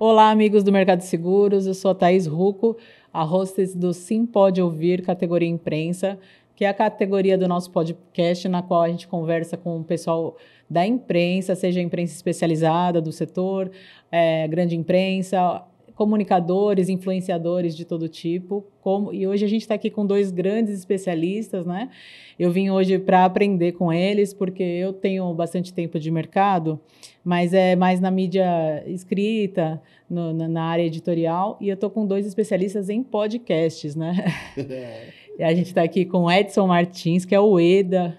Olá, 0.00 0.30
amigos 0.30 0.64
do 0.64 0.72
Mercado 0.72 0.98
de 0.98 1.04
Seguros. 1.04 1.68
Eu 1.68 1.74
sou 1.74 1.92
a 1.92 1.94
Thaís 1.94 2.26
Ruco, 2.26 2.76
a 3.12 3.22
hostess 3.22 3.76
do 3.76 3.94
Sim 3.94 4.26
Pode 4.26 4.60
Ouvir, 4.60 5.02
categoria 5.02 5.48
imprensa, 5.48 6.18
que 6.56 6.64
é 6.64 6.68
a 6.68 6.74
categoria 6.74 7.38
do 7.38 7.46
nosso 7.46 7.70
podcast 7.70 8.48
na 8.48 8.60
qual 8.60 8.82
a 8.82 8.88
gente 8.88 9.06
conversa 9.06 9.56
com 9.56 9.78
o 9.78 9.84
pessoal 9.84 10.36
da 10.68 10.84
imprensa, 10.84 11.54
seja 11.54 11.78
a 11.78 11.82
imprensa 11.82 12.12
especializada 12.12 13.00
do 13.00 13.12
setor, 13.12 13.70
é, 14.10 14.48
grande 14.48 14.76
imprensa, 14.76 15.62
comunicadores, 15.94 16.88
influenciadores 16.88 17.76
de 17.76 17.84
todo 17.84 18.08
tipo. 18.08 18.66
Como, 18.80 19.12
e 19.14 19.26
hoje 19.28 19.44
a 19.44 19.48
gente 19.48 19.62
está 19.62 19.74
aqui 19.74 19.90
com 19.90 20.04
dois 20.04 20.32
grandes 20.32 20.74
especialistas, 20.74 21.64
né? 21.64 21.88
Eu 22.36 22.50
vim 22.50 22.68
hoje 22.68 22.98
para 22.98 23.24
aprender 23.24 23.72
com 23.72 23.92
eles, 23.92 24.34
porque 24.34 24.62
eu 24.62 24.92
tenho 24.92 25.32
bastante 25.34 25.72
tempo 25.72 26.00
de 26.00 26.10
mercado, 26.10 26.80
mas 27.24 27.54
é 27.54 27.74
mais 27.74 28.00
na 28.00 28.10
mídia 28.10 28.84
escrita, 28.86 29.80
no, 30.08 30.32
na, 30.32 30.46
na, 30.46 30.64
área 30.64 30.82
editorial, 30.82 31.56
e 31.60 31.68
eu 31.68 31.74
estou 31.74 31.88
com 31.88 32.06
dois 32.06 32.26
especialistas 32.26 32.90
em 32.90 33.02
podcasts, 33.02 33.96
né? 33.96 34.24
e 35.38 35.42
a 35.42 35.54
gente 35.54 35.68
está 35.68 35.82
aqui 35.82 36.04
com 36.04 36.30
Edson 36.30 36.66
Martins, 36.66 37.24
que 37.24 37.34
é 37.34 37.40
o 37.40 37.58
EDA, 37.58 38.16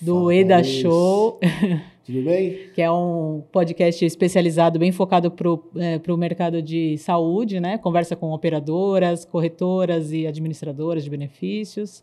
do 0.00 0.14
Fala 0.14 0.34
EDA 0.34 0.64
Show. 0.64 1.38
Tudo 2.10 2.24
bem? 2.24 2.70
que 2.74 2.82
é 2.82 2.90
um 2.90 3.42
podcast 3.52 4.04
especializado, 4.04 4.80
bem 4.80 4.90
focado 4.90 5.30
para 5.30 5.48
o 5.48 5.62
é, 5.76 6.16
mercado 6.16 6.60
de 6.60 6.98
saúde, 6.98 7.60
né? 7.60 7.78
Conversa 7.78 8.16
com 8.16 8.32
operadoras, 8.32 9.24
corretoras 9.24 10.12
e 10.12 10.26
administradoras 10.26 11.04
de 11.04 11.10
benefícios. 11.10 12.02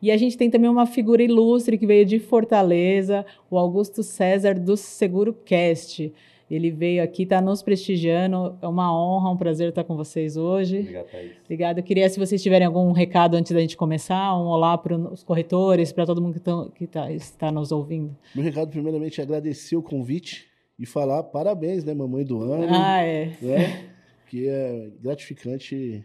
E 0.00 0.10
a 0.10 0.16
gente 0.16 0.38
tem 0.38 0.48
também 0.48 0.70
uma 0.70 0.86
figura 0.86 1.22
ilustre 1.22 1.76
que 1.76 1.86
veio 1.86 2.06
de 2.06 2.18
Fortaleza, 2.18 3.26
o 3.50 3.58
Augusto 3.58 4.02
César 4.02 4.58
do 4.58 4.74
Seguro 4.74 5.36
Cast. 5.44 6.10
Ele 6.54 6.70
veio 6.70 7.02
aqui, 7.02 7.22
está 7.22 7.40
nos 7.40 7.62
prestigiando. 7.62 8.58
É 8.60 8.68
uma 8.68 8.94
honra, 8.94 9.30
um 9.30 9.36
prazer 9.36 9.70
estar 9.70 9.84
com 9.84 9.96
vocês 9.96 10.36
hoje. 10.36 10.80
Obrigado, 10.80 11.06
Thaís. 11.10 11.32
Obrigado. 11.44 11.78
Eu 11.78 11.84
queria, 11.84 12.08
se 12.08 12.18
vocês 12.18 12.42
tiverem 12.42 12.66
algum 12.66 12.92
recado 12.92 13.36
antes 13.36 13.52
da 13.52 13.60
gente 13.60 13.76
começar, 13.76 14.36
um 14.36 14.46
olá 14.46 14.76
para 14.76 14.96
os 14.96 15.22
corretores, 15.22 15.92
para 15.92 16.04
todo 16.04 16.20
mundo 16.20 16.34
que, 16.34 16.40
tão, 16.40 16.68
que 16.70 16.86
tá, 16.86 17.10
está 17.10 17.50
nos 17.50 17.72
ouvindo. 17.72 18.16
Meu 18.34 18.44
recado, 18.44 18.70
primeiramente, 18.70 19.20
é 19.20 19.24
agradecer 19.24 19.76
o 19.76 19.82
convite 19.82 20.46
e 20.78 20.84
falar 20.84 21.22
parabéns, 21.22 21.84
né, 21.84 21.94
mamãe 21.94 22.24
do 22.24 22.42
ano. 22.42 22.66
Ah, 22.70 23.00
é. 23.02 23.32
Né? 23.40 23.92
que 24.32 24.48
é 24.48 24.90
gratificante 24.98 26.02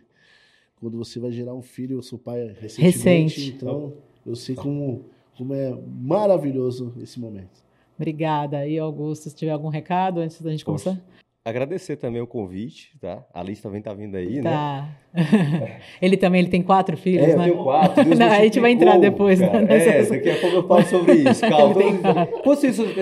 quando 0.82 0.98
você 0.98 1.18
vai 1.18 1.32
gerar 1.32 1.54
um 1.56 1.62
filho, 1.62 1.98
eu 1.98 2.02
sou 2.02 2.20
pai 2.20 2.54
recentemente, 2.60 3.40
Recente. 3.40 3.54
então 3.56 3.94
eu 4.26 4.36
sei 4.36 4.54
como, 4.54 5.06
como 5.38 5.54
é 5.54 5.74
maravilhoso 5.88 6.94
esse 7.02 7.20
momento. 7.22 7.66
Obrigada. 7.98 8.66
E 8.68 8.78
Augusto, 8.78 9.30
se 9.30 9.36
tiver 9.36 9.52
algum 9.52 9.70
recado 9.70 10.20
antes 10.20 10.42
da 10.42 10.52
gente 10.52 10.64
Poxa, 10.64 10.92
começar? 10.92 11.04
Agradecer 11.44 11.96
também 11.96 12.22
o 12.22 12.28
convite, 12.28 12.92
tá? 13.00 13.26
A 13.34 13.42
Liz 13.42 13.62
também 13.62 13.82
tá 13.82 13.94
vindo 13.94 14.16
aí, 14.16 14.42
tá. 14.42 14.90
né? 15.14 15.80
ele 16.02 16.18
também 16.18 16.42
ele 16.42 16.50
tem 16.50 16.62
quatro 16.62 16.98
filhos, 16.98 17.26
é, 17.26 17.38
né? 17.38 17.46
Eu 17.46 17.52
tenho 17.54 17.64
quatro. 17.64 18.04
Deus 18.04 18.20
Não, 18.20 18.28
a 18.28 18.42
gente 18.42 18.60
vai 18.60 18.72
entrar 18.72 19.00
depois. 19.00 19.40
Né, 19.40 19.48
é, 19.70 20.04
daqui 20.04 20.30
a 20.30 20.40
pouco 20.42 20.56
eu 20.58 20.68
falo 20.68 20.84
sobre 20.84 21.14
isso. 21.14 21.40
Calma. 21.48 21.76
Quantos 22.44 22.60
filhos, 22.60 22.96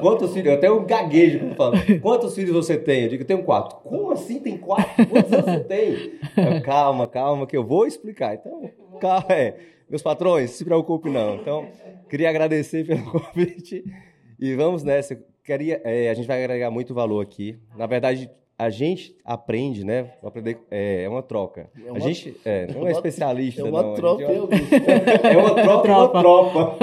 quantos 0.00 0.32
filhos? 0.32 0.46
Eu 0.48 0.54
até 0.54 0.70
um 0.70 0.86
gaguejo 0.86 1.40
quando 1.40 1.56
falo. 1.56 2.00
Quantos 2.00 2.34
filhos 2.34 2.52
você 2.52 2.78
tem? 2.78 3.02
Eu 3.02 3.08
digo, 3.10 3.22
eu 3.22 3.26
tenho 3.26 3.42
quatro. 3.42 3.76
Como 3.80 4.10
assim 4.12 4.40
tem 4.40 4.56
quatro? 4.56 5.06
Quantos 5.06 5.32
anos 5.32 5.44
você 5.44 5.60
tem? 5.60 6.12
Eu, 6.38 6.62
calma, 6.62 7.06
calma, 7.06 7.46
que 7.46 7.56
eu 7.56 7.64
vou 7.64 7.86
explicar. 7.86 8.34
Então, 8.34 8.70
calma, 8.98 9.26
é. 9.28 9.56
Meus 9.90 10.00
patrões, 10.00 10.50
se 10.52 10.64
preocupe 10.64 11.10
não. 11.10 11.34
Então, 11.34 11.68
queria 12.08 12.30
agradecer 12.30 12.86
pelo 12.86 13.04
convite. 13.12 13.84
E 14.38 14.54
vamos 14.54 14.82
nessa. 14.82 15.16
Queria, 15.42 15.80
é, 15.84 16.10
a 16.10 16.14
gente 16.14 16.26
vai 16.26 16.42
agregar 16.42 16.70
muito 16.70 16.94
valor 16.94 17.20
aqui. 17.20 17.58
Na 17.76 17.86
verdade, 17.86 18.30
a 18.56 18.70
gente 18.70 19.16
aprende, 19.24 19.84
né? 19.84 20.12
Aprender, 20.22 20.58
é, 20.70 21.02
é 21.02 21.08
uma 21.08 21.22
troca. 21.22 21.68
É 21.84 21.90
uma, 21.90 21.96
a 21.96 22.00
gente 22.00 22.36
é, 22.44 22.68
não 22.72 22.86
é 22.86 22.92
especialista. 22.92 23.62
É 23.62 23.64
uma 23.64 23.82
não, 23.82 23.94
troca. 23.94 24.22
É, 24.22 24.36
é 25.34 25.36
uma 25.36 25.54
troca, 25.54 25.88
é 25.88 25.96
uma 25.96 26.08
tropa. 26.08 26.76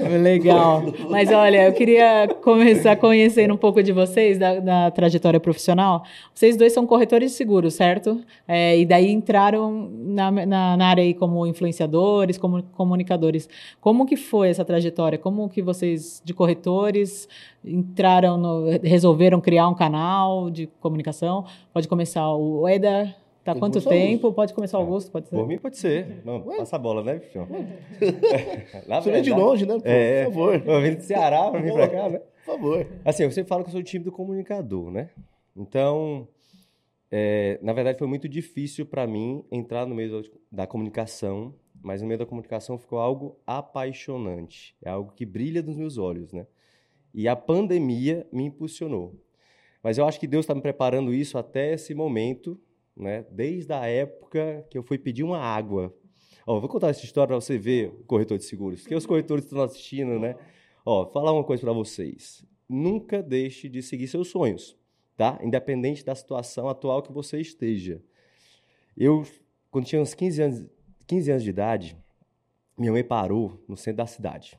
Legal. 0.22 0.82
Mas 1.10 1.30
olha, 1.30 1.66
eu 1.66 1.72
queria 1.74 2.28
começar 2.42 2.96
conhecendo 2.96 3.52
um 3.52 3.58
pouco 3.58 3.82
de 3.82 3.92
vocês, 3.92 4.38
da, 4.38 4.58
da 4.58 4.90
trajetória 4.90 5.38
profissional. 5.38 6.02
Vocês 6.34 6.56
dois 6.56 6.72
são 6.72 6.86
corretores 6.86 7.32
de 7.32 7.36
seguros, 7.36 7.74
certo? 7.74 8.22
É, 8.48 8.78
e 8.78 8.86
daí 8.86 9.10
entraram 9.10 9.90
na, 9.92 10.30
na, 10.30 10.76
na, 10.76 10.86
área 10.86 11.04
aí 11.04 11.12
como 11.12 11.46
influenciadores, 11.46 12.38
como 12.38 12.62
comunicadores. 12.72 13.48
Como 13.82 14.06
que 14.06 14.16
foi 14.16 14.48
essa 14.48 14.64
trajetória? 14.64 15.18
Como 15.18 15.48
que 15.48 15.60
vocês, 15.60 16.22
de 16.24 16.32
corretores, 16.32 17.28
entraram 17.64 18.36
no, 18.36 18.66
resolveram 18.82 19.40
criar 19.40 19.68
um 19.68 19.74
canal 19.74 20.50
de 20.50 20.66
comunicação. 20.80 21.44
Pode 21.72 21.88
começar 21.88 22.32
o 22.34 22.68
Eda. 22.68 23.14
Tá 23.44 23.54
quanto 23.54 23.78
tempo? 23.82 24.32
Pode 24.32 24.54
começar 24.54 24.78
o 24.78 24.80
Augusto, 24.80 25.10
pode 25.10 25.28
ser? 25.28 25.36
Por 25.36 25.46
mim 25.46 25.58
pode 25.58 25.76
ser. 25.76 26.22
Não, 26.24 26.40
passa 26.40 26.76
a 26.76 26.78
bola, 26.78 27.02
né, 27.02 27.16
bicho? 27.16 27.38
Você 28.88 29.12
vem 29.12 29.22
de 29.22 29.30
longe, 29.30 29.66
né? 29.66 29.74
Por, 29.78 29.86
é, 29.86 30.24
por 30.24 30.32
favor. 30.32 30.62
Eu 30.64 30.80
vim 30.80 30.94
do 30.94 31.02
Ceará 31.02 31.50
pra 31.50 31.60
vir 31.60 31.72
pra 31.74 31.88
cá, 31.88 32.08
né? 32.08 32.18
Por 32.18 32.54
favor. 32.54 32.86
Assim, 33.04 33.24
eu 33.24 33.30
sempre 33.30 33.48
falo 33.48 33.62
que 33.62 33.68
eu 33.68 33.72
sou 33.72 33.80
o 33.80 33.84
time 33.84 34.02
do 34.02 34.10
comunicador, 34.10 34.90
né? 34.90 35.10
Então, 35.54 36.26
é, 37.10 37.58
na 37.62 37.74
verdade, 37.74 37.98
foi 37.98 38.08
muito 38.08 38.26
difícil 38.28 38.86
para 38.86 39.06
mim 39.06 39.44
entrar 39.52 39.86
no 39.86 39.94
meio 39.94 40.22
da 40.50 40.66
comunicação, 40.66 41.54
mas 41.82 42.00
no 42.00 42.08
meio 42.08 42.18
da 42.18 42.26
comunicação 42.26 42.78
ficou 42.78 42.98
algo 42.98 43.38
apaixonante. 43.46 44.74
É 44.82 44.88
algo 44.88 45.12
que 45.12 45.26
brilha 45.26 45.60
nos 45.60 45.76
meus 45.76 45.98
olhos, 45.98 46.32
né? 46.32 46.46
E 47.14 47.28
a 47.28 47.36
pandemia 47.36 48.26
me 48.32 48.44
impulsionou. 48.44 49.14
Mas 49.80 49.98
eu 49.98 50.06
acho 50.06 50.18
que 50.18 50.26
Deus 50.26 50.44
está 50.44 50.54
me 50.54 50.60
preparando 50.60 51.14
isso 51.14 51.38
até 51.38 51.74
esse 51.74 51.94
momento, 51.94 52.60
né? 52.96 53.24
desde 53.30 53.72
a 53.72 53.86
época 53.86 54.66
que 54.68 54.76
eu 54.76 54.82
fui 54.82 54.98
pedir 54.98 55.22
uma 55.22 55.38
água. 55.38 55.94
Ó, 56.46 56.58
vou 56.58 56.68
contar 56.68 56.88
essa 56.88 57.04
história 57.04 57.28
para 57.28 57.36
você 57.36 57.56
ver, 57.56 57.90
corretor 58.06 58.36
de 58.36 58.44
seguros, 58.44 58.80
porque 58.80 58.94
os 58.94 59.06
corretores 59.06 59.44
estão 59.44 59.62
assistindo, 59.62 60.18
né? 60.18 60.36
Ó, 60.84 61.06
falar 61.06 61.32
uma 61.32 61.44
coisa 61.44 61.62
para 61.62 61.72
vocês. 61.72 62.44
Nunca 62.68 63.22
deixe 63.22 63.68
de 63.68 63.82
seguir 63.82 64.08
seus 64.08 64.28
sonhos, 64.28 64.76
tá? 65.16 65.38
Independente 65.42 66.04
da 66.04 66.14
situação 66.14 66.68
atual 66.68 67.02
que 67.02 67.12
você 67.12 67.40
esteja. 67.40 68.02
Eu, 68.96 69.22
quando 69.70 69.86
tinha 69.86 70.02
uns 70.02 70.14
15 70.14 70.42
anos, 70.42 70.66
15 71.06 71.30
anos 71.30 71.42
de 71.42 71.50
idade, 71.50 71.96
minha 72.76 72.92
mãe 72.92 73.04
parou 73.04 73.62
no 73.68 73.76
centro 73.76 73.98
da 73.98 74.06
cidade. 74.06 74.58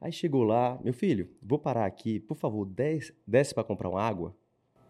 Aí 0.00 0.12
chegou 0.12 0.44
lá, 0.44 0.78
meu 0.82 0.92
filho, 0.92 1.28
vou 1.42 1.58
parar 1.58 1.84
aqui, 1.84 2.20
por 2.20 2.36
favor, 2.36 2.64
desce, 2.64 3.12
desce 3.26 3.54
para 3.54 3.64
comprar 3.64 3.88
uma 3.88 4.00
água. 4.00 4.34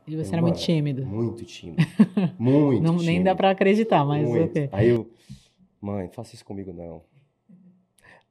E 0.07 0.17
você 0.17 0.31
eu, 0.31 0.35
era 0.35 0.43
muito 0.43 0.59
tímido. 0.59 1.07
Muito 1.07 1.45
tímido. 1.45 1.83
Muito 2.39 2.83
não, 2.83 2.93
tímido. 2.93 3.05
Nem 3.05 3.23
dá 3.23 3.35
para 3.35 3.51
acreditar, 3.51 4.05
mas 4.05 4.27
muito. 4.27 4.51
ok. 4.51 4.69
Aí 4.73 4.89
eu, 4.89 5.11
mãe, 5.81 6.09
faça 6.09 6.35
isso 6.35 6.45
comigo 6.45 6.73
não. 6.73 7.03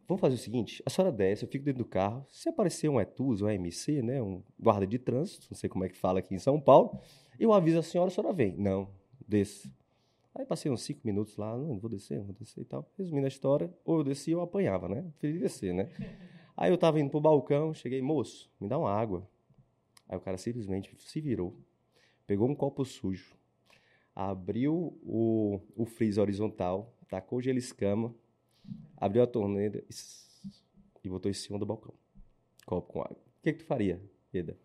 Vamos 0.08 0.22
fazer 0.22 0.36
o 0.36 0.40
seguinte, 0.40 0.82
a 0.86 0.90
senhora 0.90 1.12
desce, 1.12 1.44
eu 1.44 1.50
fico 1.50 1.66
dentro 1.66 1.84
do 1.84 1.90
carro, 1.90 2.26
se 2.32 2.48
aparecer 2.48 2.90
um 2.90 3.00
ETUS, 3.00 3.42
um 3.42 3.48
AMC, 3.48 4.02
né, 4.02 4.22
um 4.22 4.42
guarda 4.58 4.88
de 4.88 4.98
trânsito, 4.98 5.48
não 5.52 5.58
sei 5.58 5.70
como 5.70 5.84
é 5.84 5.90
que 5.90 5.98
fala 5.98 6.20
aqui 6.20 6.34
em 6.34 6.40
São 6.40 6.62
Paulo, 6.62 6.98
eu 7.38 7.52
aviso 7.52 7.80
a 7.80 7.84
senhora, 7.84 8.08
a 8.08 8.12
senhora 8.12 8.34
vem. 8.34 8.56
Não, 8.56 8.88
desça. 9.28 9.70
Aí 10.34 10.46
passei 10.46 10.72
uns 10.72 10.84
cinco 10.84 11.02
minutos 11.04 11.36
lá, 11.36 11.58
não, 11.58 11.78
vou 11.78 11.90
descer, 11.90 12.22
vou 12.22 12.34
descer 12.34 12.62
e 12.62 12.66
tal. 12.66 12.90
Resumindo 12.98 13.26
a 13.26 13.28
história, 13.28 13.74
ou 13.84 13.98
eu 13.98 14.04
descia 14.04 14.36
ou 14.36 14.42
eu 14.42 14.46
apanhava, 14.46 14.88
né? 14.88 15.04
Preferi 15.20 15.40
descer, 15.40 15.74
né? 15.74 15.90
Aí 16.57 16.72
eu 16.72 16.78
tava 16.78 17.00
indo 17.00 17.12
pro 17.12 17.22
balcão, 17.22 17.72
cheguei, 17.72 18.01
moço, 18.01 18.50
me 18.59 18.68
dá 18.68 18.79
uma 18.79 18.91
água. 18.91 19.29
Aí 20.09 20.18
o 20.18 20.19
cara 20.19 20.40
simplesmente 20.40 20.91
se 20.97 21.22
virou, 21.22 21.56
pegou 22.25 22.50
um 22.50 22.56
copo 22.56 22.84
sujo, 22.84 23.35
abriu 24.16 24.97
o, 25.03 25.62
o 25.75 25.85
freezer 25.85 26.23
horizontal, 26.23 26.91
tacou 27.07 27.40
gelo 27.40 27.59
escama, 27.59 28.12
abriu 28.95 29.22
a 29.22 29.28
torneira 29.28 29.84
e 31.04 31.07
botou 31.09 31.30
em 31.30 31.33
cima 31.33 31.59
do 31.59 31.65
balcão. 31.65 31.94
Copo 32.65 32.92
com 32.92 33.01
água. 33.01 33.18
O 33.18 33.44
que, 33.44 33.53
que 33.53 33.60
tu 33.60 33.65
faria, 33.65 34.01
Eda? 34.33 34.57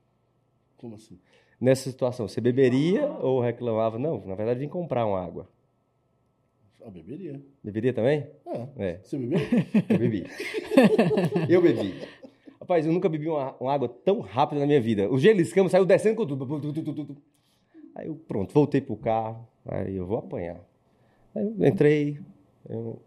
Como 0.79 0.97
assim? 0.97 1.21
Nessa 1.61 1.91
situação, 1.91 2.27
você 2.27 2.41
beberia 2.41 3.07
ou 3.07 3.41
reclamava? 3.41 3.99
Não, 3.99 4.25
na 4.25 4.35
verdade, 4.35 4.61
vim 4.61 4.69
comprar 4.69 5.05
uma 5.07 5.23
água. 5.23 5.49
Ah, 6.85 6.91
beberia. 6.91 7.41
Beberia 7.63 7.93
também? 7.93 8.27
É. 8.47 8.67
é. 8.77 9.01
Você 9.03 9.17
bebeu? 9.17 9.39
Eu 9.89 9.99
bebi. 9.99 10.27
eu 11.49 11.63
bebi. 11.63 11.95
Rapaz, 12.61 12.87
eu 12.87 12.93
nunca 12.93 13.09
bebi 13.09 13.29
uma, 13.29 13.55
uma, 13.61 13.73
água 13.73 13.89
tão 13.89 14.21
rápida 14.21 14.61
na 14.61 14.67
minha 14.67 14.81
vida. 14.81 15.11
O 15.11 15.19
gelo 15.19 15.41
escama 15.41 15.69
saiu 15.69 15.85
descendo 15.85 16.17
com 16.17 16.27
tudo. 16.27 17.17
Aí 17.95 18.07
eu, 18.07 18.15
pronto, 18.15 18.53
voltei 18.53 18.81
pro 18.81 18.97
carro. 18.97 19.47
Aí 19.67 19.97
eu 19.97 20.07
vou 20.07 20.19
apanhar. 20.19 20.61
Aí 21.35 21.45
eu 21.45 21.67
entrei. 21.67 22.19
Eu... 22.69 23.01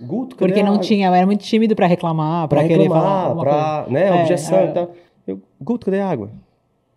Guto, 0.00 0.36
Porque 0.36 0.62
não 0.62 0.78
tinha, 0.78 1.08
eu 1.08 1.14
era 1.14 1.26
muito 1.26 1.42
tímido 1.42 1.74
para 1.74 1.86
reclamar, 1.86 2.46
para 2.46 2.66
querer 2.66 2.88
falar. 2.88 3.34
Pra, 3.34 3.86
né, 3.90 4.08
é, 4.08 4.22
objeção 4.22 4.58
é. 4.58 4.70
e 4.70 4.72
tal. 4.72 4.92
Eu, 5.26 5.42
Guto, 5.60 5.86
cadê 5.86 6.00
a 6.00 6.08
água? 6.08 6.30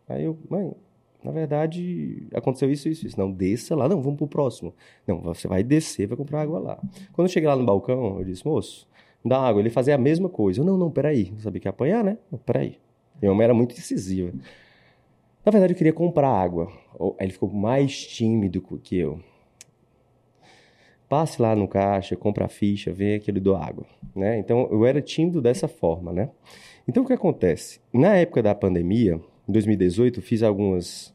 Aí 0.08 0.24
eu, 0.24 0.38
mãe, 0.50 0.72
na 1.24 1.32
verdade, 1.32 2.28
aconteceu 2.34 2.72
isso, 2.72 2.90
isso, 2.90 3.06
isso. 3.06 3.20
Não, 3.20 3.32
desça 3.32 3.76
lá. 3.76 3.88
Não, 3.88 4.02
vamos 4.02 4.18
pro 4.18 4.28
próximo. 4.28 4.74
Não, 5.06 5.22
você 5.22 5.48
vai 5.48 5.64
descer, 5.64 6.08
vai 6.08 6.18
comprar 6.18 6.42
água 6.42 6.60
lá. 6.60 6.80
Quando 7.14 7.28
eu 7.28 7.32
cheguei 7.32 7.48
lá 7.48 7.56
no 7.56 7.64
balcão, 7.64 8.18
eu 8.20 8.26
disse, 8.26 8.46
moço, 8.46 8.88
me 9.24 9.30
dá 9.30 9.40
água. 9.40 9.62
Ele 9.62 9.70
fazia 9.70 9.96
a 9.96 10.00
mesma 10.00 10.30
coisa. 10.30 10.62
Eu, 10.62 10.66
não, 10.66 10.78
não, 10.78 10.90
peraí. 10.90 11.30
Não 11.32 11.40
sabia 11.40 11.62
que 11.62 11.68
ia 11.68 11.70
apanhar, 11.70 12.04
né? 12.04 12.18
Peraí. 12.46 12.80
Minha 13.22 13.34
mãe 13.36 13.44
era 13.44 13.54
muito 13.54 13.74
incisiva. 13.78 14.34
Na 15.46 15.52
verdade, 15.52 15.74
eu 15.74 15.78
queria 15.78 15.94
comprar 15.94 16.30
água. 16.30 16.72
Ele 17.20 17.32
ficou 17.32 17.50
mais 17.50 18.06
tímido 18.08 18.62
que 18.84 18.98
eu. 18.98 19.20
Passe 21.08 21.42
lá 21.42 21.56
no 21.56 21.68
caixa, 21.68 22.16
compra 22.16 22.46
a 22.46 22.48
ficha, 22.48 22.92
vem 22.92 23.16
aqui, 23.16 23.32
eu 23.32 23.42
dou 23.42 23.56
água. 23.56 23.86
Né? 24.16 24.40
Então, 24.40 24.68
eu 24.72 24.86
era 24.86 25.02
tímido 25.02 25.42
dessa 25.42 25.68
forma, 25.68 26.14
né? 26.14 26.30
Então, 26.88 27.04
o 27.04 27.06
que 27.06 27.14
acontece? 27.14 27.82
Na 27.94 28.16
época 28.16 28.42
da 28.42 28.56
pandemia, 28.56 29.20
em 29.48 29.52
2018, 29.52 30.22
fiz 30.22 30.44
algumas, 30.44 31.14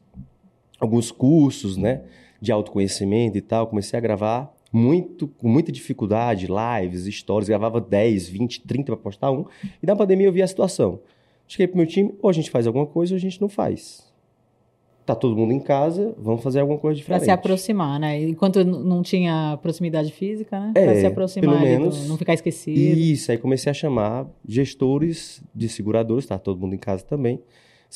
alguns 0.79 1.11
cursos, 1.11 1.77
né? 1.77 2.01
De 2.41 2.51
autoconhecimento 2.51 3.37
e 3.37 3.41
tal. 3.41 3.67
Comecei 3.67 3.97
a 3.97 4.01
gravar 4.01 4.53
muito, 4.71 5.27
com 5.27 5.47
muita 5.47 5.71
dificuldade, 5.71 6.47
lives, 6.47 7.05
stories. 7.15 7.49
Gravava 7.49 7.81
10, 7.81 8.29
20, 8.29 8.61
30 8.61 8.85
para 8.85 8.97
postar 8.97 9.31
um. 9.31 9.45
E 9.81 9.85
na 9.85 9.95
pandemia 9.95 10.27
eu 10.27 10.33
vi 10.33 10.41
a 10.41 10.47
situação. 10.47 10.99
Cheguei 11.47 11.67
pro 11.67 11.77
meu 11.77 11.87
time, 11.87 12.13
ou 12.21 12.29
a 12.29 12.33
gente 12.33 12.51
faz 12.51 12.67
alguma 12.67 12.85
coisa 12.85 13.13
ou 13.13 13.17
a 13.17 13.19
gente 13.19 13.39
não 13.39 13.47
faz 13.47 14.07
tá 15.07 15.15
todo 15.15 15.37
mundo 15.37 15.53
em 15.53 15.59
casa, 15.59 16.13
vamos 16.17 16.43
fazer 16.43 16.59
alguma 16.59 16.77
coisa 16.77 16.97
diferente. 16.97 17.21
Para 17.21 17.25
se 17.25 17.31
aproximar, 17.31 17.97
né? 17.97 18.21
Enquanto 18.23 18.65
não 18.65 19.01
tinha 19.01 19.57
proximidade 19.61 20.11
física, 20.11 20.59
né? 20.59 20.73
É, 20.75 20.83
para 20.83 20.95
se 20.95 21.05
aproximar, 21.05 21.49
pelo 21.49 21.61
menos, 21.61 22.09
não 22.09 22.17
ficar 22.17 22.33
esquecido. 22.33 22.77
Isso, 22.77 23.31
aí 23.31 23.37
comecei 23.37 23.71
a 23.71 23.73
chamar 23.73 24.27
gestores 24.45 25.41
de 25.55 25.69
seguradores, 25.69 26.25
tá 26.25 26.37
todo 26.37 26.59
mundo 26.59 26.75
em 26.75 26.77
casa 26.77 27.05
também. 27.05 27.39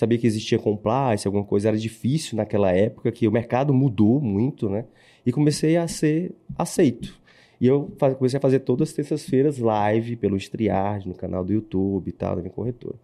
Sabia 0.02 0.18
que 0.18 0.26
existia 0.26 0.58
compliance, 0.58 1.28
alguma 1.28 1.46
coisa, 1.46 1.68
era 1.68 1.78
difícil 1.78 2.36
naquela 2.36 2.72
época, 2.72 3.12
que 3.12 3.28
o 3.28 3.32
mercado 3.32 3.72
mudou 3.72 4.20
muito, 4.20 4.68
né? 4.68 4.86
E 5.24 5.32
comecei 5.32 5.78
a 5.78 5.88
ser 5.88 6.34
aceito. 6.58 7.22
E 7.60 7.68
eu 7.68 7.96
comecei 8.18 8.40
a 8.40 8.42
fazer 8.42 8.62
todas 8.62 8.90
as 8.90 8.96
terças-feiras 8.96 9.60
live 9.60 10.16
pelo 10.16 10.36
Striard, 10.38 11.08
no 11.08 11.14
canal 11.14 11.46
do 11.46 11.54
YouTube 11.54 12.08
e 12.08 12.12
tal, 12.12 12.36
da 12.36 12.42
minha 12.42 12.52
corretora. 12.52 12.96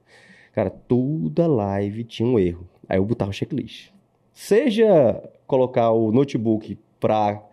Cara, 0.53 0.71
toda 0.71 1.45
live 1.45 2.03
tinha 2.03 2.27
um 2.27 2.39
erro. 2.39 2.67
Aí 2.89 2.97
eu 2.97 3.05
botava 3.05 3.31
checklist. 3.31 3.91
Seja 4.33 5.21
colocar 5.45 5.91
o 5.91 6.11
notebook 6.11 6.79
para 6.99 7.47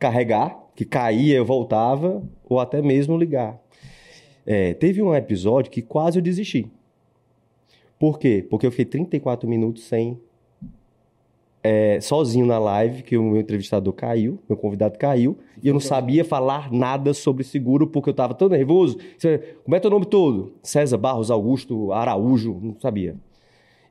carregar, 0.00 0.58
que 0.74 0.84
caía, 0.84 1.36
eu 1.36 1.44
voltava, 1.44 2.28
ou 2.44 2.58
até 2.58 2.82
mesmo 2.82 3.16
ligar. 3.16 3.56
É, 4.44 4.74
teve 4.74 5.00
um 5.00 5.14
episódio 5.14 5.70
que 5.70 5.80
quase 5.80 6.18
eu 6.18 6.22
desisti. 6.22 6.68
Por 8.00 8.18
quê? 8.18 8.46
Porque 8.48 8.66
eu 8.66 8.70
fiquei 8.70 8.86
34 8.86 9.46
minutos 9.46 9.84
sem. 9.84 10.18
É, 11.62 12.00
sozinho 12.00 12.46
na 12.46 12.58
live, 12.58 13.02
que 13.02 13.18
o 13.18 13.22
meu 13.22 13.38
entrevistador 13.38 13.92
caiu, 13.92 14.38
meu 14.48 14.56
convidado 14.56 14.98
caiu, 14.98 15.36
e 15.62 15.68
eu 15.68 15.74
não 15.74 15.80
sabia 15.80 16.24
falar 16.24 16.72
nada 16.72 17.12
sobre 17.12 17.44
seguro 17.44 17.86
porque 17.86 18.08
eu 18.08 18.12
estava 18.12 18.32
tão 18.32 18.48
nervoso. 18.48 18.96
Como 19.62 19.76
é 19.76 19.78
teu 19.78 19.90
nome 19.90 20.06
todo? 20.06 20.54
César 20.62 20.96
Barros 20.96 21.30
Augusto 21.30 21.92
Araújo, 21.92 22.58
não 22.62 22.80
sabia. 22.80 23.14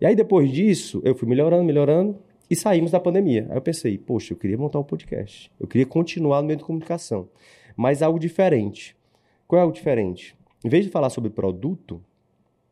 E 0.01 0.05
aí 0.07 0.15
depois 0.15 0.51
disso, 0.51 0.99
eu 1.05 1.13
fui 1.13 1.29
melhorando, 1.29 1.63
melhorando. 1.63 2.17
E 2.49 2.55
saímos 2.55 2.89
da 2.89 2.99
pandemia. 2.99 3.45
Aí 3.51 3.57
eu 3.57 3.61
pensei, 3.61 3.95
poxa, 3.99 4.33
eu 4.33 4.37
queria 4.37 4.57
montar 4.57 4.79
um 4.79 4.83
podcast. 4.83 5.51
Eu 5.59 5.67
queria 5.67 5.85
continuar 5.85 6.41
no 6.41 6.47
meio 6.47 6.57
de 6.57 6.63
comunicação. 6.63 7.29
Mas 7.77 8.01
algo 8.01 8.17
diferente. 8.17 8.97
Qual 9.47 9.59
é 9.59 9.61
algo 9.61 9.75
diferente? 9.75 10.35
Em 10.65 10.69
vez 10.69 10.85
de 10.85 10.89
falar 10.89 11.11
sobre 11.11 11.29
produto, 11.29 12.03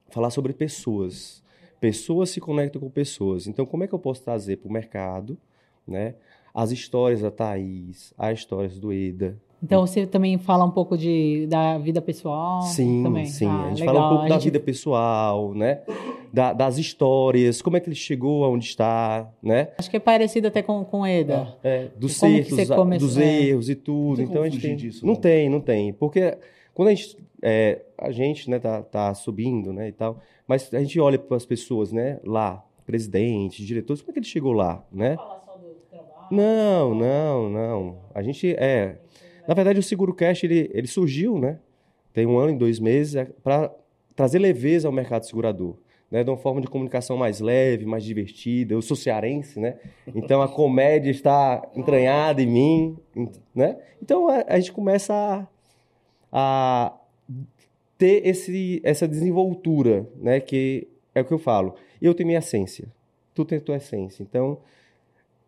falar 0.09 0.29
sobre 0.29 0.53
pessoas. 0.53 1.43
Pessoas 1.79 2.29
se 2.29 2.39
conectam 2.39 2.81
com 2.81 2.89
pessoas. 2.89 3.47
Então, 3.47 3.65
como 3.65 3.83
é 3.83 3.87
que 3.87 3.93
eu 3.93 3.99
posso 3.99 4.23
trazer 4.23 4.57
para 4.57 4.69
o 4.69 4.71
mercado 4.71 5.37
né, 5.87 6.15
as 6.53 6.71
histórias 6.71 7.21
da 7.21 7.29
Thaís, 7.29 8.13
as 8.17 8.39
histórias 8.39 8.79
do 8.79 8.91
Eda, 8.91 9.37
então 9.61 9.85
você 9.85 10.05
também 10.05 10.37
fala 10.37 10.63
um 10.63 10.71
pouco 10.71 10.97
de, 10.97 11.47
da 11.47 11.77
vida 11.77 12.01
pessoal? 12.01 12.61
Sim, 12.61 13.01
também. 13.03 13.25
sim. 13.25 13.47
Ah, 13.47 13.65
a 13.65 13.69
gente 13.69 13.79
legal. 13.79 13.95
fala 13.95 14.05
um 14.05 14.09
pouco 14.09 14.25
a 14.25 14.27
da 14.27 14.35
gente... 14.35 14.43
vida 14.43 14.59
pessoal, 14.59 15.53
né? 15.53 15.81
Da, 16.31 16.53
das 16.53 16.77
histórias, 16.77 17.61
como 17.61 17.77
é 17.77 17.79
que 17.79 17.89
ele 17.89 17.95
chegou 17.95 18.43
aonde 18.43 18.65
está, 18.65 19.27
né? 19.41 19.69
Acho 19.77 19.89
que 19.89 19.97
é 19.97 19.99
parecido 19.99 20.47
até 20.47 20.61
com, 20.61 20.83
com 20.85 21.05
Eda. 21.05 21.55
É, 21.63 21.85
é 21.85 21.91
dos 21.97 22.21
erros, 22.21 22.69
começou, 22.69 23.07
dos 23.07 23.17
erros 23.17 23.69
e 23.69 23.75
tudo. 23.75 24.21
então 24.21 24.43
a 24.43 24.49
gente 24.49 24.61
tem, 24.61 24.75
disso, 24.75 25.05
não, 25.05 25.13
não 25.13 25.19
tem, 25.19 25.49
não 25.49 25.59
tem, 25.59 25.93
porque 25.93 26.37
quando 26.77 26.89
a 26.89 26.93
gente 26.93 27.17
é, 27.41 27.81
a 27.97 28.11
gente, 28.11 28.47
né, 28.49 28.59
tá, 28.59 28.83
tá 28.83 29.13
subindo, 29.15 29.73
né, 29.73 29.89
e 29.89 29.91
tal, 29.91 30.19
mas 30.47 30.71
a 30.71 30.79
gente 30.79 30.99
olha 30.99 31.17
para 31.17 31.35
as 31.35 31.45
pessoas, 31.45 31.91
né, 31.91 32.19
lá, 32.23 32.63
presidentes, 32.85 33.65
diretores, 33.65 34.01
como 34.01 34.11
é 34.11 34.13
que 34.13 34.19
ele 34.19 34.27
chegou 34.27 34.53
lá, 34.53 34.85
né? 34.91 35.15
Falar 35.15 35.41
só 35.43 35.57
do 35.57 35.75
trabalho. 35.89 36.27
Não, 36.31 36.93
não, 36.93 37.49
não. 37.49 37.97
A 38.13 38.21
gente 38.21 38.55
é 38.57 38.97
na 39.47 39.55
verdade, 39.55 39.79
o 39.79 39.83
Seguro 39.83 40.13
Cash 40.13 40.43
ele, 40.43 40.69
ele 40.71 40.85
surgiu, 40.85 41.39
né? 41.39 41.57
Tem 42.13 42.27
um 42.27 42.37
ano 42.37 42.51
e 42.51 42.57
dois 42.57 42.79
meses 42.79 43.15
é, 43.15 43.25
para 43.25 43.73
trazer 44.15 44.37
leveza 44.37 44.87
ao 44.87 44.91
mercado 44.91 45.25
segurador. 45.25 45.77
Né, 46.09 46.23
de 46.23 46.29
uma 46.29 46.37
forma 46.37 46.61
de 46.61 46.67
comunicação 46.67 47.17
mais 47.17 47.41
leve, 47.41 47.85
mais 47.85 48.01
divertida. 48.01 48.73
Eu 48.73 48.81
sou 48.81 48.95
cearense, 48.95 49.59
né? 49.59 49.77
Então 50.15 50.41
a 50.41 50.47
comédia 50.47 51.11
está 51.11 51.61
entranhada 51.75 52.41
em 52.41 52.45
mim, 52.45 52.97
né? 53.53 53.77
Então 54.01 54.29
a, 54.29 54.45
a 54.47 54.57
gente 54.57 54.71
começa 54.71 55.45
a, 56.31 56.93
ter 57.97 58.27
esse, 58.27 58.81
essa 58.83 59.07
desenvoltura, 59.07 60.07
né? 60.17 60.39
Que 60.39 60.87
é 61.13 61.21
o 61.21 61.25
que 61.25 61.33
eu 61.33 61.39
falo. 61.39 61.75
Eu 62.01 62.13
tenho 62.13 62.27
minha 62.27 62.39
essência, 62.39 62.87
tu 63.33 63.43
tem 63.43 63.59
tua 63.59 63.77
essência. 63.77 64.23
Então 64.23 64.59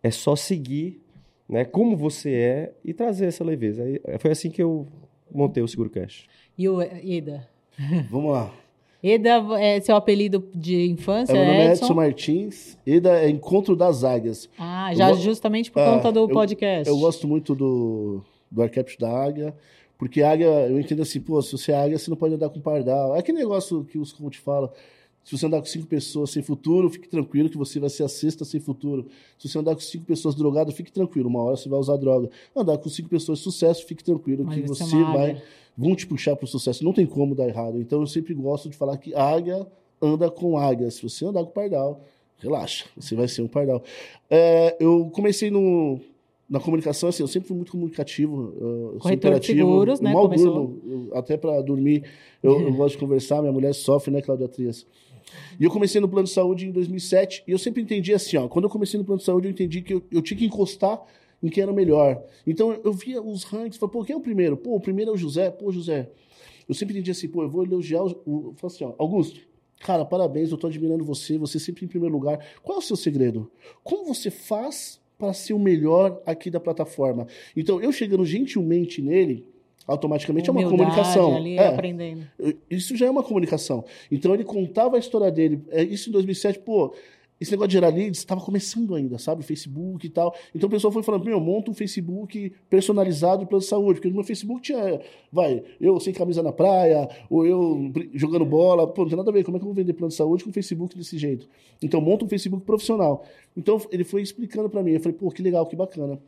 é 0.01 0.11
só 0.11 0.35
seguir 0.35 1.01
né, 1.47 1.65
como 1.65 1.97
você 1.97 2.33
é 2.33 2.73
e 2.85 2.93
trazer 2.93 3.25
essa 3.25 3.43
leveza. 3.43 3.83
foi 4.19 4.31
assim 4.31 4.49
que 4.49 4.61
eu 4.61 4.87
montei 5.33 5.63
o 5.63 5.67
Seguro 5.67 5.89
Cash. 5.89 6.25
E 6.57 6.69
o 6.69 6.81
Eda? 6.81 7.47
Vamos 8.09 8.31
lá. 8.31 8.53
Eda 9.01 9.41
é 9.57 9.79
seu 9.79 9.95
apelido 9.95 10.45
de 10.53 10.89
infância? 10.89 11.31
É, 11.31 11.37
meu 11.37 11.53
nome 11.53 11.67
é 11.67 11.71
Edson 11.71 11.93
Martins. 11.93 12.77
Eda 12.85 13.21
é 13.21 13.29
Encontro 13.29 13.75
das 13.75 14.03
Águias. 14.03 14.49
Ah, 14.57 14.93
já 14.93 15.13
justamente 15.13 15.71
por 15.71 15.83
conta 15.83 16.11
do 16.11 16.19
eu, 16.19 16.27
podcast. 16.27 16.89
Eu 16.89 16.97
gosto 16.99 17.25
muito 17.25 17.55
do, 17.55 18.21
do 18.51 18.61
arquétipo 18.61 18.99
da 18.99 19.09
águia, 19.09 19.55
porque 19.99 20.23
águia, 20.23 20.47
eu 20.69 20.79
entendo 20.79 21.01
assim, 21.01 21.19
pô, 21.19 21.41
se 21.41 21.51
você 21.51 21.73
é 21.73 21.75
águia, 21.75 21.99
você 21.99 22.09
não 22.09 22.15
pode 22.15 22.33
andar 22.33 22.49
com 22.49 22.61
pardal. 22.61 23.17
É 23.17 23.19
aquele 23.19 23.37
negócio 23.37 23.83
que 23.83 23.99
os 23.99 24.13
coach 24.13 24.39
falam. 24.39 24.71
Se 25.25 25.37
você 25.37 25.45
andar 25.45 25.59
com 25.59 25.65
cinco 25.65 25.87
pessoas 25.87 26.29
sem 26.29 26.41
futuro, 26.41 26.89
fique 26.89 27.09
tranquilo 27.09 27.49
que 27.49 27.57
você 27.57 27.81
vai 27.81 27.89
ser 27.89 28.03
a 28.03 28.07
sexta 28.07 28.45
sem 28.45 28.61
futuro. 28.61 29.07
Se 29.37 29.49
você 29.49 29.59
andar 29.59 29.75
com 29.75 29.81
cinco 29.81 30.05
pessoas 30.05 30.35
drogadas, 30.35 30.73
fique 30.73 30.89
tranquilo, 30.89 31.27
uma 31.27 31.43
hora 31.43 31.57
você 31.57 31.67
vai 31.67 31.77
usar 31.77 31.97
droga. 31.97 32.29
Andar 32.55 32.77
com 32.77 32.89
cinco 32.89 33.09
pessoas 33.09 33.39
de 33.39 33.43
sucesso, 33.43 33.85
fique 33.85 34.01
tranquilo 34.01 34.45
Mas 34.45 34.55
que 34.55 34.67
você 34.69 35.03
vai 35.03 35.43
vão 35.77 35.93
te 35.93 36.07
puxar 36.07 36.33
para 36.37 36.45
o 36.45 36.47
sucesso. 36.47 36.81
Não 36.81 36.93
tem 36.93 37.05
como 37.05 37.35
dar 37.35 37.49
errado. 37.49 37.79
Então 37.81 37.99
eu 37.99 38.07
sempre 38.07 38.33
gosto 38.33 38.69
de 38.69 38.77
falar 38.77 38.97
que 38.97 39.13
águia 39.13 39.67
anda 40.01 40.31
com 40.31 40.57
águia. 40.57 40.89
Se 40.89 41.03
você 41.03 41.25
andar 41.25 41.43
com 41.43 41.51
pardal, 41.51 42.05
relaxa, 42.37 42.85
você 42.95 43.15
vai 43.15 43.27
ser 43.27 43.41
um 43.41 43.47
pardal. 43.49 43.83
É, 44.29 44.77
eu 44.79 45.09
comecei 45.11 45.51
no, 45.51 45.99
na 46.49 46.59
comunicação, 46.59 47.09
assim, 47.09 47.21
eu 47.21 47.27
sempre 47.27 47.47
fui 47.47 47.55
muito 47.55 47.71
comunicativo, 47.71 48.95
uh, 48.95 48.99
Corretor 48.99 49.39
de 49.39 49.45
seguros, 49.45 49.99
né? 49.99 50.11
Mal 50.11 50.23
Começou... 50.23 50.53
durmo, 50.53 50.81
eu, 50.85 51.17
até 51.17 51.37
para 51.37 51.61
dormir, 51.61 52.03
eu, 52.41 52.59
eu, 52.59 52.73
gosto 52.73 52.95
de 52.95 52.97
conversar, 52.97 53.41
minha 53.41 53.53
mulher 53.53 53.73
sofre, 53.73 54.11
né, 54.11 54.21
Cláudia 54.21 54.47
Trias? 54.47 54.87
E 55.59 55.63
eu 55.63 55.69
comecei 55.69 56.01
no 56.01 56.09
plano 56.09 56.25
de 56.25 56.33
saúde 56.33 56.65
em 56.65 56.71
2007 56.71 57.43
e 57.47 57.51
eu 57.51 57.59
sempre 57.59 57.83
entendi 57.83 58.13
assim, 58.13 58.35
ó, 58.37 58.47
quando 58.47 58.65
eu 58.65 58.69
comecei 58.69 58.97
no 58.97 59.05
plano 59.05 59.19
de 59.19 59.25
saúde 59.25 59.47
eu 59.47 59.51
entendi 59.51 59.81
que 59.83 59.93
eu, 59.93 60.01
eu 60.11 60.23
tinha 60.23 60.37
que 60.37 60.45
encostar 60.45 60.99
em 61.41 61.49
quem 61.49 61.61
era 61.61 61.71
melhor. 61.71 62.19
Então 62.47 62.75
eu 62.83 62.93
via 62.93 63.21
os 63.21 63.43
rankings, 63.43 63.77
falei, 63.77 63.93
pô, 63.93 64.03
quem 64.03 64.15
é 64.15 64.17
o 64.17 64.21
primeiro? 64.21 64.57
Pô, 64.57 64.75
o 64.75 64.79
primeiro 64.79 65.11
é 65.11 65.13
o 65.13 65.17
José, 65.17 65.51
pô, 65.51 65.71
José. 65.71 66.09
Eu 66.67 66.73
sempre 66.73 66.95
entendi 66.95 67.11
assim, 67.11 67.27
pô, 67.27 67.43
eu 67.43 67.49
vou 67.49 67.63
elogiar 67.63 68.03
o, 68.03 68.07
o 68.25 68.53
falei 68.57 68.75
assim, 68.75 68.83
ó, 68.85 68.95
Augusto, 68.97 69.39
cara, 69.79 70.03
parabéns, 70.03 70.49
eu 70.49 70.57
tô 70.57 70.65
admirando 70.65 71.03
você, 71.05 71.37
você 71.37 71.59
sempre 71.59 71.85
em 71.85 71.87
primeiro 71.87 72.13
lugar. 72.13 72.43
Qual 72.63 72.77
é 72.77 72.79
o 72.79 72.83
seu 72.83 72.95
segredo? 72.95 73.51
Como 73.83 74.05
você 74.05 74.31
faz 74.31 74.98
para 75.19 75.33
ser 75.33 75.53
o 75.53 75.59
melhor 75.59 76.21
aqui 76.25 76.49
da 76.49 76.59
plataforma? 76.59 77.27
Então, 77.55 77.79
eu 77.81 77.91
chegando 77.91 78.25
gentilmente 78.25 79.01
nele, 79.01 79.45
automaticamente 79.85 80.49
Humildade, 80.49 80.73
é 80.73 80.77
uma 80.77 80.85
comunicação. 80.85 81.35
Ali, 81.35 81.57
é, 81.57 81.67
aprendendo. 81.67 82.27
Isso 82.69 82.95
já 82.95 83.07
é 83.07 83.09
uma 83.09 83.23
comunicação. 83.23 83.83
Então 84.11 84.33
ele 84.33 84.43
contava 84.43 84.95
a 84.95 84.99
história 84.99 85.31
dele. 85.31 85.61
É, 85.69 85.83
isso 85.83 86.09
em 86.09 86.13
2007, 86.13 86.59
pô, 86.59 86.93
esse 87.39 87.51
negócio 87.51 87.69
de 87.69 87.73
gerar 87.73 87.89
leads 87.89 88.19
estava 88.19 88.41
começando 88.41 88.93
ainda, 88.93 89.17
sabe? 89.17 89.43
Facebook 89.43 90.05
e 90.05 90.09
tal. 90.09 90.35
Então 90.53 90.67
o 90.67 90.69
pessoal 90.69 90.91
foi 90.91 91.01
falando, 91.03 91.23
meu, 91.23 91.39
monta 91.39 91.71
um 91.71 91.73
Facebook 91.73 92.53
personalizado 92.69 93.47
para 93.47 93.61
saúde. 93.61 93.95
Porque 93.95 94.09
no 94.09 94.15
meu 94.15 94.23
Facebook 94.23 94.61
tinha, 94.61 94.99
vai, 95.31 95.63
eu 95.79 95.99
sem 95.99 96.13
camisa 96.13 96.43
na 96.43 96.51
praia, 96.51 97.09
ou 97.29 97.45
eu 97.45 97.91
jogando 98.13 98.45
bola. 98.45 98.85
Pô, 98.87 99.03
não 99.03 99.09
tem 99.09 99.17
nada 99.17 99.29
a 99.29 99.33
ver. 99.33 99.43
Como 99.45 99.55
é 99.55 99.59
que 99.59 99.63
eu 99.63 99.67
vou 99.67 99.75
vender 99.75 99.93
plano 99.93 100.09
de 100.09 100.15
saúde 100.15 100.43
com 100.43 100.51
Facebook 100.51 100.97
desse 100.97 101.17
jeito? 101.17 101.47
Então 101.81 102.01
monta 102.01 102.25
um 102.25 102.27
Facebook 102.27 102.65
profissional. 102.65 103.23
Então 103.55 103.81
ele 103.89 104.03
foi 104.03 104.21
explicando 104.21 104.69
para 104.69 104.83
mim. 104.83 104.91
Eu 104.91 104.99
falei, 104.99 105.17
pô, 105.17 105.31
que 105.31 105.41
legal, 105.41 105.65
que 105.65 105.77
bacana. 105.77 106.19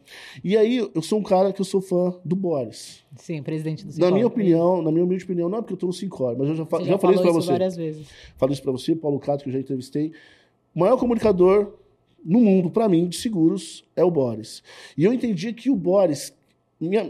E 0.42 0.56
aí 0.56 0.78
eu 0.78 1.02
sou 1.02 1.20
um 1.20 1.24
cara 1.24 1.52
que 1.52 1.60
eu 1.60 1.66
sou 1.66 1.82
fã 1.82 2.16
do 2.24 2.38
Boris. 2.38 3.04
Sim, 3.18 3.44
presidente 3.44 3.86
do 3.86 3.92
Sincor. 3.92 4.10
Na 4.10 4.16
minha 4.16 4.28
opinião, 4.28 4.82
na 4.82 4.92
minha 4.92 5.04
humilde 5.04 5.26
opinião, 5.26 5.50
não 5.50 5.58
é 5.58 5.62
porque 5.62 5.74
eu 5.74 5.78
tô 5.78 5.88
no 5.88 5.94
Sincor, 5.94 6.38
mas 6.38 6.48
eu 6.48 6.56
já, 6.56 6.64
já, 6.64 6.84
já 6.84 6.98
falei 6.98 7.16
isso 7.16 7.24
para 7.24 7.34
você. 7.34 7.52
várias 7.52 7.76
vezes. 7.76 8.08
Falei 8.38 8.54
isso 8.54 8.62
para 8.64 8.72
você, 8.72 8.96
Paulo 8.96 9.20
Cato, 9.20 9.44
que 9.44 9.50
eu 9.50 9.54
já 9.54 9.60
entrevistei. 9.60 10.14
O 10.76 10.80
maior 10.80 10.98
comunicador 10.98 11.74
no 12.24 12.40
mundo, 12.40 12.70
para 12.70 12.88
mim, 12.88 13.08
de 13.08 13.18
seguros, 13.18 13.84
é 13.96 14.04
o 14.04 14.12
Boris. 14.12 14.62
E 14.98 15.04
eu 15.04 15.14
entendi 15.14 15.52
que 15.54 15.70
o 15.70 15.76
Boris, 15.76 16.34
minha, 16.80 17.04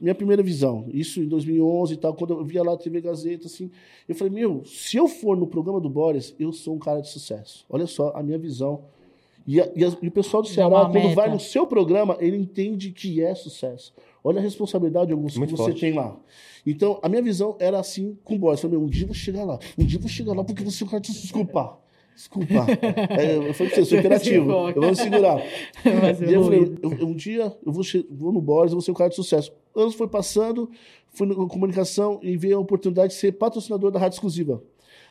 minha 0.00 0.14
primeira 0.14 0.42
visão, 0.42 0.86
isso 0.92 1.20
em 1.20 1.26
2011 1.28 1.94
e 1.94 1.96
tal, 1.96 2.14
quando 2.14 2.34
eu 2.34 2.44
via 2.44 2.62
lá 2.62 2.74
a 2.74 2.76
TV 2.76 3.00
Gazeta, 3.00 3.46
assim, 3.46 3.70
eu 4.08 4.14
falei, 4.14 4.32
meu, 4.32 4.62
se 4.64 4.96
eu 4.96 5.08
for 5.08 5.36
no 5.36 5.46
programa 5.46 5.80
do 5.80 5.88
Boris, 5.88 6.34
eu 6.38 6.52
sou 6.52 6.74
um 6.74 6.78
cara 6.78 7.00
de 7.00 7.08
sucesso. 7.08 7.64
Olha 7.68 7.86
só 7.86 8.12
a 8.14 8.22
minha 8.22 8.38
visão 8.38 8.80
E, 9.50 9.62
a- 9.62 9.72
e 9.74 9.82
as- 9.82 9.96
e 10.02 10.08
o 10.08 10.10
pessoal 10.10 10.42
do 10.42 10.48
Ceará, 10.48 10.80
quando 10.82 10.92
meta. 10.92 11.14
vai 11.14 11.30
no 11.32 11.40
seu 11.40 11.66
programa, 11.66 12.18
ele 12.20 12.36
entende 12.36 12.90
que 12.90 13.22
é 13.22 13.34
sucesso. 13.34 13.94
Olha 14.22 14.40
a 14.40 14.42
responsabilidade 14.42 15.10
Augusto, 15.10 15.38
Muito 15.38 15.52
que 15.52 15.56
você 15.56 15.70
forte. 15.70 15.80
tem 15.80 15.94
lá. 15.94 16.14
Então, 16.66 16.98
a 17.02 17.08
minha 17.08 17.22
visão 17.22 17.56
era 17.58 17.80
assim 17.80 18.18
com 18.24 18.34
o 18.34 18.38
Boris. 18.38 18.58
Eu 18.62 18.68
falei, 18.68 18.76
meu, 18.78 18.86
um 18.86 18.90
dia 18.90 19.04
eu 19.04 19.06
vou 19.06 19.14
chegar 19.14 19.44
lá. 19.44 19.58
Um 19.78 19.86
dia 19.86 19.96
eu 19.96 20.02
vou 20.02 20.10
chegar 20.10 20.34
lá 20.34 20.44
porque 20.44 20.62
você 20.62 20.84
é 20.84 20.86
o 20.86 20.90
cara 20.90 21.00
de 21.00 21.12
desculpa. 21.12 21.78
Desculpa. 22.18 22.66
É, 23.16 23.36
eu 23.36 23.54
falei 23.54 23.72
pra 23.72 23.76
você, 23.76 23.80
eu 23.80 23.84
sou 23.86 23.98
imperativo. 23.98 24.50
Eu 24.50 24.74
vou 24.74 24.90
me 24.90 24.96
segurar. 24.96 25.36
Vai 26.00 26.14
ser 26.16 26.28
E 26.28 26.34
eu 26.34 26.42
falei, 26.42 26.60
eu- 26.82 26.92
eu- 26.98 27.06
um 27.06 27.14
dia 27.14 27.56
eu 27.64 27.72
vou, 27.72 27.84
vou 28.10 28.32
no 28.32 28.40
Boris, 28.40 28.72
eu 28.72 28.76
vou 28.76 28.82
ser 28.82 28.90
um 28.90 28.94
cara 28.94 29.08
de 29.10 29.14
sucesso. 29.14 29.52
Anos 29.74 29.94
foi 29.94 30.08
passando, 30.08 30.68
fui 31.12 31.28
na 31.28 31.34
comunicação 31.36 32.18
e 32.20 32.36
veio 32.36 32.56
a 32.56 32.60
oportunidade 32.60 33.12
de 33.12 33.18
ser 33.20 33.30
patrocinador 33.32 33.92
da 33.92 34.00
Rádio 34.00 34.16
Exclusiva. 34.16 34.60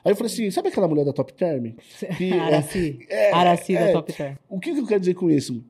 Aí 0.03 0.11
eu 0.11 0.15
falei 0.17 0.31
assim, 0.31 0.51
sabe 0.51 0.67
aquela 0.67 0.87
mulher 0.87 1.05
da 1.05 1.13
Top 1.13 1.31
Term? 1.31 1.71
Que, 2.17 2.31
é, 2.33 2.39
Araci. 2.39 2.99
é, 3.09 3.31
Araci 3.33 3.73
da 3.73 3.79
é. 3.79 3.91
Top 3.93 4.11
Term. 4.13 4.35
o 4.49 4.59
que, 4.59 4.73
que 4.73 4.79
eu 4.81 4.85
quero 4.85 4.99
dizer 4.99 5.13
com 5.13 5.29
isso? 5.29 5.63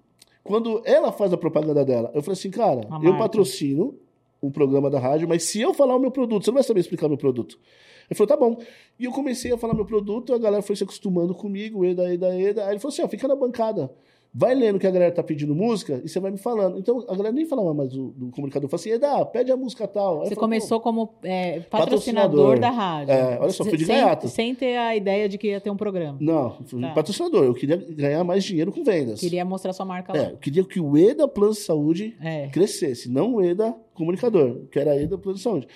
Quando 0.44 0.82
ela 0.86 1.12
faz 1.12 1.32
a 1.34 1.38
propaganda 1.38 1.86
dela, 1.86 2.10
eu 2.16 2.24
falei 2.24 2.34
assim, 2.34 2.50
cara, 2.50 2.82
A 2.90 2.96
eu 2.96 3.04
marca. 3.12 3.18
patrocino 3.20 3.94
o 4.42 4.50
programa 4.50 4.90
da 4.90 5.00
rádio, 5.00 5.28
mas 5.28 5.44
se 5.44 5.62
eu 5.62 5.72
falar 5.74 5.96
o 5.96 6.00
meu 6.00 6.10
produto, 6.10 6.44
você 6.46 6.50
não 6.50 6.56
vai 6.56 6.64
saber 6.64 6.80
explicar 6.80 7.06
o 7.06 7.10
meu 7.10 7.18
produto. 7.18 7.60
Ele 8.10 8.18
falou, 8.18 8.28
tá 8.28 8.38
bom. 8.38 8.58
E 9.00 9.06
eu 9.06 9.12
comecei 9.12 9.52
a 9.52 9.58
falar 9.58 9.74
meu 9.74 9.86
produto, 9.86 10.34
a 10.34 10.38
galera 10.38 10.62
foi 10.62 10.76
se 10.76 10.84
acostumando 10.84 11.34
comigo, 11.36 11.84
Eda, 11.86 12.12
Eda, 12.14 12.34
Eda. 12.40 12.64
Aí 12.66 12.72
ele 12.74 12.80
falou 12.80 12.94
assim, 12.94 13.02
ó, 13.04 13.08
fica 13.08 13.28
na 13.28 13.36
bancada. 13.36 13.92
Vai 14.40 14.54
lendo 14.54 14.78
que 14.78 14.86
a 14.86 14.92
galera 14.92 15.12
tá 15.12 15.24
pedindo 15.24 15.56
música 15.56 16.00
e 16.04 16.08
você 16.08 16.20
vai 16.20 16.30
me 16.30 16.38
falando. 16.38 16.78
Então, 16.78 17.00
a 17.08 17.16
galera 17.16 17.32
nem 17.32 17.46
falava 17.46 17.74
mais 17.74 17.90
do, 17.90 18.10
do 18.10 18.30
comunicador. 18.30 18.70
Falou 18.70 18.80
assim, 18.80 18.92
Eda, 18.92 19.26
pede 19.26 19.52
a 19.52 19.58
música 19.58 19.88
tal. 19.88 20.22
Aí 20.22 20.28
Você 20.28 20.36
falei, 20.36 20.40
começou 20.60 20.80
como 20.80 21.10
é, 21.24 21.62
Patrocinador. 21.62 22.58
patrocinador 22.58 22.60
da 22.60 22.70
rádio. 22.70 23.14
É, 23.14 23.40
olha 23.40 23.50
só, 23.52 23.64
foi 23.64 23.78
de 23.78 23.86
sem, 23.86 23.96
gaiato. 23.96 24.28
sem 24.28 24.54
ter 24.54 24.78
a 24.78 24.96
ideia 24.96 25.28
de 25.28 25.38
que 25.38 25.48
ia 25.48 25.60
ter 25.62 25.72
um 25.72 25.78
programa. 25.78 26.18
"Pô, 26.20 26.24
Não, 26.24 26.52
fui 26.66 26.80
Tá. 26.82 26.92
patrocinador. 26.92 27.46
Eu 27.46 27.54
queria 27.54 27.78
ganhar 27.78 28.24
mais 28.24 28.44
dinheiro 28.44 28.72
com 28.72 28.84
vendas. 28.84 29.20
Queria 29.22 29.44
mostrar 29.44 29.74
sua 29.74 29.86
marca 29.86 30.14
lá. 30.14 30.20
É, 30.20 30.32
eu 30.34 30.38
queria 30.38 30.64
que 30.64 30.80
o 30.80 30.96
EDA 30.98 31.28
Plano 31.28 31.54
de 31.54 31.60
Saúde 31.60 32.16
É. 32.22 32.48
crescesse, 32.50 33.10
não 33.10 33.36
o 33.36 33.42
EDA 33.44 33.74
comunicador, 33.96 34.66
que 34.72 34.78
era 34.78 34.96
EDA 35.02 35.18
Plano 35.18 35.38
de 35.38 35.44
Saúde. 35.44 35.68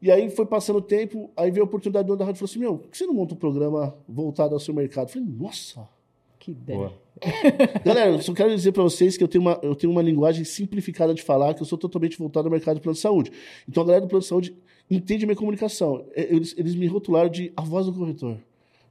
E 0.00 0.10
aí 0.10 0.28
foi 0.30 0.44
passando 0.46 0.76
o 0.76 0.82
tempo, 0.82 1.30
aí 1.36 1.50
veio 1.50 1.64
a 1.64 1.66
oportunidade 1.66 2.04
do 2.04 2.08
dono 2.08 2.18
da 2.18 2.24
rádio 2.26 2.36
e 2.36 2.40
falou 2.40 2.50
assim: 2.50 2.58
Meu, 2.58 2.78
por 2.78 2.90
que 2.90 2.98
você 2.98 3.06
não 3.06 3.14
monta 3.14 3.34
um 3.34 3.38
programa 3.38 3.96
voltado 4.08 4.54
ao 4.54 4.60
seu 4.60 4.74
mercado? 4.74 5.08
Eu 5.08 5.12
falei, 5.12 5.28
nossa. 5.28 5.88
Que 6.38 6.50
ideia. 6.52 6.92
Galera, 7.84 8.10
eu 8.10 8.22
só 8.22 8.32
quero 8.34 8.54
dizer 8.54 8.72
para 8.72 8.82
vocês 8.82 9.16
que 9.16 9.24
eu 9.24 9.28
tenho, 9.28 9.42
uma, 9.42 9.58
eu 9.62 9.74
tenho 9.74 9.90
uma 9.90 10.02
linguagem 10.02 10.44
simplificada 10.44 11.14
de 11.14 11.22
falar, 11.22 11.54
que 11.54 11.62
eu 11.62 11.66
sou 11.66 11.78
totalmente 11.78 12.18
voltado 12.18 12.46
ao 12.46 12.52
mercado 12.52 12.76
do 12.76 12.82
plano 12.82 12.94
de 12.94 13.00
saúde. 13.00 13.32
Então 13.68 13.82
a 13.82 13.86
galera 13.86 14.02
do 14.04 14.08
plano 14.08 14.20
de 14.22 14.28
saúde 14.28 14.54
entende 14.90 15.24
minha 15.26 15.34
comunicação. 15.34 16.04
É, 16.14 16.22
Eles, 16.32 16.54
eles 16.58 16.74
me 16.74 16.86
rotularam 16.86 17.30
de 17.30 17.52
a 17.56 17.62
voz 17.62 17.86
do 17.86 17.92
corretor 17.92 18.36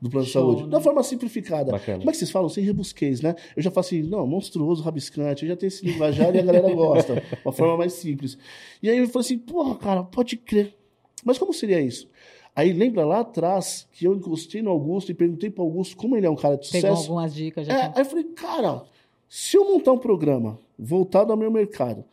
do 0.02 0.10
plano 0.10 0.26
Show, 0.26 0.42
de 0.42 0.48
saúde. 0.58 0.64
né? 0.64 0.70
Da 0.70 0.82
forma 0.82 1.02
simplificada. 1.04 1.72
Bacana. 1.72 2.00
Como 2.00 2.10
é 2.10 2.12
que 2.12 2.18
vocês 2.18 2.32
falam? 2.32 2.50
Sem 2.50 2.64
rebusquês, 2.64 3.22
né? 3.22 3.36
Eu 3.56 3.64
já 3.64 3.72
falo 3.72 3.86
assim, 3.86 4.02
não, 4.04 4.26
monstruoso, 4.28 4.84
rabiscante, 4.84 5.44
eu 5.44 5.50
já 5.50 5.56
tenho 5.56 5.68
esse 5.70 5.86
linguajar 5.86 6.36
e 6.36 6.40
a 6.40 6.44
galera 6.44 6.74
gosta. 6.74 7.24
Uma 7.46 7.54
forma 7.54 7.78
mais 7.78 7.94
simples. 7.94 8.38
E 8.82 8.90
aí 8.90 8.98
eu 8.98 9.08
falei 9.08 9.26
assim, 9.26 9.38
porra, 9.38 9.76
cara, 9.76 10.04
pode 10.04 10.36
crer. 10.36 10.76
Mas 11.25 11.38
como 11.38 11.51
seria 11.53 11.82
isso? 11.82 12.08
Aí 12.55 12.72
lembra 12.72 13.03
lá 13.05 13.20
atrás 13.20 13.86
que 13.91 14.05
eu 14.05 14.15
encostei 14.15 14.62
no 14.62 14.70
Augusto 14.70 15.12
e 15.12 15.13
perguntei 15.13 15.50
para 15.50 15.62
Augusto 15.63 15.98
como 15.98 16.15
ele 16.15 16.25
é 16.25 16.29
um 16.29 16.36
cara 16.38 16.55
de 16.55 16.70
Pegou 16.72 16.89
sucesso. 16.91 17.10
algumas 17.12 17.34
dicas 17.36 17.67
já. 17.67 17.74
É, 17.74 17.86
aí 17.88 17.94
eu 17.98 18.05
falei, 18.05 18.24
cara, 18.25 18.84
se 19.27 19.58
eu 19.58 19.65
montar 19.65 19.91
um 19.91 19.98
programa 19.98 20.58
voltado 20.79 21.34
ao 21.34 21.38
meu 21.38 21.51
mercado, 21.51 22.05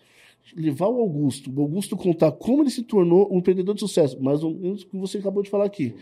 levar 0.57 0.89
o 0.89 0.99
Augusto, 1.01 1.53
o 1.55 1.61
Augusto 1.61 1.97
contar 1.97 2.33
como 2.33 2.63
ele 2.63 2.71
se 2.71 2.83
tornou 2.83 3.29
um 3.33 3.39
empreendedor 3.39 3.75
de 3.75 3.81
sucesso, 3.81 4.21
mais 4.21 4.43
ou 4.43 4.51
menos 4.53 4.83
o 4.83 4.87
que 4.89 4.97
você 4.97 5.19
acabou 5.19 5.43
de 5.45 5.51
falar 5.51 5.65
aqui. 5.67 5.95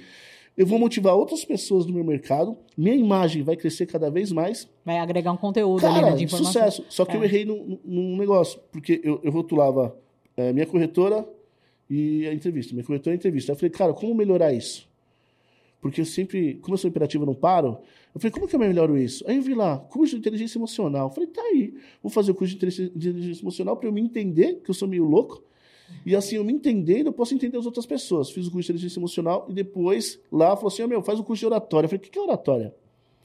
Eu 0.57 0.67
vou 0.67 0.79
motivar 0.79 1.15
outras 1.15 1.45
pessoas 1.45 1.85
no 1.87 1.93
meu 1.93 2.05
mercado, 2.05 2.57
minha 2.77 2.95
imagem 2.95 3.43
vai 3.43 3.57
crescer 3.57 3.87
cada 3.87 4.11
vez 4.11 4.33
mais. 4.33 4.69
Vai 4.85 4.99
agregar 4.99 5.33
um 5.33 5.37
conteúdo 5.37 5.85
ali, 5.87 5.95
Cara, 5.95 6.11
né, 6.13 6.17
de 6.17 6.25
informação. 6.25 6.53
sucesso. 6.53 6.85
Só 6.89 7.05
que 7.05 7.13
É. 7.13 7.17
eu 7.17 7.25
errei 7.25 7.45
num, 7.45 7.79
num 7.85 8.17
negócio, 8.17 8.59
porque 8.73 9.01
eu, 9.05 9.21
eu 9.23 9.31
rotulava 9.31 9.97
é, 10.37 10.53
minha 10.53 10.67
corretora 10.67 11.27
e 11.91 12.27
a 12.29 12.33
entrevista. 12.33 12.73
Minha 12.73 12.85
corretora 12.85 13.15
e 13.15 13.17
a 13.17 13.19
entrevista. 13.19 13.51
Eu 13.51 13.57
falei, 13.57 13.71
cara, 13.71 13.93
como 13.93 14.15
melhorar 14.15 14.53
isso? 14.53 14.89
Porque 15.81 16.01
eu 16.01 16.05
sempre, 16.05 16.55
como 16.63 16.75
eu 16.75 16.79
sou 16.79 16.89
imperativo, 16.89 17.25
eu 17.25 17.27
não 17.27 17.35
paro. 17.35 17.79
Eu 18.15 18.21
falei, 18.21 18.31
como 18.31 18.47
que 18.47 18.55
eu 18.55 18.61
melhoro 18.61 18.97
isso? 18.97 19.25
Aí 19.27 19.37
eu 19.37 19.43
vi 19.43 19.55
lá, 19.55 19.79
curso 19.79 20.15
de 20.15 20.21
inteligência 20.21 20.59
emocional. 20.59 21.09
Eu 21.09 21.11
falei, 21.11 21.29
tá 21.29 21.43
aí. 21.43 21.75
Vou 22.03 22.11
fazer 22.11 22.31
o 22.31 22.35
curso 22.35 22.57
de 22.57 22.57
inteligência- 22.57 23.43
emocional 23.43 23.77
para 23.77 23.89
eu 23.89 23.93
me 23.93 24.01
entender, 24.01 24.61
que 24.63 24.71
eu 24.71 24.75
sou 24.75 24.87
meio 24.87 25.05
louco. 25.05 25.43
E 26.07 26.15
assim, 26.15 26.37
eu 26.37 26.45
me 26.45 26.53
entendendo, 26.53 27.07
eu 27.07 27.13
posso 27.13 27.35
entender 27.35 27.57
as 27.57 27.67
outras 27.67 27.87
pessoas. 27.87 28.31
Fiz 28.31 28.47
o 28.47 28.51
curso 28.51 28.67
de 28.67 28.73
inteligência 28.73 29.01
emocional 29.01 29.47
e 29.49 29.53
depois 29.53 30.21
lá 30.31 30.55
falou 30.55 30.69
assim: 30.69 30.83
ó, 30.83 30.87
meu, 30.87 31.03
faz 31.03 31.19
o 31.19 31.25
curso 31.25 31.41
de 31.41 31.47
oratória. 31.47 31.87
Eu 31.87 31.89
falei, 31.89 32.07
o 32.07 32.11
que 32.11 32.19
é 32.19 32.23
oratória? 32.23 32.75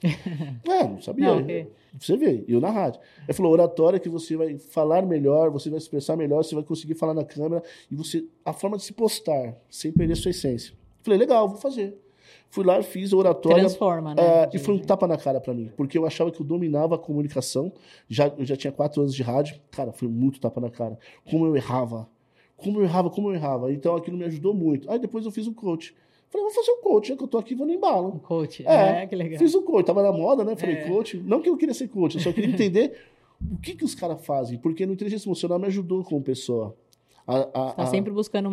é, 0.67 0.83
não 0.87 1.01
sabia. 1.01 1.27
Não, 1.27 1.41
ok. 1.41 1.67
Você 1.99 2.17
vê, 2.17 2.43
eu 2.47 2.59
na 2.59 2.69
rádio. 2.69 2.99
Ele 3.23 3.33
falou, 3.33 3.51
oratória 3.53 3.99
que 3.99 4.09
você 4.09 4.35
vai 4.35 4.57
falar 4.57 5.05
melhor, 5.05 5.49
você 5.49 5.69
vai 5.69 5.77
expressar 5.77 6.15
melhor, 6.15 6.43
você 6.43 6.53
vai 6.53 6.63
conseguir 6.63 6.95
falar 6.95 7.13
na 7.13 7.23
câmera 7.23 7.63
e 7.89 7.95
você 7.95 8.25
a 8.43 8.51
forma 8.51 8.77
de 8.77 8.83
se 8.83 8.93
postar, 8.93 9.55
sem 9.69 9.91
perder 9.91 10.15
sua 10.15 10.31
essência. 10.31 10.73
Falei, 11.01 11.19
legal, 11.19 11.47
vou 11.47 11.57
fazer. 11.57 11.97
Fui 12.49 12.63
lá, 12.63 12.81
fiz 12.81 13.11
oratória. 13.11 13.59
Transforma, 13.59 14.15
né? 14.15 14.21
É, 14.21 14.49
e 14.53 14.59
foi 14.59 14.75
um 14.75 14.79
tapa 14.79 15.07
na 15.07 15.17
cara 15.17 15.41
pra 15.41 15.53
mim, 15.53 15.71
porque 15.75 15.97
eu 15.97 16.05
achava 16.05 16.31
que 16.31 16.41
eu 16.41 16.45
dominava 16.45 16.95
a 16.95 16.97
comunicação. 16.97 17.71
Já, 18.07 18.27
eu 18.37 18.45
já 18.45 18.55
tinha 18.55 18.71
quatro 18.71 19.01
anos 19.01 19.13
de 19.13 19.21
rádio. 19.21 19.59
Cara, 19.71 19.91
foi 19.91 20.07
muito 20.07 20.39
tapa 20.39 20.61
na 20.61 20.69
cara. 20.69 20.97
Como 21.29 21.45
eu 21.45 21.55
errava. 21.55 22.07
Como 22.55 22.79
eu 22.79 22.83
errava, 22.83 23.09
como 23.09 23.29
eu 23.29 23.35
errava. 23.35 23.71
Então 23.71 23.95
aquilo 23.95 24.17
me 24.17 24.23
ajudou 24.25 24.53
muito. 24.53 24.89
Aí 24.89 24.97
depois 24.97 25.25
eu 25.25 25.31
fiz 25.31 25.47
um 25.47 25.53
coach. 25.53 25.93
Falei, 26.35 26.43
vou 26.43 26.51
fazer 26.53 26.71
um 26.71 26.81
coach, 26.81 27.07
já 27.07 27.15
que 27.15 27.23
eu 27.23 27.27
tô 27.27 27.37
aqui, 27.37 27.55
vou 27.55 27.65
no 27.65 27.71
Um 27.71 27.75
embalo. 27.77 28.19
coach. 28.19 28.65
É, 28.67 29.03
É, 29.03 29.07
que 29.07 29.15
legal. 29.15 29.39
Fiz 29.39 29.55
um 29.55 29.61
coach, 29.63 29.85
tava 29.85 30.03
na 30.03 30.11
moda, 30.11 30.43
né? 30.43 30.55
Falei, 30.55 30.75
É. 30.75 30.87
coach. 30.89 31.17
Não 31.17 31.41
que 31.41 31.49
eu 31.49 31.55
queria 31.55 31.73
ser 31.73 31.87
coach, 31.87 32.15
eu 32.15 32.21
só 32.21 32.33
queria 32.33 32.49
entender 32.53 32.93
o 33.41 33.57
que, 33.57 33.73
que 33.75 33.85
os 33.85 33.95
caras 33.95 34.25
fazem. 34.25 34.57
Porque 34.57 34.85
no 34.85 34.93
inteligência 34.93 35.27
emocional 35.27 35.57
me 35.57 35.67
ajudou 35.67 36.03
como 36.03 36.21
pessoa. 36.21 36.75
A, 37.27 37.37
a, 37.39 37.73
Tá 37.73 37.85
sempre 37.87 38.11
buscando 38.11 38.49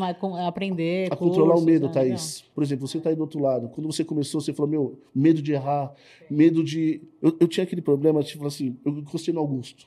aprender. 0.47 1.13
a 1.13 1.17
controlar 1.17 1.51
o 1.51 1.53
cursos, 1.55 1.67
medo, 1.67 1.87
né? 1.89 1.93
Thaís. 1.93 2.43
Por 2.55 2.63
exemplo, 2.63 2.87
você 2.87 3.01
tá 3.01 3.11
aí 3.11 3.17
do 3.17 3.23
outro 3.23 3.41
lado. 3.41 3.69
Quando 3.69 3.87
você 3.91 4.05
começou, 4.05 4.41
você 4.41 4.53
falou, 4.53 4.71
meu, 4.71 4.99
medo 5.15 5.43
de 5.43 5.53
errar, 5.53 5.93
medo 6.31 6.63
de. 6.65 7.03
Eu, 7.21 7.37
eu 7.41 7.49
tinha 7.49 7.65
aquele 7.65 7.83
problema, 7.83 8.23
tipo 8.23 8.47
assim, 8.47 8.77
eu 8.85 8.93
encostei 8.93 9.35
no 9.35 9.41
Augusto. 9.41 9.87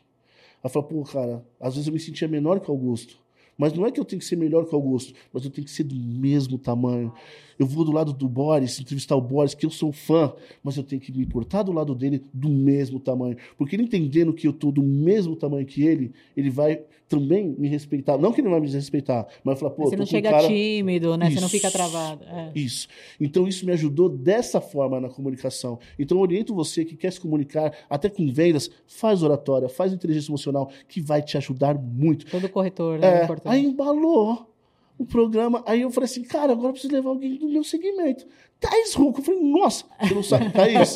Aí 0.62 0.66
eu 0.66 0.70
falei, 0.70 0.88
pô, 0.90 1.04
cara, 1.04 1.44
às 1.60 1.74
vezes 1.76 1.88
eu 1.88 1.94
me 1.94 2.00
sentia 2.00 2.28
menor 2.28 2.60
que 2.60 2.70
o 2.70 2.74
Augusto. 2.74 3.18
Mas 3.58 3.74
não 3.74 3.86
é 3.86 3.92
que 3.92 4.00
eu 4.00 4.06
tenho 4.06 4.20
que 4.20 4.26
ser 4.26 4.36
melhor 4.36 4.66
que 4.66 4.74
o 4.74 4.78
Augusto, 4.78 5.14
mas 5.32 5.46
eu 5.46 5.52
tenho 5.52 5.66
que 5.66 5.72
ser 5.72 5.84
do 5.84 5.96
mesmo 5.96 6.58
tamanho. 6.58 7.12
Eu 7.58 7.66
vou 7.66 7.86
do 7.86 7.92
lado 7.92 8.12
do 8.12 8.28
Boris, 8.28 8.80
entrevistar 8.80 9.16
o 9.16 9.22
Boris, 9.22 9.54
que 9.54 9.66
eu 9.66 9.70
sou 9.70 9.92
fã, 9.92 10.34
mas 10.62 10.76
eu 10.76 10.84
tenho 10.84 11.02
que 11.02 11.12
me 11.12 11.26
portar 11.26 11.64
do 11.64 11.72
lado 11.72 11.96
dele 11.96 12.24
do 12.34 12.50
mesmo 12.50 13.00
tamanho. 13.00 13.38
Porque 13.58 13.76
ele 13.76 13.84
entendendo 13.84 14.34
que 14.34 14.48
eu 14.48 14.54
tô 14.54 14.72
do 14.72 14.84
mesmo 14.84 15.36
tamanho 15.36 15.66
que 15.66 15.84
ele, 15.84 16.12
ele 16.36 16.50
vai 16.50 16.82
também 17.08 17.56
me 17.58 17.68
respeitar. 17.68 18.18
Não 18.18 18.32
que 18.32 18.42
ele 18.42 18.46
não 18.50 18.60
vai 18.60 18.62
me 18.62 18.72
respeitar, 18.72 19.28
mas 19.44 19.54
vai 19.54 19.56
falar, 19.56 19.72
pô, 19.72 19.84
Você 19.84 19.96
não 19.96 20.00
com 20.00 20.04
um 20.04 20.08
chega 20.08 20.32
cara... 20.32 20.48
tímido, 20.48 21.16
né? 21.18 21.30
Você 21.30 21.36
não 21.36 21.42
Isso. 21.44 21.50
fica 21.50 21.72
travado. 21.72 22.24
É. 22.26 22.52
Isso. 22.56 22.88
Então 23.20 23.48
isso 23.48 23.66
me 23.66 23.72
ajudou 23.72 24.10
dessa 24.10 24.60
forma 24.60 25.00
na 25.00 25.10
comunicação. 25.10 25.80
Então 25.98 26.18
eu 26.18 26.22
oriento 26.22 26.54
você 26.54 26.84
que 26.84 26.96
quer 26.96 27.12
se 27.12 27.20
comunicar, 27.20 27.72
até 27.90 28.10
com 28.10 28.32
vendas, 28.32 28.70
faz 28.88 29.24
oratória, 29.24 29.70
faz 29.70 29.94
inteligência 29.94 30.30
emocional, 30.30 30.70
que 30.88 31.00
vai 31.00 31.22
te 31.22 31.38
ajudar 31.38 31.78
muito. 31.78 32.26
Todo 32.26 32.50
corretor, 32.50 33.00
né? 33.00 33.24
É, 33.24 33.28
importante. 33.46 33.66
aí 33.66 33.66
embalou 33.66 34.56
o 34.98 35.06
programa. 35.06 35.64
Aí 35.66 35.82
eu 35.82 35.92
falei 35.92 36.06
assim, 36.06 36.24
cara, 36.24 36.54
agora 36.54 36.70
eu 36.70 36.74
preciso 36.74 36.94
levar 36.94 37.10
alguém 37.10 37.36
do 37.36 37.48
meu 37.50 37.64
segmento. 37.64 38.26
Thaís 38.60 38.94
Ruco. 38.94 39.20
Eu 39.20 39.24
falei, 39.24 39.42
nossa, 39.42 39.86
você 40.02 40.14
não 40.14 40.24
sabe, 40.24 40.52
Thaís, 40.52 40.94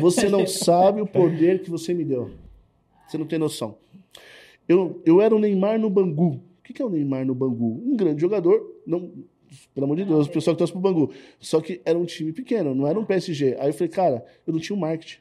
você 0.00 0.28
não 0.28 0.46
sabe 0.46 1.00
o 1.00 1.06
poder 1.06 1.62
que 1.62 1.70
você 1.70 1.94
me 1.94 2.04
deu. 2.04 2.30
Você 3.06 3.18
não 3.18 3.26
tem 3.26 3.38
noção. 3.38 3.76
Eu, 4.68 5.00
eu 5.04 5.20
era 5.20 5.34
o 5.34 5.38
Neymar 5.38 5.78
no 5.78 5.90
Bangu. 5.90 6.40
O 6.58 6.62
que 6.62 6.80
é 6.80 6.84
o 6.84 6.88
Neymar 6.88 7.26
no 7.26 7.34
Bangu? 7.34 7.82
Um 7.84 7.96
grande 7.96 8.20
jogador, 8.20 8.80
não, 8.86 9.12
pelo 9.74 9.84
amor 9.84 9.96
de 9.96 10.04
Deus, 10.04 10.26
o 10.26 10.30
pessoal 10.30 10.54
que 10.54 10.58
torce 10.58 10.72
pro 10.72 10.80
Bangu. 10.80 11.12
Só 11.38 11.60
que 11.60 11.80
era 11.84 11.98
um 11.98 12.04
time 12.04 12.32
pequeno, 12.32 12.74
não 12.74 12.86
era 12.86 12.98
um 12.98 13.04
PSG. 13.04 13.56
Aí 13.58 13.68
eu 13.68 13.74
falei, 13.74 13.88
cara, 13.88 14.24
eu 14.46 14.52
não 14.52 14.60
tinha 14.60 14.74
um 14.76 14.80
marketing. 14.80 15.18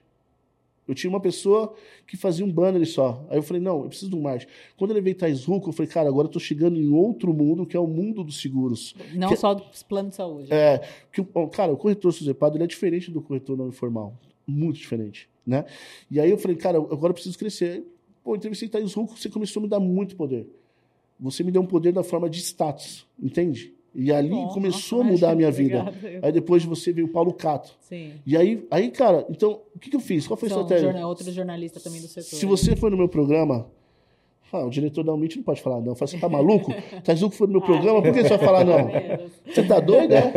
Eu 0.91 0.95
tinha 0.95 1.09
uma 1.09 1.21
pessoa 1.21 1.73
que 2.05 2.17
fazia 2.17 2.43
um 2.45 2.51
banner 2.51 2.85
só. 2.85 3.25
Aí 3.29 3.37
eu 3.37 3.43
falei, 3.43 3.61
não, 3.61 3.83
eu 3.83 3.87
preciso 3.87 4.11
de 4.11 4.17
um 4.17 4.21
marketing. 4.21 4.51
Quando 4.75 4.91
eu 4.91 4.95
levei 4.95 5.13
Thais 5.13 5.45
Ruco, 5.45 5.69
eu 5.69 5.73
falei, 5.73 5.89
cara, 5.89 6.09
agora 6.09 6.27
eu 6.27 6.31
tô 6.31 6.37
chegando 6.39 6.77
em 6.77 6.89
outro 6.89 7.33
mundo, 7.33 7.65
que 7.65 7.77
é 7.77 7.79
o 7.79 7.87
mundo 7.87 8.23
dos 8.25 8.41
seguros. 8.41 8.93
Não 9.13 9.29
que- 9.29 9.37
só 9.37 9.53
dos 9.53 9.81
planos 9.83 10.11
de 10.11 10.15
saúde. 10.17 10.51
É, 10.53 10.79
que, 11.13 11.23
cara, 11.53 11.71
o 11.71 11.77
corretor 11.77 12.11
Suzepado 12.11 12.57
ele 12.57 12.65
é 12.65 12.67
diferente 12.67 13.09
do 13.09 13.21
corretor 13.21 13.57
não 13.57 13.69
informal. 13.69 14.17
Muito 14.45 14.77
diferente, 14.79 15.29
né? 15.47 15.63
E 16.09 16.19
aí 16.19 16.29
eu 16.29 16.37
falei, 16.37 16.57
cara, 16.57 16.77
agora 16.77 17.11
eu 17.11 17.13
preciso 17.13 17.39
crescer. 17.39 17.85
Pô, 18.21 18.35
entrevistei 18.35 18.67
Thais 18.67 18.93
Ruco, 18.93 19.17
você 19.17 19.29
começou 19.29 19.61
a 19.61 19.63
me 19.63 19.69
dar 19.69 19.79
muito 19.79 20.17
poder. 20.17 20.45
Você 21.19 21.41
me 21.41 21.51
deu 21.51 21.61
um 21.61 21.65
poder 21.65 21.93
da 21.93 22.03
forma 22.03 22.29
de 22.29 22.39
status, 22.39 23.07
entende? 23.17 23.73
E 23.93 24.11
ali 24.11 24.29
Bom, 24.29 24.47
começou 24.47 24.99
nossa, 24.99 25.09
a 25.09 25.13
mudar 25.13 25.31
a 25.31 25.35
minha 25.35 25.51
vida. 25.51 25.93
Aí 26.21 26.31
depois 26.31 26.61
de 26.61 26.67
você 26.67 26.93
veio 26.93 27.07
o 27.07 27.09
Paulo 27.09 27.33
Cato. 27.33 27.75
Sim. 27.81 28.13
E 28.25 28.37
aí, 28.37 28.65
aí 28.71 28.89
cara, 28.89 29.25
então, 29.29 29.59
o 29.75 29.79
que, 29.79 29.89
que 29.89 29.95
eu 29.95 29.99
fiz? 29.99 30.25
Qual 30.25 30.37
foi 30.37 30.47
a 30.47 30.51
estratégia? 30.51 30.91
jorna- 30.91 31.07
outros 31.07 31.33
jornalistas 31.33 31.83
também 31.83 31.99
do 31.99 32.07
setor. 32.07 32.23
Se 32.37 32.45
você 32.45 32.75
foi 32.75 32.89
no 32.89 32.95
meu 32.95 33.09
programa, 33.09 33.67
ah, 34.53 34.65
o 34.65 34.69
diretor 34.69 35.03
da 35.03 35.13
Umit 35.13 35.37
não 35.37 35.43
pode 35.43 35.61
falar 35.61 35.81
não. 35.81 35.95
Fala, 35.95 36.07
você 36.07 36.17
tá 36.17 36.27
maluco? 36.29 36.73
Thais 37.03 37.21
Ruco 37.21 37.35
foi 37.35 37.47
no 37.47 37.53
meu 37.53 37.61
programa, 37.61 38.01
por 38.01 38.13
que 38.13 38.21
você 38.21 38.29
vai 38.29 38.37
falar 38.39 38.63
não? 38.65 38.89
Você 39.47 39.63
tá 39.63 39.79
doido, 39.79 40.09
né? 40.11 40.31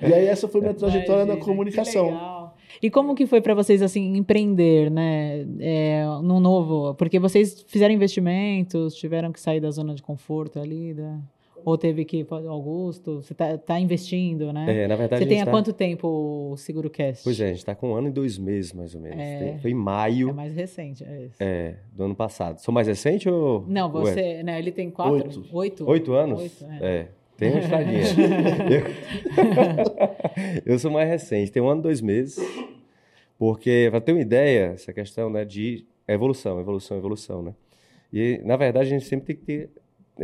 E 0.00 0.12
aí 0.14 0.26
essa 0.26 0.48
foi 0.48 0.60
minha 0.60 0.74
trajetória 0.74 1.24
na 1.24 1.32
Imagina, 1.34 1.44
comunicação. 1.44 2.04
que 2.06 2.12
legal. 2.12 2.56
E 2.82 2.90
como 2.90 3.14
que 3.14 3.26
foi 3.26 3.40
para 3.42 3.54
vocês 3.54 3.82
assim 3.82 4.16
empreender, 4.16 4.90
né, 4.90 5.46
é, 5.58 6.04
no 6.22 6.40
novo? 6.40 6.94
Porque 6.94 7.18
vocês 7.18 7.62
fizeram 7.68 7.94
investimentos, 7.94 8.94
tiveram 8.94 9.32
que 9.32 9.40
sair 9.40 9.60
da 9.60 9.70
zona 9.70 9.94
de 9.94 10.02
conforto 10.02 10.58
ali, 10.58 10.94
da... 10.94 11.18
ou 11.64 11.78
teve 11.78 12.04
que 12.04 12.26
Augusto, 12.30 13.22
você 13.22 13.32
está 13.32 13.58
tá 13.58 13.80
investindo, 13.80 14.52
né? 14.52 14.84
É, 14.84 14.88
na 14.88 14.96
verdade. 14.96 15.22
Você 15.22 15.28
tem 15.28 15.40
há 15.40 15.44
tá... 15.44 15.50
quanto 15.50 15.72
tempo 15.72 16.52
o 16.52 16.56
Seguro 16.56 16.90
Cast? 16.90 17.24
Pois 17.24 17.40
é, 17.40 17.44
a 17.44 17.48
gente 17.48 17.58
está 17.58 17.74
com 17.74 17.90
um 17.90 17.94
ano 17.94 18.08
e 18.08 18.10
dois 18.10 18.38
meses 18.38 18.72
mais 18.72 18.94
ou 18.94 19.00
menos. 19.00 19.18
É... 19.18 19.58
Foi 19.60 19.70
em 19.70 19.74
maio. 19.74 20.30
É 20.30 20.32
mais 20.32 20.54
recente, 20.54 21.04
é 21.04 21.24
isso. 21.24 21.36
É, 21.40 21.76
do 21.92 22.04
ano 22.04 22.14
passado. 22.14 22.58
Sou 22.58 22.72
mais 22.72 22.86
recente 22.86 23.28
ou? 23.28 23.64
Não, 23.68 23.90
você, 23.90 24.20
ou 24.20 24.26
é? 24.26 24.42
né? 24.42 24.58
Ele 24.58 24.72
tem 24.72 24.90
quatro, 24.90 25.14
oito, 25.14 25.44
oito, 25.52 25.88
oito 25.88 26.12
anos. 26.12 26.40
Oito, 26.40 26.64
é. 26.80 26.86
é. 26.86 27.08
Tem 27.36 27.52
uma 27.52 27.60
estradinha. 27.60 28.02
eu... 30.66 30.66
eu 30.74 30.78
sou 30.78 30.90
mais 30.90 31.08
recente, 31.08 31.50
tem 31.50 31.62
um 31.62 31.68
ano 31.68 31.80
e 31.80 31.84
dois 31.84 32.00
meses. 32.00 32.38
Porque, 33.38 33.88
para 33.90 34.02
ter 34.02 34.12
uma 34.12 34.20
ideia, 34.20 34.72
essa 34.74 34.92
questão 34.92 35.30
né, 35.30 35.46
de 35.46 35.86
evolução, 36.06 36.60
evolução, 36.60 36.98
evolução, 36.98 37.42
né? 37.42 37.54
E, 38.12 38.38
na 38.44 38.56
verdade, 38.56 38.88
a 38.88 38.90
gente 38.90 39.06
sempre 39.06 39.28
tem 39.28 39.36
que 39.36 39.42
ter 39.42 39.70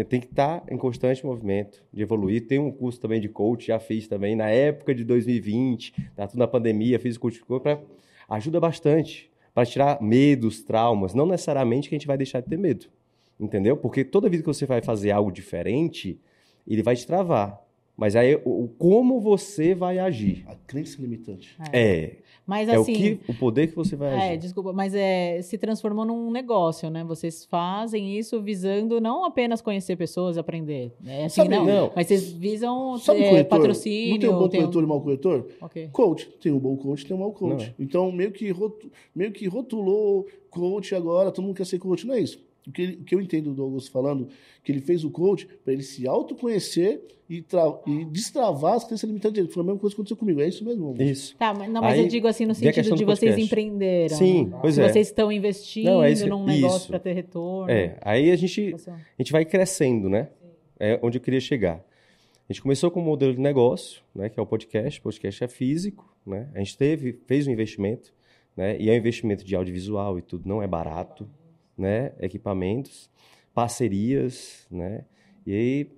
tem 0.05 0.21
que 0.21 0.27
estar 0.27 0.61
tá 0.61 0.75
em 0.75 0.77
constante 0.77 1.25
movimento 1.25 1.83
de 1.93 2.03
evoluir. 2.03 2.47
Tem 2.47 2.59
um 2.59 2.71
curso 2.71 3.01
também 3.01 3.21
de 3.21 3.29
coach, 3.29 3.69
já 3.69 3.79
fiz 3.79 4.07
também 4.07 4.37
na 4.37 4.49
época 4.51 4.95
de 4.95 5.05
2020, 5.05 5.95
tá 6.15 6.27
tudo 6.27 6.39
na 6.39 6.47
pandemia, 6.47 6.99
fiz 6.99 7.17
o 7.17 7.21
coach 7.21 7.43
para 7.63 7.81
ajuda 8.29 8.61
bastante 8.61 9.31
para 9.55 9.65
tirar 9.65 10.03
medos, 10.03 10.63
traumas, 10.63 11.15
não 11.15 11.25
necessariamente 11.25 11.89
que 11.89 11.95
a 11.95 11.99
gente 11.99 12.07
vai 12.07 12.19
deixar 12.19 12.41
de 12.41 12.47
ter 12.47 12.59
medo. 12.59 12.87
Entendeu? 13.41 13.75
Porque 13.75 14.05
toda 14.05 14.29
vez 14.29 14.43
que 14.43 14.47
você 14.47 14.67
vai 14.67 14.83
fazer 14.83 15.11
algo 15.11 15.31
diferente, 15.33 16.21
ele 16.67 16.83
vai 16.83 16.95
te 16.95 17.07
travar. 17.07 17.66
Mas 17.97 18.15
aí, 18.15 18.39
o, 18.45 18.69
como 18.79 19.21
você 19.21 19.75
vai 19.75 19.99
agir? 19.99 20.45
A 20.47 20.55
crença 20.55 21.01
limitante. 21.01 21.57
É. 21.73 21.81
é. 21.81 22.17
Mas, 22.47 22.69
é 22.69 22.77
assim, 22.77 22.93
o, 22.93 22.97
que, 22.97 23.21
o 23.27 23.35
poder 23.35 23.67
que 23.67 23.75
você 23.75 23.97
vai 23.97 24.15
agir. 24.15 24.25
É, 24.25 24.37
desculpa, 24.37 24.73
mas 24.73 24.95
é, 24.95 25.43
se 25.43 25.59
transformou 25.59 26.05
num 26.05 26.31
negócio, 26.31 26.89
né? 26.89 27.03
Vocês 27.03 27.45
fazem 27.45 28.17
isso 28.17 28.41
visando 28.41 29.01
não 29.01 29.25
apenas 29.25 29.61
conhecer 29.61 29.97
pessoas, 29.97 30.39
aprender. 30.39 30.93
É 31.05 31.25
assim, 31.25 31.43
Sabe, 31.43 31.57
não, 31.57 31.65
não, 31.65 31.93
Mas 31.97 32.07
vocês 32.07 32.31
visam 32.33 32.99
Sabe 32.99 33.25
é, 33.25 33.31
corretor? 33.31 33.59
patrocínio. 33.59 34.13
Não 34.13 34.21
tem 34.21 34.29
um 34.29 34.39
bom 34.39 34.49
tem 34.49 34.61
corretor 34.61 34.83
um... 34.83 34.87
e 34.87 34.89
mau 34.89 35.01
corretor? 35.01 35.47
Okay. 35.63 35.89
Coach. 35.89 36.29
Tem 36.41 36.53
um 36.53 36.59
bom 36.59 36.77
coach 36.77 37.05
tem 37.05 37.17
um 37.17 37.21
mau 37.21 37.33
coach. 37.33 37.75
Não. 37.77 37.85
Então, 37.85 38.13
meio 38.13 38.31
que, 38.31 38.49
rotu... 38.51 38.93
meio 39.13 39.33
que 39.33 39.49
rotulou 39.49 40.27
coach 40.49 40.95
agora, 40.95 41.33
todo 41.33 41.45
mundo 41.45 41.57
quer 41.57 41.67
ser 41.67 41.81
coach. 41.81 42.07
Não 42.07 42.15
é 42.15 42.21
isso. 42.21 42.46
O 42.67 42.73
que, 42.73 42.99
o 43.01 43.05
que 43.05 43.15
eu 43.15 43.21
entendo 43.21 43.55
do 43.55 43.63
Augusto 43.63 43.91
falando, 43.91 44.29
que 44.63 44.73
ele 44.73 44.81
fez 44.81 45.05
o 45.05 45.11
coach 45.11 45.47
para 45.65 45.73
ele 45.73 45.83
se 45.83 46.07
autoconhecer 46.07 47.01
e, 47.29 47.43
tra... 47.43 47.63
e 47.87 48.05
destravar 48.05 48.75
as 48.75 48.85
crenças 48.85 49.07
limitantes 49.09 49.35
dele. 49.35 49.53
Foi 49.53 49.63
a 49.63 49.67
mesma 49.67 49.81
coisa 49.81 49.95
que 49.95 50.01
aconteceu 50.01 50.17
comigo. 50.17 50.41
É 50.41 50.49
isso 50.49 50.65
mesmo, 50.65 50.87
Augusto? 50.87 51.03
Isso. 51.03 51.37
Tá, 51.37 51.53
mas, 51.55 51.71
não, 51.71 51.81
mas 51.81 51.95
Aí, 51.95 52.01
eu 52.01 52.09
digo 52.09 52.27
assim 52.27 52.47
no 52.47 52.55
sentido 52.55 52.95
de 52.95 53.05
vocês 53.05 53.37
empreenderam. 53.37 54.17
Sim, 54.17 54.53
pois 54.61 54.75
se 54.75 54.81
é. 54.81 54.89
vocês 54.89 55.09
estão 55.09 55.31
investindo 55.31 55.87
não, 55.87 56.03
é 56.03 56.11
isso, 56.11 56.27
num 56.27 56.45
negócio 56.45 56.89
para 56.89 56.99
ter 56.99 57.13
retorno. 57.13 57.71
É, 57.71 57.99
aí 58.03 58.31
a 58.31 58.37
gente, 58.37 58.75
a 58.87 59.23
gente 59.23 59.33
vai 59.33 59.45
crescendo, 59.45 60.09
né? 60.09 60.29
É 60.79 60.99
onde 61.03 61.19
eu 61.19 61.23
queria 61.23 61.41
chegar. 61.41 61.85
A 62.49 62.53
gente 62.53 62.63
começou 62.63 62.91
com 62.91 63.01
um 63.01 63.05
modelo 63.05 63.35
de 63.35 63.41
negócio, 63.41 64.03
né, 64.15 64.29
que 64.29 64.39
é 64.39 64.43
o 64.43 64.47
podcast. 64.47 65.01
O 65.01 65.03
podcast 65.03 65.43
é 65.43 65.49
físico, 65.49 66.09
né? 66.25 66.49
A 66.55 66.59
gente 66.59 66.77
teve, 66.77 67.19
fez 67.27 67.47
um 67.49 67.51
investimento, 67.51 68.13
né? 68.57 68.77
E 68.79 68.89
é 68.89 68.93
um 68.93 68.97
investimento 68.97 69.45
de 69.45 69.57
audiovisual 69.57 70.19
e 70.19 70.23
tudo, 70.23 70.49
não 70.49 70.63
é 70.63 70.67
barato 70.67 71.29
né, 71.77 72.13
equipamentos, 72.21 73.11
parcerias, 73.55 74.67
né? 74.71 75.05
E 75.47 75.55
aí, 75.55 75.91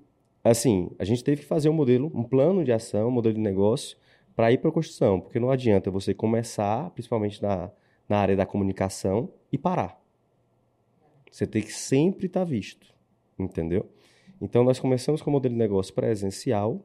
assim, 0.44 0.90
a 0.98 1.04
gente 1.04 1.24
teve 1.24 1.42
que 1.42 1.46
fazer 1.46 1.68
um 1.68 1.72
modelo, 1.72 2.10
um 2.14 2.22
plano 2.22 2.64
de 2.64 2.72
ação, 2.72 3.08
um 3.08 3.10
modelo 3.10 3.34
de 3.34 3.40
negócio 3.40 3.96
para 4.34 4.52
ir 4.52 4.58
para 4.58 4.70
a 4.70 4.72
construção, 4.72 5.20
porque 5.20 5.40
não 5.40 5.50
adianta 5.50 5.90
você 5.90 6.14
começar, 6.14 6.90
principalmente 6.90 7.42
na, 7.42 7.70
na 8.08 8.18
área 8.18 8.36
da 8.36 8.46
comunicação, 8.46 9.30
e 9.50 9.58
parar. 9.58 10.00
Você 11.30 11.46
tem 11.46 11.62
que 11.62 11.72
sempre 11.72 12.26
estar 12.26 12.40
tá 12.40 12.44
visto, 12.44 12.94
entendeu? 13.38 13.88
Então, 14.40 14.62
nós 14.62 14.78
começamos 14.78 15.20
com 15.20 15.30
o 15.30 15.32
modelo 15.32 15.54
de 15.54 15.58
negócio 15.58 15.92
presencial, 15.92 16.80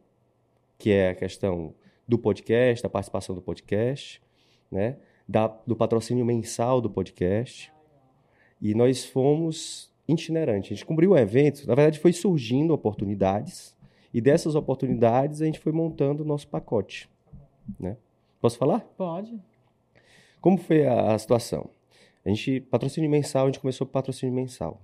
que 0.78 0.91
é 0.91 1.10
a 1.10 1.15
questão 1.15 1.76
do 2.08 2.18
podcast, 2.18 2.82
da 2.82 2.89
participação 2.89 3.36
do 3.36 3.41
podcast, 3.41 4.22
né? 4.72 4.98
Da, 5.28 5.48
do 5.48 5.76
patrocínio 5.76 6.26
mensal 6.26 6.82
do 6.82 6.89
podcast, 6.89 7.72
e 8.63 8.73
nós 8.73 9.04
fomos 9.04 9.91
itinerantes. 10.08 10.71
A 10.71 10.73
gente 10.76 10.86
cumpriu 10.86 11.12
o 11.12 11.17
evento, 11.17 11.67
na 11.67 11.76
verdade 11.76 11.99
foi 11.99 12.13
surgindo 12.13 12.73
oportunidades, 12.73 13.76
e 14.13 14.21
dessas 14.21 14.56
oportunidades 14.56 15.41
a 15.41 15.45
gente 15.45 15.60
foi 15.60 15.73
montando 15.73 16.23
o 16.23 16.26
nosso 16.26 16.47
pacote. 16.47 17.10
Né? 17.78 17.97
Posso 18.39 18.58
falar? 18.58 18.80
Pode. 18.97 19.38
Como 20.39 20.58
foi 20.58 20.88
a, 20.88 21.13
a 21.13 21.19
situação? 21.19 21.69
A 22.26 22.30
gente, 22.30 22.62
patrocínio 22.62 23.10
mensal, 23.10 23.43
a 23.43 23.45
gente 23.47 23.60
começou 23.60 23.86
com 23.86 23.91
patrocínio 23.91 24.34
mensal. 24.34 24.82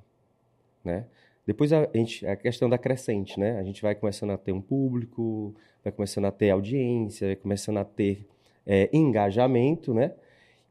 Né? 0.84 1.06
Depois 1.46 1.72
a, 1.72 1.84
a, 1.94 1.98
gente, 1.98 2.28
a 2.28 2.36
questão 2.36 2.70
da 2.70 2.78
crescente, 2.78 3.40
né? 3.40 3.58
A 3.60 3.64
gente 3.64 3.82
vai 3.82 3.96
começando 3.96 4.32
a 4.32 4.38
ter 4.38 4.52
um 4.52 4.62
público, 4.62 5.56
vai 5.84 5.92
começando 5.92 6.26
a 6.26 6.32
ter 6.32 6.50
audiência, 6.50 7.28
vai 7.28 7.36
começando 7.36 7.78
a 7.78 7.86
ter 7.86 8.28
é, 8.68 8.90
engajamento, 8.94 9.94
né? 9.94 10.14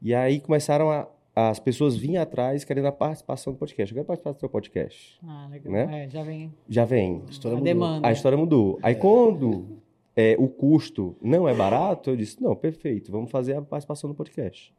E 0.01 0.13
aí 0.13 0.39
começaram 0.39 0.89
a, 0.89 1.07
as 1.35 1.59
pessoas 1.59 1.95
vinham 1.95 2.21
atrás 2.21 2.63
querendo 2.63 2.87
a 2.87 2.91
participação 2.91 3.53
do 3.53 3.59
podcast. 3.59 3.93
Eu 3.93 3.95
quero 3.95 4.07
participar 4.07 4.31
do 4.31 4.39
seu 4.39 4.49
podcast. 4.49 5.19
Ah, 5.23 5.47
legal. 5.49 5.71
Né? 5.71 6.05
É, 6.05 6.09
já 6.09 6.23
vem. 6.23 6.53
Já 6.67 6.85
vem. 6.85 7.23
A 7.27 7.29
história 7.29 7.55
a 7.55 7.59
mudou. 7.59 7.73
demanda. 7.73 8.07
A 8.07 8.11
história 8.11 8.37
mudou. 8.37 8.79
Aí 8.81 8.95
quando 8.95 9.79
é, 10.15 10.35
o 10.37 10.47
custo 10.47 11.15
não 11.21 11.47
é 11.47 11.53
barato, 11.53 12.09
eu 12.09 12.17
disse, 12.17 12.41
não, 12.41 12.55
perfeito, 12.55 13.11
vamos 13.11 13.31
fazer 13.31 13.55
a 13.55 13.61
participação 13.61 14.09
do 14.09 14.15
podcast. 14.15 14.73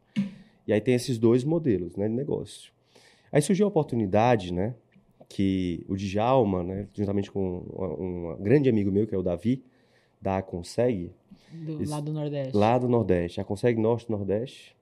E 0.67 0.73
aí 0.73 0.79
tem 0.79 0.93
esses 0.93 1.17
dois 1.17 1.43
modelos 1.43 1.95
né, 1.95 2.07
de 2.07 2.13
negócio. 2.13 2.71
Aí 3.31 3.41
surgiu 3.41 3.65
a 3.65 3.69
oportunidade, 3.69 4.53
né, 4.53 4.75
que 5.27 5.83
o 5.87 5.95
Djalma, 5.95 6.63
né, 6.63 6.87
juntamente 6.93 7.31
com 7.31 7.63
um, 7.73 8.33
um 8.33 8.43
grande 8.43 8.69
amigo 8.69 8.91
meu, 8.91 9.07
que 9.07 9.15
é 9.15 9.17
o 9.17 9.23
Davi, 9.23 9.63
da 10.21 10.41
Consegue. 10.41 11.11
Do, 11.51 11.71
eles, 11.71 11.89
lá 11.89 11.99
do 11.99 12.13
Nordeste. 12.13 12.55
Lá 12.55 12.77
do 12.77 12.87
Nordeste. 12.87 13.41
A 13.41 13.43
Consegue 13.43 13.81
Norte 13.81 14.11
Nordeste 14.11 14.75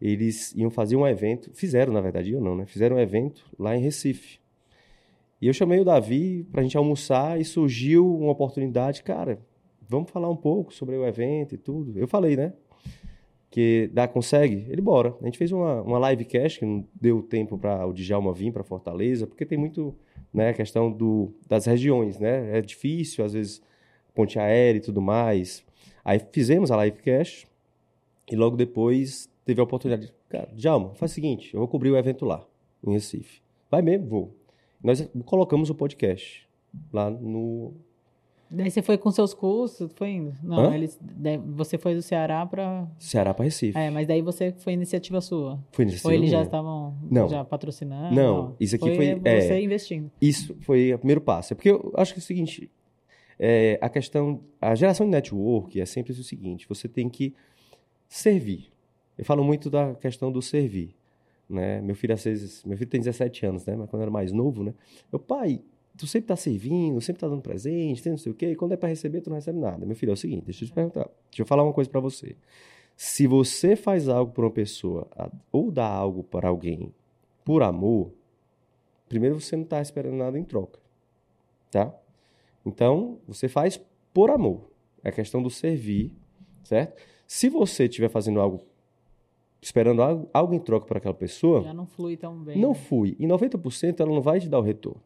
eles 0.00 0.52
iam 0.54 0.70
fazer 0.70 0.96
um 0.96 1.06
evento, 1.06 1.50
fizeram 1.54 1.92
na 1.92 2.00
verdade, 2.00 2.32
eu 2.32 2.40
não, 2.40 2.54
né? 2.54 2.66
Fizeram 2.66 2.96
um 2.96 3.00
evento 3.00 3.44
lá 3.58 3.76
em 3.76 3.80
Recife. 3.80 4.38
E 5.40 5.46
eu 5.46 5.52
chamei 5.52 5.80
o 5.80 5.84
Davi 5.84 6.46
para 6.50 6.60
a 6.60 6.64
gente 6.64 6.76
almoçar 6.76 7.40
e 7.40 7.44
surgiu 7.44 8.06
uma 8.16 8.32
oportunidade, 8.32 9.02
cara, 9.02 9.38
vamos 9.88 10.10
falar 10.10 10.30
um 10.30 10.36
pouco 10.36 10.72
sobre 10.72 10.96
o 10.96 11.06
evento 11.06 11.54
e 11.54 11.58
tudo. 11.58 11.98
Eu 11.98 12.08
falei, 12.08 12.36
né? 12.36 12.52
Que 13.50 13.90
dá 13.92 14.08
consegue? 14.08 14.66
Ele 14.68 14.80
bora. 14.80 15.14
A 15.20 15.24
gente 15.24 15.38
fez 15.38 15.52
uma, 15.52 15.82
uma 15.82 16.10
livecast 16.10 16.58
que 16.58 16.66
não 16.66 16.86
deu 16.94 17.22
tempo 17.22 17.56
para 17.56 17.86
o 17.86 17.92
Djalma 17.92 18.32
vir 18.32 18.52
para 18.52 18.64
Fortaleza, 18.64 19.26
porque 19.26 19.46
tem 19.46 19.56
muito, 19.56 19.94
né, 20.32 20.50
a 20.50 20.54
questão 20.54 20.90
do, 20.90 21.32
das 21.48 21.64
regiões, 21.66 22.18
né? 22.18 22.58
É 22.58 22.60
difícil 22.60 23.24
às 23.24 23.32
vezes 23.32 23.62
ponte 24.14 24.38
aérea 24.38 24.78
e 24.78 24.82
tudo 24.82 25.00
mais. 25.00 25.64
Aí 26.04 26.20
fizemos 26.32 26.70
a 26.70 26.84
livecast 26.84 27.46
e 28.30 28.36
logo 28.36 28.56
depois 28.56 29.28
teve 29.46 29.60
a 29.60 29.64
oportunidade. 29.64 30.12
Cara, 30.28 30.50
Djalma, 30.52 30.92
faz 30.96 31.12
o 31.12 31.14
seguinte, 31.14 31.54
eu 31.54 31.60
vou 31.60 31.68
cobrir 31.68 31.90
o 31.90 31.96
evento 31.96 32.26
lá, 32.26 32.44
em 32.84 32.92
Recife. 32.92 33.40
Vai 33.70 33.80
mesmo? 33.80 34.06
Vou. 34.06 34.36
Nós 34.82 35.08
colocamos 35.24 35.70
o 35.70 35.74
podcast 35.74 36.46
lá 36.92 37.08
no... 37.08 37.72
Daí 38.48 38.70
você 38.70 38.80
foi 38.80 38.96
com 38.96 39.10
seus 39.10 39.34
cursos, 39.34 39.90
foi 39.94 40.10
indo? 40.10 40.32
Não, 40.42 40.70
Hã? 40.70 40.74
eles, 40.74 41.00
você 41.46 41.76
foi 41.78 41.94
do 41.96 42.02
Ceará 42.02 42.46
para... 42.46 42.86
Ceará 42.98 43.34
para 43.34 43.44
Recife. 43.44 43.76
É, 43.76 43.90
mas 43.90 44.06
daí 44.06 44.22
você 44.22 44.52
foi 44.52 44.72
iniciativa 44.72 45.20
sua? 45.20 45.58
Foi 45.72 45.84
iniciativa 45.84 46.08
Ou 46.08 46.14
eles 46.14 46.30
já 46.30 46.42
estavam 46.42 46.94
Não. 47.10 47.28
já 47.28 47.44
patrocinando? 47.44 48.14
Não, 48.14 48.54
isso 48.60 48.76
aqui 48.76 48.94
foi- 48.94 49.14
você 49.14 49.52
é. 49.52 49.60
investindo. 49.60 50.10
Isso 50.20 50.56
foi 50.60 50.92
o 50.92 50.98
primeiro 50.98 51.20
passo. 51.20 51.52
É 51.52 51.56
porque 51.56 51.70
eu 51.70 51.92
acho 51.96 52.12
que 52.14 52.20
é 52.20 52.22
o 52.22 52.24
seguinte, 52.24 52.70
é, 53.38 53.78
a 53.82 53.88
questão, 53.88 54.40
a 54.60 54.74
geração 54.76 55.06
de 55.06 55.12
network 55.12 55.80
é 55.80 55.86
sempre 55.86 56.12
o 56.12 56.14
seguinte, 56.22 56.68
você 56.68 56.88
tem 56.88 57.08
que 57.08 57.34
servir. 58.08 58.75
Eu 59.16 59.24
falo 59.24 59.42
muito 59.42 59.70
da 59.70 59.94
questão 59.94 60.30
do 60.30 60.42
servir. 60.42 60.94
Né? 61.48 61.80
Meu 61.80 61.94
filho 61.94 62.12
às 62.12 62.24
vezes, 62.24 62.64
meu 62.64 62.76
filho 62.76 62.90
tem 62.90 63.00
17 63.00 63.46
anos, 63.46 63.64
né? 63.64 63.76
Mas 63.76 63.88
quando 63.88 64.02
era 64.02 64.10
mais 64.10 64.32
novo, 64.32 64.64
né? 64.64 64.74
Meu 65.12 65.20
pai, 65.20 65.62
tu 65.96 66.06
sempre 66.06 66.28
tá 66.28 66.36
servindo, 66.36 67.00
sempre 67.00 67.20
tá 67.20 67.28
dando 67.28 67.40
presente, 67.40 68.02
tem 68.02 68.10
não 68.10 68.18
sei 68.18 68.32
o 68.32 68.34
quê, 68.34 68.50
e 68.50 68.56
quando 68.56 68.72
é 68.72 68.76
para 68.76 68.88
receber, 68.88 69.20
tu 69.20 69.30
não 69.30 69.36
recebe 69.36 69.58
nada. 69.58 69.86
Meu 69.86 69.96
filho, 69.96 70.10
é 70.10 70.12
o 70.12 70.16
seguinte, 70.16 70.44
deixa 70.44 70.64
eu 70.64 70.68
te 70.68 70.74
perguntar, 70.74 71.08
deixa 71.30 71.42
eu 71.42 71.46
falar 71.46 71.62
uma 71.62 71.72
coisa 71.72 71.88
para 71.88 72.00
você. 72.00 72.36
Se 72.96 73.26
você 73.26 73.76
faz 73.76 74.08
algo 74.08 74.32
por 74.32 74.44
uma 74.44 74.50
pessoa 74.50 75.08
ou 75.52 75.70
dá 75.70 75.86
algo 75.86 76.24
para 76.24 76.48
alguém 76.48 76.92
por 77.44 77.62
amor, 77.62 78.12
primeiro 79.08 79.38
você 79.38 79.54
não 79.54 79.64
está 79.64 79.80
esperando 79.80 80.16
nada 80.16 80.38
em 80.38 80.44
troca, 80.44 80.80
tá? 81.70 81.94
Então, 82.64 83.18
você 83.28 83.48
faz 83.48 83.80
por 84.12 84.30
amor. 84.30 84.70
É 85.04 85.10
a 85.10 85.12
questão 85.12 85.40
do 85.40 85.50
servir, 85.50 86.12
certo? 86.64 87.00
Se 87.26 87.48
você 87.48 87.84
estiver 87.84 88.08
fazendo 88.08 88.40
algo, 88.40 88.64
esperando 89.60 90.02
algo, 90.02 90.28
algo 90.32 90.54
em 90.54 90.58
troca 90.58 90.86
para 90.86 90.98
aquela 90.98 91.14
pessoa, 91.14 91.62
Já 91.62 91.74
não 91.74 91.86
flui 91.86 92.16
tão 92.16 92.36
bem. 92.36 92.58
não 92.58 92.70
né? 92.70 92.74
fui. 92.74 93.16
E 93.18 93.26
90% 93.26 94.00
ela 94.00 94.10
não 94.12 94.20
vai 94.22 94.40
te 94.40 94.48
dar 94.48 94.58
o 94.58 94.62
retorno. 94.62 95.00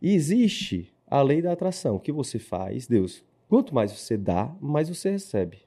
E 0.00 0.12
existe 0.14 0.92
a 1.06 1.22
lei 1.22 1.42
da 1.42 1.52
atração, 1.52 1.98
que 1.98 2.10
você 2.12 2.38
faz, 2.38 2.86
Deus. 2.86 3.24
Quanto 3.48 3.74
mais 3.74 3.92
você 3.92 4.16
dá, 4.16 4.54
mais 4.60 4.88
você 4.88 5.10
recebe. 5.10 5.58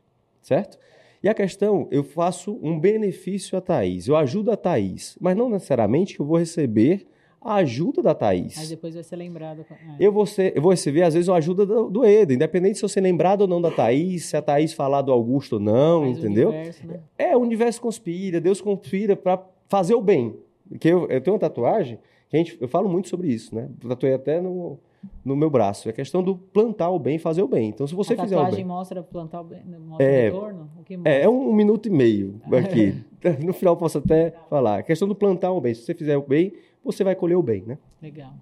Certo? 0.41 0.77
E 1.23 1.29
a 1.29 1.33
questão, 1.33 1.87
eu 1.91 2.03
faço 2.03 2.59
um 2.61 2.79
benefício 2.79 3.57
à 3.57 3.61
Thaís, 3.61 4.07
eu 4.07 4.15
ajudo 4.15 4.51
a 4.51 4.57
Thaís, 4.57 5.17
mas 5.19 5.35
não 5.35 5.49
necessariamente 5.49 6.13
que 6.15 6.19
eu 6.21 6.25
vou 6.25 6.37
receber 6.37 7.07
a 7.45 7.55
ajuda 7.55 8.01
da 8.01 8.15
Thaís. 8.15 8.57
Aí 8.57 8.67
depois 8.67 8.95
vai 8.95 9.03
ser 9.03 9.15
lembrado. 9.15 9.63
É. 9.69 9.75
Eu, 9.99 10.11
vou 10.11 10.25
ser, 10.25 10.51
eu 10.55 10.61
vou 10.61 10.71
receber, 10.71 11.03
às 11.03 11.13
vezes, 11.13 11.29
a 11.29 11.35
ajuda 11.35 11.65
do, 11.65 11.89
do 11.89 12.03
Eda, 12.03 12.33
independente 12.33 12.79
se 12.79 12.83
eu 12.83 12.89
ser 12.89 13.01
lembrado 13.01 13.41
ou 13.41 13.47
não 13.47 13.61
da 13.61 13.69
Thaís, 13.69 14.25
se 14.25 14.35
a 14.35 14.41
Thaís 14.41 14.73
falar 14.73 15.03
do 15.03 15.11
Augusto 15.11 15.53
ou 15.53 15.59
não, 15.59 16.01
Mais 16.01 16.17
o 16.17 16.19
entendeu? 16.19 16.49
universo, 16.49 16.87
né? 16.87 16.99
É, 17.17 17.37
o 17.37 17.39
universo 17.39 17.79
conspira, 17.79 18.41
Deus 18.41 18.59
conspira 18.59 19.15
para 19.15 19.41
fazer 19.67 19.93
o 19.93 20.01
bem. 20.01 20.35
Que 20.79 20.89
eu, 20.89 21.07
eu 21.07 21.21
tenho 21.21 21.35
uma 21.35 21.39
tatuagem, 21.39 21.99
que 22.29 22.35
a 22.35 22.39
gente, 22.39 22.57
eu 22.59 22.67
falo 22.67 22.89
muito 22.89 23.07
sobre 23.09 23.27
isso, 23.27 23.53
né? 23.53 23.69
Tatuei 23.87 24.15
até 24.15 24.41
no, 24.41 24.79
no 25.23 25.35
meu 25.35 25.49
braço. 25.49 25.87
É 25.87 25.91
questão 25.91 26.23
do 26.23 26.35
plantar 26.35 26.89
o 26.89 26.97
bem, 26.97 27.19
fazer 27.19 27.43
o 27.43 27.47
bem. 27.47 27.69
Então, 27.69 27.85
se 27.85 27.93
você 27.93 28.13
a 28.15 28.23
fizer 28.23 28.35
o 28.35 28.39
tatuagem 28.39 28.57
bem. 28.57 28.65
mostra 28.65 29.03
plantar 29.03 29.41
o 29.41 29.43
bem, 29.43 29.61
mostra 29.63 30.03
É, 30.03 30.29
o 30.29 30.33
retorno? 30.33 30.69
O 30.79 30.83
que 30.83 30.97
mostra? 30.97 31.13
É, 31.13 31.21
é 31.21 31.29
um 31.29 31.53
minuto 31.53 31.87
e 31.87 31.91
meio 31.91 32.41
aqui. 32.51 32.95
No 33.43 33.53
final 33.53 33.75
posso 33.75 33.97
até 33.97 34.35
falar. 34.51 34.77
A 34.77 34.83
questão 34.83 35.07
do 35.07 35.15
plantar 35.15 35.51
o 35.51 35.59
bem. 35.59 35.73
Se 35.73 35.81
você 35.81 35.95
fizer 35.95 36.15
o 36.15 36.21
bem, 36.21 36.53
você 36.85 37.03
vai 37.03 37.15
colher 37.15 37.35
o 37.35 37.43
bem, 37.43 37.63
né? 37.63 37.77
Legal. 38.01 38.33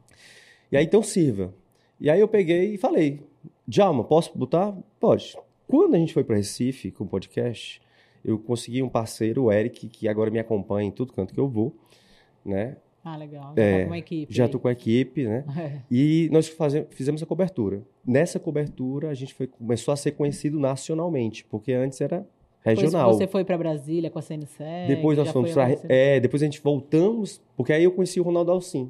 E 0.71 0.77
aí, 0.77 0.86
então, 0.86 1.01
sirva. 1.01 1.53
E 1.99 2.10
aí 2.10 2.19
eu 2.19 2.27
peguei 2.27 2.73
e 2.73 2.77
falei, 2.77 3.21
Djalma, 3.67 4.03
posso 4.03 4.38
botar? 4.38 4.75
Pode. 4.99 5.36
Quando 5.67 5.95
a 5.95 5.97
gente 5.97 6.13
foi 6.13 6.23
para 6.23 6.36
Recife 6.36 6.91
com 6.91 7.03
o 7.06 7.08
podcast, 7.08 7.82
eu 8.23 8.38
consegui 8.38 8.82
um 8.84 8.89
parceiro, 8.89 9.43
o 9.45 9.51
Eric, 9.51 9.88
que 9.88 10.08
agora 10.08 10.29
me 10.29 10.39
acompanha 10.39 10.88
em 10.88 10.91
tudo 10.91 11.13
canto 11.13 11.34
que 11.34 11.39
eu 11.39 11.47
vou, 11.47 11.75
né? 12.45 12.77
Ah, 13.03 13.17
legal. 13.17 13.53
Já 13.56 13.62
É, 13.63 13.77
tá 13.79 13.84
com 13.84 13.89
uma 13.89 13.97
equipe. 13.97 14.34
Já 14.34 14.43
aí. 14.43 14.47
estou 14.47 14.62
com 14.62 14.67
a 14.67 14.71
equipe, 14.71 15.25
né? 15.25 15.43
É. 15.60 15.82
E 15.91 16.29
nós 16.32 16.47
faze- 16.47 16.86
fizemos 16.91 17.21
a 17.21 17.25
cobertura. 17.25 17.82
Nessa 18.06 18.39
cobertura, 18.39 19.10
a 19.10 19.13
gente 19.13 19.34
foi- 19.34 19.47
começou 19.47 19.93
a 19.93 19.97
ser 19.97 20.12
conhecido 20.12 20.58
nacionalmente, 20.60 21.43
porque 21.45 21.73
antes 21.73 21.99
era 22.01 22.25
Depois 22.63 22.80
regional. 22.80 23.13
você 23.13 23.28
foi 23.28 23.43
para 23.43 23.58
Brasília 23.58 24.10
com 24.10 24.19
a 24.19 24.21
CNC. 24.21 24.63
Depois 24.88 25.17
nós 25.17 25.30
fomos 25.30 25.52
para. 25.52 25.78
É, 25.89 26.19
depois 26.19 26.41
a 26.41 26.45
gente 26.45 26.62
voltamos, 26.62 27.41
porque 27.58 27.73
aí 27.73 27.84
eu 27.84 27.91
conheci 27.91 28.19
o 28.19 28.23
Ronaldo 28.23 28.52
Alcim. 28.52 28.89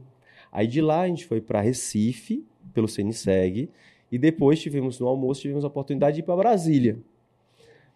Aí 0.52 0.68
de 0.68 0.80
lá 0.80 1.02
a 1.02 1.08
gente 1.08 1.26
foi 1.26 1.42
para 1.42 1.60
Recife, 1.60 2.46
pelo 2.74 2.88
CNSEG, 2.88 3.70
e 4.12 4.18
depois 4.20 4.62
tivemos 4.62 5.00
no 5.00 5.08
almoço, 5.08 5.42
tivemos 5.42 5.64
a 5.64 5.68
oportunidade 5.68 6.18
de 6.18 6.22
ir 6.22 6.24
para 6.24 6.36
Brasília. 6.36 7.00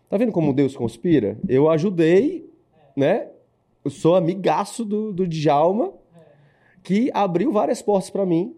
Tá 0.10 0.18
vendo 0.18 0.32
como 0.32 0.52
Deus 0.52 0.76
conspira? 0.76 1.38
Eu 1.48 1.70
ajudei, 1.70 2.50
né? 2.96 3.28
Eu 3.86 3.92
sou 3.92 4.16
amigaço 4.16 4.84
do, 4.84 5.14
do 5.14 5.28
Djalma, 5.28 5.94
que 6.82 7.12
abriu 7.14 7.52
várias 7.52 7.82
portas 7.82 8.10
para 8.10 8.26
mim, 8.26 8.56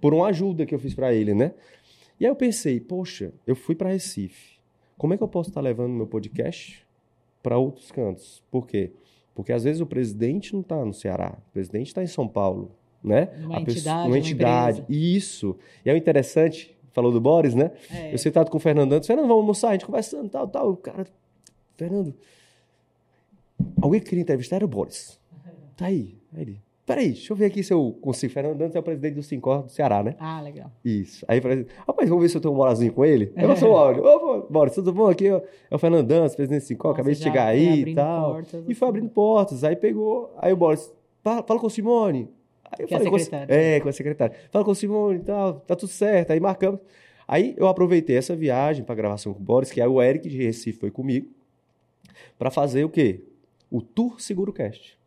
por 0.00 0.14
uma 0.14 0.28
ajuda 0.28 0.64
que 0.64 0.74
eu 0.74 0.78
fiz 0.78 0.94
para 0.94 1.12
ele, 1.12 1.34
né? 1.34 1.54
E 2.20 2.24
aí 2.24 2.30
eu 2.30 2.36
pensei, 2.36 2.78
poxa, 2.78 3.32
eu 3.46 3.56
fui 3.56 3.74
para 3.74 3.88
Recife. 3.88 4.51
Como 5.02 5.14
é 5.14 5.16
que 5.16 5.22
eu 5.24 5.26
posso 5.26 5.50
estar 5.50 5.60
levando 5.60 5.90
meu 5.92 6.06
podcast 6.06 6.86
para 7.42 7.58
outros 7.58 7.90
cantos? 7.90 8.40
Por 8.52 8.68
quê? 8.68 8.92
Porque 9.34 9.52
às 9.52 9.64
vezes 9.64 9.80
o 9.80 9.86
presidente 9.86 10.52
não 10.52 10.60
está 10.60 10.84
no 10.84 10.94
Ceará, 10.94 11.36
o 11.48 11.52
presidente 11.52 11.88
está 11.88 12.04
em 12.04 12.06
São 12.06 12.28
Paulo, 12.28 12.70
né? 13.02 13.30
Uma 13.40 13.58
A 13.58 13.64
pessoa- 13.64 13.72
entidade, 13.72 13.98
uma 13.98 14.06
uma 14.06 14.18
entidade. 14.18 14.80
empresa. 14.82 15.00
Isso. 15.02 15.56
E 15.84 15.90
é 15.90 15.92
o 15.92 15.96
interessante, 15.96 16.76
falou 16.92 17.10
do 17.10 17.20
Boris, 17.20 17.52
né? 17.52 17.72
É. 17.90 18.14
Eu 18.14 18.18
sentado 18.18 18.48
com 18.48 18.58
o 18.58 18.60
Fernando 18.60 18.92
antes, 18.92 19.08
Fernando, 19.08 19.26
vamos 19.26 19.40
almoçar, 19.40 19.70
a 19.70 19.72
gente 19.72 19.86
conversando, 19.86 20.28
tal, 20.28 20.46
tal. 20.46 20.70
O 20.70 20.76
cara, 20.76 21.04
Fernando, 21.76 22.14
alguém 23.80 23.98
que 24.00 24.06
queria 24.08 24.22
entrevistar 24.22 24.54
era 24.54 24.64
o 24.64 24.68
Boris. 24.68 25.18
Tá 25.76 25.86
aí. 25.86 26.16
Aí 26.32 26.42
ele, 26.42 26.62
peraí, 26.86 27.12
deixa 27.12 27.32
eu 27.32 27.36
ver 27.36 27.46
aqui 27.46 27.62
se 27.62 27.72
eu 27.72 27.96
consigo. 28.00 28.32
Fernando 28.32 28.56
Dantas 28.58 28.76
é 28.76 28.78
o 28.78 28.82
presidente 28.82 29.14
do 29.14 29.22
Sincor 29.22 29.62
do 29.64 29.70
Ceará, 29.70 30.02
né? 30.02 30.14
Ah, 30.18 30.40
legal. 30.40 30.70
Isso. 30.84 31.24
Aí 31.28 31.40
falei 31.40 31.66
rapaz, 31.86 32.08
vamos 32.08 32.22
ver 32.22 32.28
se 32.28 32.36
eu 32.36 32.40
tenho 32.40 32.52
um 32.54 32.56
molazinho 32.56 32.92
com 32.92 33.04
ele. 33.04 33.32
Eu 33.36 33.56
sou 33.56 33.72
o 33.72 33.76
áudio. 33.76 34.02
Ô, 34.04 34.42
Boris, 34.50 34.74
tudo 34.74 34.92
bom 34.92 35.08
aqui? 35.08 35.28
É 35.28 35.42
o 35.70 35.78
Fernando 35.78 36.06
Dantas, 36.06 36.34
presidente 36.34 36.62
do 36.62 36.66
Sincor, 36.66 36.90
Nossa, 36.90 37.00
acabei 37.00 37.14
de 37.14 37.22
chegar 37.22 37.46
aí 37.46 37.82
e 37.82 37.94
tal. 37.94 38.32
portas, 38.34 38.64
E 38.68 38.74
foi 38.74 38.86
assim. 38.88 38.96
abrindo 38.96 39.10
portas. 39.10 39.64
Aí 39.64 39.76
pegou, 39.76 40.34
aí 40.38 40.52
o 40.52 40.56
Boris, 40.56 40.92
fala, 41.22 41.42
com 41.42 41.66
o 41.66 41.70
Simone. 41.70 42.28
Aí 42.64 42.78
eu 42.84 42.88
Que 42.88 42.94
é 42.94 42.96
a 42.96 43.00
falei 43.00 43.10
com 43.10 43.16
a- 43.16 43.18
secretária. 43.20 43.54
É, 43.54 43.80
com 43.80 43.88
a 43.88 43.92
secretária. 43.92 44.36
Fala 44.50 44.64
com 44.64 44.70
o 44.70 44.74
Simone 44.74 45.18
e 45.18 45.22
tal, 45.22 45.54
tá 45.60 45.76
tudo 45.76 45.90
certo. 45.90 46.30
Aí 46.32 46.40
marcamos. 46.40 46.80
Aí 47.28 47.54
eu 47.56 47.68
aproveitei 47.68 48.16
essa 48.16 48.34
viagem 48.34 48.84
para 48.84 48.94
gravação 48.94 49.32
com 49.32 49.40
o 49.40 49.42
Boris, 49.42 49.70
que 49.70 49.80
aí 49.80 49.86
o 49.88 50.02
Eric 50.02 50.28
de 50.28 50.42
Recife 50.42 50.78
foi 50.78 50.90
comigo, 50.90 51.28
para 52.38 52.50
fazer 52.50 52.84
o 52.84 52.88
quê? 52.88 53.20
O 53.70 53.80
Tour 53.80 54.20
Seguro 54.20 54.52
Cast. 54.52 54.98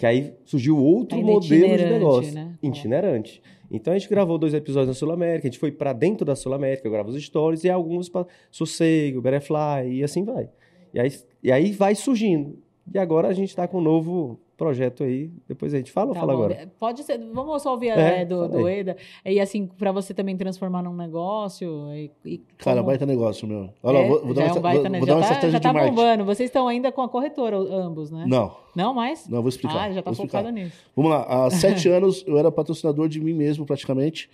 Que 0.00 0.06
aí 0.06 0.32
surgiu 0.46 0.78
outro 0.78 1.18
Ainda 1.18 1.30
modelo 1.30 1.76
de 1.76 1.84
negócio. 1.84 2.32
né? 2.32 2.54
Itinerante. 2.62 3.42
Então 3.70 3.92
a 3.92 3.98
gente 3.98 4.08
gravou 4.08 4.38
dois 4.38 4.54
episódios 4.54 4.88
na 4.88 4.94
Sul 4.94 5.12
América, 5.12 5.46
a 5.46 5.50
gente 5.50 5.58
foi 5.58 5.70
para 5.70 5.92
dentro 5.92 6.24
da 6.24 6.34
Sul 6.34 6.54
América, 6.54 6.88
eu 6.88 6.90
gravo 6.90 7.10
os 7.10 7.22
stories 7.22 7.64
e 7.64 7.68
alguns 7.68 8.08
para 8.08 8.26
Sossego, 8.50 9.20
Butterfly 9.20 9.92
e 9.92 10.02
assim 10.02 10.24
vai. 10.24 10.48
E 10.94 10.98
aí, 10.98 11.12
e 11.42 11.52
aí 11.52 11.70
vai 11.70 11.94
surgindo. 11.94 12.58
E 12.94 12.98
agora 12.98 13.28
a 13.28 13.34
gente 13.34 13.50
está 13.50 13.68
com 13.68 13.76
um 13.76 13.82
novo 13.82 14.40
projeto 14.60 15.02
aí. 15.02 15.30
Depois 15.48 15.72
a 15.72 15.78
gente 15.78 15.90
fala 15.90 16.08
ou 16.08 16.14
Tá 16.14 16.20
fala 16.20 16.34
bom. 16.36 16.44
agora? 16.44 16.70
Pode 16.78 17.02
ser. 17.02 17.18
Vamos 17.32 17.62
só 17.62 17.72
ouvir 17.72 17.88
É, 17.88 18.20
é, 18.20 18.24
do, 18.26 18.46
do. 18.46 18.68
Eda. 18.68 18.94
E 19.24 19.40
assim, 19.40 19.66
para 19.66 19.90
você 19.90 20.12
também 20.12 20.36
transformar 20.36 20.82
num 20.82 20.94
negócio. 20.94 21.88
E, 21.94 22.10
e 22.24 22.38
Cara, 22.58 22.76
como- 22.76 22.88
baita 22.88 23.06
negócio, 23.06 23.48
meu. 23.48 23.70
Olha 23.82 23.98
lá, 23.98 24.04
É, 24.04 24.08
vou, 24.08 24.24
vou 24.26 24.34
dar 24.34 24.42
uma, 24.42 24.48
é 24.48 24.52
um 24.58 24.60
baita, 24.60 24.80
vou- 24.82 24.90
né? 24.90 24.98
vou 24.98 25.06
já 25.08 25.12
dar 25.14 25.18
uma 25.18 25.26
tá, 25.26 25.32
estratégia 25.32 25.50
já 25.52 25.60
tá 25.60 25.68
de 25.70 25.74
marketing. 25.74 25.96
bombando. 25.96 26.24
Vocês 26.26 26.48
estão 26.48 26.68
ainda 26.68 26.92
com 26.92 27.02
a 27.02 27.08
corretora, 27.08 27.56
ambos, 27.56 28.10
né? 28.10 28.24
Não, 28.28 28.54
Não 28.76 28.92
mais? 28.94 29.26
não, 29.28 29.40
vou 29.40 29.48
explicar. 29.48 29.88
Ah, 29.88 29.92
já 29.92 30.02
tá 30.02 30.12
focado 30.12 30.50
nisso. 30.50 30.76
Vamos 30.94 31.10
lá, 31.10 31.22
há 31.24 31.50
sete 31.84 31.88
anos 31.88 32.22
eu 32.26 32.38
era 32.38 32.52
patrocinador 32.52 33.08
de 33.08 33.18
mim 33.20 33.32
mesmo, 33.32 33.64
praticamente. 33.64 34.28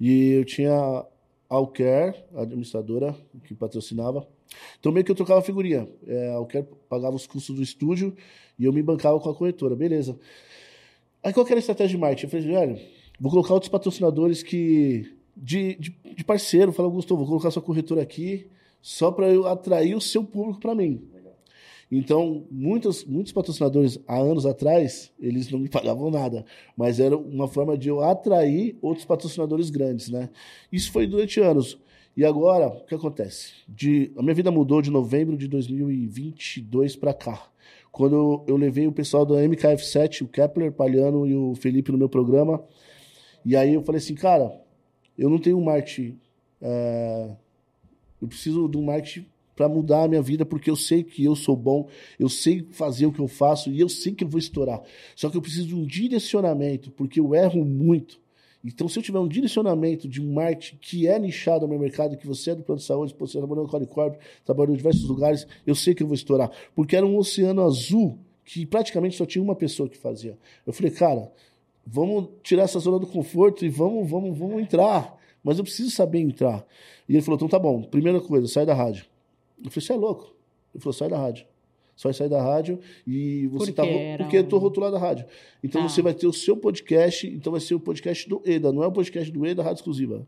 E 0.00 0.32
eu 0.32 0.44
tinha 0.44 1.04
Alcare, 1.56 2.16
a 2.34 2.42
administradora, 2.42 3.14
que 3.44 3.54
patrocinava. 3.54 4.26
Então 4.80 4.90
meio 4.90 5.04
que 5.04 5.10
eu 5.10 5.16
trocava 5.16 5.42
figurinha. 5.42 5.88
É, 6.06 6.34
pagava 6.88 7.14
os 7.14 7.26
custos 7.26 7.54
do 7.54 7.62
estúdio 7.62 8.16
e 8.58 8.64
eu 8.64 8.72
me 8.72 8.82
bancava 8.82 9.20
com 9.20 9.28
a 9.28 9.34
corretora, 9.34 9.76
beleza. 9.76 10.18
Aí 11.22 11.32
qual 11.32 11.46
era 11.46 11.56
a 11.56 11.58
estratégia 11.58 11.96
de 11.96 12.00
marketing? 12.00 12.24
Eu 12.26 12.30
falei, 12.30 12.46
velho, 12.46 12.80
vou 13.20 13.30
colocar 13.30 13.54
outros 13.54 13.70
patrocinadores 13.70 14.42
que. 14.42 15.14
De, 15.34 15.76
de, 15.76 15.96
de 16.14 16.24
parceiro, 16.24 16.72
falei, 16.72 16.90
Augusto, 16.90 17.16
vou 17.16 17.26
colocar 17.26 17.50
sua 17.50 17.62
corretora 17.62 18.02
aqui 18.02 18.50
só 18.82 19.10
para 19.10 19.28
eu 19.28 19.46
atrair 19.46 19.94
o 19.94 20.00
seu 20.00 20.22
público 20.22 20.60
para 20.60 20.74
mim. 20.74 21.08
Então, 21.94 22.46
muitos, 22.50 23.04
muitos 23.04 23.32
patrocinadores, 23.32 23.98
há 24.08 24.16
anos 24.16 24.46
atrás, 24.46 25.12
eles 25.20 25.50
não 25.50 25.58
me 25.58 25.68
pagavam 25.70 26.10
nada, 26.10 26.42
mas 26.74 26.98
era 26.98 27.14
uma 27.14 27.46
forma 27.46 27.76
de 27.76 27.90
eu 27.90 28.00
atrair 28.00 28.78
outros 28.80 29.04
patrocinadores 29.04 29.68
grandes, 29.68 30.08
né? 30.08 30.30
Isso 30.72 30.90
foi 30.90 31.06
durante 31.06 31.38
anos. 31.38 31.78
E 32.16 32.24
agora, 32.24 32.68
o 32.68 32.86
que 32.86 32.94
acontece? 32.94 33.52
De, 33.68 34.10
a 34.16 34.22
minha 34.22 34.34
vida 34.34 34.50
mudou 34.50 34.80
de 34.80 34.90
novembro 34.90 35.36
de 35.36 35.46
2022 35.46 36.96
para 36.96 37.12
cá. 37.12 37.46
Quando 37.90 38.42
eu, 38.46 38.56
levei 38.56 38.86
o 38.86 38.92
pessoal 38.92 39.26
da 39.26 39.34
MKF7, 39.34 40.22
o 40.22 40.28
Kepler, 40.28 40.72
Palhano 40.72 41.26
e 41.26 41.36
o 41.36 41.54
Felipe 41.54 41.92
no 41.92 41.98
meu 41.98 42.08
programa, 42.08 42.64
e 43.44 43.54
aí 43.54 43.74
eu 43.74 43.82
falei 43.82 43.98
assim, 43.98 44.14
cara, 44.14 44.58
eu 45.18 45.28
não 45.28 45.38
tenho 45.38 45.60
marketing, 45.60 46.18
é, 46.58 47.36
eu 48.20 48.26
preciso 48.26 48.66
de 48.66 48.78
um 48.78 48.82
marketing 48.82 49.26
para 49.54 49.68
mudar 49.68 50.04
a 50.04 50.08
minha 50.08 50.22
vida, 50.22 50.44
porque 50.44 50.70
eu 50.70 50.76
sei 50.76 51.02
que 51.02 51.24
eu 51.24 51.36
sou 51.36 51.56
bom, 51.56 51.88
eu 52.18 52.28
sei 52.28 52.66
fazer 52.70 53.06
o 53.06 53.12
que 53.12 53.20
eu 53.20 53.28
faço 53.28 53.70
e 53.70 53.80
eu 53.80 53.88
sei 53.88 54.14
que 54.14 54.24
eu 54.24 54.28
vou 54.28 54.38
estourar. 54.38 54.82
Só 55.14 55.28
que 55.28 55.36
eu 55.36 55.42
preciso 55.42 55.68
de 55.68 55.74
um 55.74 55.84
direcionamento, 55.84 56.90
porque 56.90 57.20
eu 57.20 57.34
erro 57.34 57.64
muito. 57.64 58.20
Então, 58.64 58.88
se 58.88 58.96
eu 58.98 59.02
tiver 59.02 59.18
um 59.18 59.26
direcionamento 59.26 60.08
de 60.08 60.22
um 60.22 60.32
marketing 60.32 60.76
que 60.80 61.06
é 61.08 61.18
nichado 61.18 61.62
no 61.62 61.68
meu 61.68 61.80
mercado, 61.80 62.16
que 62.16 62.26
você 62.26 62.52
é 62.52 62.54
do 62.54 62.62
plano 62.62 62.78
de 62.78 62.86
saúde, 62.86 63.14
você 63.18 63.38
trabalhou 63.38 63.64
no 63.64 63.70
Qualicorp, 63.70 64.16
trabalhou 64.44 64.72
em 64.72 64.76
diversos 64.76 65.04
lugares, 65.04 65.46
eu 65.66 65.74
sei 65.74 65.94
que 65.94 66.02
eu 66.02 66.06
vou 66.06 66.14
estourar. 66.14 66.50
Porque 66.74 66.94
era 66.94 67.04
um 67.04 67.16
oceano 67.16 67.62
azul 67.62 68.18
que 68.44 68.64
praticamente 68.64 69.16
só 69.16 69.26
tinha 69.26 69.42
uma 69.42 69.56
pessoa 69.56 69.88
que 69.88 69.96
fazia. 69.96 70.38
Eu 70.64 70.72
falei, 70.72 70.92
cara, 70.92 71.32
vamos 71.84 72.28
tirar 72.42 72.62
essa 72.62 72.78
zona 72.78 73.00
do 73.00 73.06
conforto 73.06 73.64
e 73.64 73.68
vamos, 73.68 74.08
vamos, 74.08 74.38
vamos 74.38 74.62
entrar. 74.62 75.16
Mas 75.42 75.58
eu 75.58 75.64
preciso 75.64 75.90
saber 75.90 76.20
entrar. 76.20 76.64
E 77.08 77.14
ele 77.14 77.22
falou, 77.22 77.36
então 77.36 77.48
tá 77.48 77.58
bom, 77.58 77.82
primeira 77.82 78.20
coisa, 78.20 78.46
sai 78.46 78.64
da 78.64 78.74
rádio. 78.74 79.06
Eu 79.64 79.70
falei, 79.70 79.86
você 79.86 79.92
é 79.92 79.96
louco? 79.96 80.34
Ele 80.74 80.82
falou, 80.82 80.92
sai 80.92 81.08
da 81.08 81.18
rádio. 81.18 81.46
Só 81.94 82.08
vai 82.08 82.14
sair 82.14 82.28
da 82.28 82.42
rádio 82.42 82.80
e 83.06 83.46
você 83.48 83.66
Por 83.72 83.74
tá. 83.74 83.82
Porque 84.18 84.38
eu 84.38 84.44
tô 84.44 84.58
rotulado 84.58 84.94
da 84.94 84.98
rádio. 84.98 85.26
Então 85.62 85.82
Ah. 85.82 85.88
você 85.88 86.00
vai 86.00 86.14
ter 86.14 86.26
o 86.26 86.32
seu 86.32 86.56
podcast, 86.56 87.26
então 87.28 87.52
vai 87.52 87.60
ser 87.60 87.74
o 87.74 87.80
podcast 87.80 88.28
do 88.28 88.40
EDA, 88.44 88.72
não 88.72 88.82
é 88.82 88.86
o 88.86 88.92
podcast 88.92 89.30
do 89.30 89.46
EDA 89.46 89.62
Rádio 89.62 89.76
Exclusiva. 89.76 90.26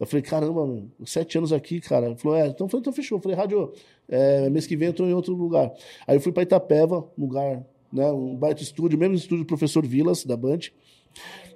Eu 0.00 0.06
falei, 0.06 0.22
caramba, 0.22 0.66
mano, 0.66 0.90
sete 1.04 1.38
anos 1.38 1.52
aqui, 1.52 1.80
cara. 1.80 2.06
Ele 2.06 2.16
falou, 2.16 2.36
é, 2.36 2.48
então, 2.48 2.64
eu 2.66 2.68
falei, 2.68 2.80
então 2.80 2.92
fechou. 2.92 3.18
Eu 3.18 3.22
falei, 3.22 3.36
rádio, 3.36 3.72
é, 4.08 4.48
mês 4.50 4.66
que 4.66 4.76
vem 4.76 4.88
eu 4.88 4.94
tô 4.94 5.04
em 5.06 5.12
outro 5.14 5.34
lugar. 5.34 5.72
Aí 6.06 6.16
eu 6.16 6.20
fui 6.20 6.32
para 6.32 6.42
Itapeva, 6.42 7.06
um 7.16 7.22
lugar, 7.22 7.64
né, 7.92 8.10
um 8.10 8.34
baita 8.34 8.60
estúdio, 8.62 8.98
mesmo 8.98 9.14
estúdio 9.14 9.44
do 9.44 9.46
professor 9.46 9.86
Vilas, 9.86 10.24
da 10.24 10.36
Band. 10.36 10.58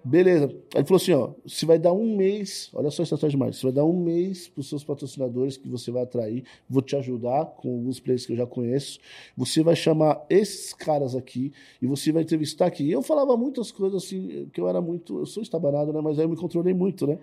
Beleza. 0.09 0.47
Aí 0.47 0.81
ele 0.81 0.85
falou 0.85 0.97
assim, 0.97 1.13
ó, 1.13 1.33
você 1.47 1.67
vai 1.67 1.79
dar 1.79 1.93
um 1.93 2.17
mês, 2.17 2.71
olha 2.73 2.91
só 2.91 3.03
a 3.03 3.05
estratégia 3.05 3.33
de 3.33 3.37
marketing, 3.37 3.61
você 3.61 3.67
vai 3.67 3.75
dar 3.75 3.85
um 3.85 3.93
mês 3.93 4.49
para 4.49 4.61
os 4.63 4.69
seus 4.69 4.83
patrocinadores 4.83 5.59
que 5.59 5.69
você 5.69 5.91
vai 5.91 6.03
atrair, 6.03 6.45
vou 6.69 6.81
te 6.81 6.97
ajudar 6.97 7.45
com 7.45 7.69
alguns 7.69 8.01
players 8.01 8.25
que 8.25 8.33
eu 8.33 8.37
já 8.39 8.47
conheço, 8.47 8.99
você 9.37 9.63
vai 9.63 9.77
chamar 9.77 10.25
esses 10.31 10.73
caras 10.73 11.15
aqui 11.15 11.53
e 11.83 11.87
você 11.87 12.11
vai 12.11 12.23
entrevistar 12.23 12.65
aqui. 12.65 12.91
Eu 12.91 13.03
falava 13.03 13.37
muitas 13.37 13.71
coisas 13.71 14.03
assim, 14.03 14.49
que 14.51 14.59
eu 14.59 14.67
era 14.67 14.81
muito, 14.81 15.19
eu 15.19 15.27
sou 15.27 15.43
estabanado, 15.43 15.93
né, 15.93 16.01
mas 16.01 16.19
aí 16.19 16.25
eu 16.25 16.31
me 16.31 16.37
controlei 16.37 16.73
muito, 16.73 17.07
né? 17.07 17.19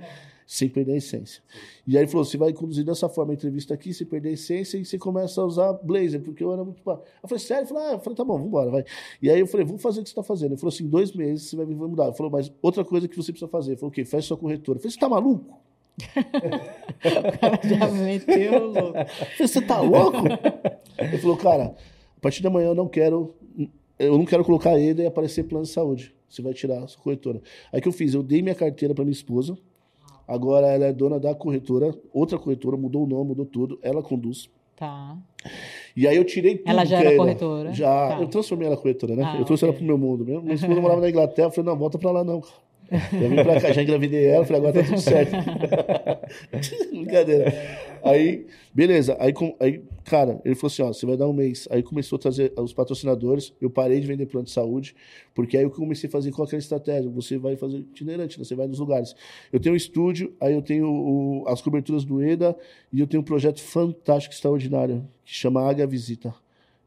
Sem 0.45 0.69
perder 0.69 0.93
a 0.93 0.97
essência. 0.97 1.41
E 1.87 1.97
aí 1.97 2.03
ele 2.03 2.11
falou: 2.11 2.23
você 2.23 2.37
vai 2.37 2.53
conduzir 2.53 2.85
dessa 2.85 3.09
forma 3.09 3.33
a 3.33 3.35
entrevista 3.35 3.73
aqui, 3.73 3.93
sem 3.93 4.05
perder 4.05 4.29
a 4.29 4.31
essência, 4.33 4.77
e 4.77 4.85
você 4.85 4.97
começa 4.97 5.41
a 5.41 5.45
usar 5.45 5.73
blazer, 5.73 6.21
porque 6.21 6.43
eu 6.43 6.53
era 6.53 6.63
muito. 6.63 6.81
Eu 6.85 7.01
falei, 7.23 7.39
sério? 7.39 7.63
Eu 7.63 7.67
falei, 7.67 7.83
ah, 7.83 7.91
eu 7.93 7.99
falei, 7.99 8.15
tá 8.15 8.23
bom, 8.23 8.33
vamos 8.33 8.47
embora, 8.47 8.69
vai. 8.69 8.85
E 9.21 9.29
aí 9.29 9.39
eu 9.39 9.47
falei, 9.47 9.65
vamos 9.65 9.81
fazer 9.81 10.01
o 10.01 10.03
que 10.03 10.09
você 10.09 10.13
está 10.13 10.23
fazendo. 10.23 10.51
Ele 10.51 10.59
falou 10.59 10.73
assim: 10.73 10.87
dois 10.87 11.11
meses 11.13 11.49
você 11.49 11.55
vai 11.55 11.65
mudar. 11.65 12.05
Ele 12.05 12.15
falou, 12.15 12.31
mas 12.31 12.51
outra 12.61 12.85
coisa 12.85 13.07
que 13.07 13.15
você 13.15 13.31
precisa 13.31 13.49
fazer. 13.49 13.71
Ele 13.71 13.77
falou, 13.77 13.89
o 13.89 13.93
quê? 13.93 14.05
Fecha 14.05 14.27
sua 14.27 14.37
corretora. 14.37 14.77
Eu 14.77 14.81
falei, 14.81 14.91
você 14.91 14.99
tá 14.99 15.09
maluco? 15.09 15.59
o 15.95 17.39
cara 17.39 17.59
já 17.63 17.87
meteu 17.91 18.67
louco. 18.67 18.99
Você 19.37 19.61
tá 19.61 19.81
louco? 19.81 20.27
Ele 20.97 21.17
falou, 21.17 21.37
cara, 21.37 21.75
a 22.17 22.19
partir 22.19 22.41
de 22.41 22.47
amanhã 22.47 22.67
eu 22.67 22.75
não 22.75 22.87
quero. 22.87 23.33
Eu 23.97 24.17
não 24.17 24.25
quero 24.25 24.43
colocar 24.43 24.77
ele 24.77 25.03
e 25.03 25.05
aparecer 25.05 25.43
plano 25.43 25.65
de 25.65 25.71
saúde. 25.71 26.13
Você 26.29 26.41
vai 26.41 26.53
tirar 26.53 26.83
a 26.83 26.87
sua 26.87 27.01
corretora. 27.01 27.41
Aí 27.71 27.79
que 27.79 27.87
eu 27.87 27.93
fiz? 27.93 28.13
Eu 28.13 28.21
dei 28.21 28.41
minha 28.41 28.55
carteira 28.55 28.93
para 28.93 29.05
minha 29.05 29.13
esposa. 29.13 29.57
Agora 30.27 30.67
ela 30.67 30.85
é 30.85 30.93
dona 30.93 31.19
da 31.19 31.35
corretora, 31.35 31.93
outra 32.11 32.37
corretora, 32.39 32.75
mudou 32.75 33.03
o 33.03 33.07
nome, 33.07 33.29
mudou 33.29 33.45
tudo. 33.45 33.79
Ela 33.81 34.01
conduz. 34.01 34.49
Tá. 34.75 35.17
E 35.95 36.07
aí 36.07 36.17
eu 36.17 36.25
tirei 36.25 36.57
tudo. 36.57 36.69
Ela 36.69 36.83
já 36.83 36.99
era 36.99 37.15
corretora? 37.15 37.73
Já. 37.73 38.09
Tá. 38.09 38.21
Eu 38.21 38.27
transformei 38.27 38.67
ela 38.67 38.75
corretora, 38.75 39.15
né? 39.15 39.23
Ah, 39.25 39.37
eu 39.39 39.45
trouxe 39.45 39.63
ok. 39.63 39.69
ela 39.69 39.77
pro 39.77 39.85
meu 39.85 39.97
mundo 39.97 40.25
mesmo. 40.25 40.41
Minha 40.41 40.55
esposa 40.55 40.81
morava 40.81 41.01
na 41.01 41.09
Inglaterra. 41.09 41.47
Eu 41.47 41.51
falei, 41.51 41.71
não, 41.71 41.77
volta 41.77 41.97
pra 41.97 42.11
lá 42.11 42.23
não, 42.23 42.41
cara. 42.41 42.55
Já 42.91 43.27
vim 43.27 43.35
pra 43.35 43.59
cá, 43.61 43.71
já 43.71 43.81
engravidei 43.81 44.27
ela, 44.27 44.45
falei, 44.45 44.61
agora 44.61 44.73
tá 44.81 44.87
tudo 44.87 44.99
certo. 45.01 45.31
Brincadeira. 46.91 47.53
Aí, 48.03 48.45
beleza. 48.73 49.17
Aí, 49.19 49.33
com- 49.33 49.55
aí, 49.59 49.81
cara, 50.03 50.39
ele 50.45 50.55
falou 50.55 50.67
assim: 50.67 50.81
ó, 50.83 50.87
você 50.87 51.05
vai 51.05 51.17
dar 51.17 51.27
um 51.27 51.33
mês. 51.33 51.67
Aí 51.71 51.81
começou 51.81 52.17
a 52.17 52.19
trazer 52.19 52.53
os 52.57 52.73
patrocinadores. 52.73 53.53
Eu 53.59 53.69
parei 53.69 53.99
de 53.99 54.07
vender 54.07 54.27
plano 54.27 54.45
de 54.45 54.51
saúde, 54.51 54.95
porque 55.33 55.57
aí 55.57 55.63
eu 55.63 55.71
comecei 55.71 56.07
a 56.07 56.11
fazer 56.11 56.31
qual 56.31 56.47
que 56.47 56.53
era 56.55 56.59
a 56.59 56.63
estratégia. 56.63 57.09
Você 57.09 57.37
vai 57.37 57.55
fazer 57.55 57.77
itinerante, 57.77 58.37
né? 58.37 58.45
você 58.45 58.55
vai 58.55 58.67
nos 58.67 58.79
lugares. 58.79 59.15
Eu 59.51 59.59
tenho 59.59 59.73
um 59.73 59.77
estúdio, 59.77 60.33
aí 60.39 60.53
eu 60.53 60.61
tenho 60.61 60.87
o- 60.87 61.43
as 61.47 61.61
coberturas 61.61 62.05
do 62.05 62.21
EDA 62.21 62.55
e 62.93 62.99
eu 62.99 63.07
tenho 63.07 63.21
um 63.21 63.25
projeto 63.25 63.61
fantástico, 63.61 64.33
extraordinário, 64.33 65.03
que 65.23 65.33
chama 65.33 65.67
Águia 65.67 65.87
Visita. 65.87 66.33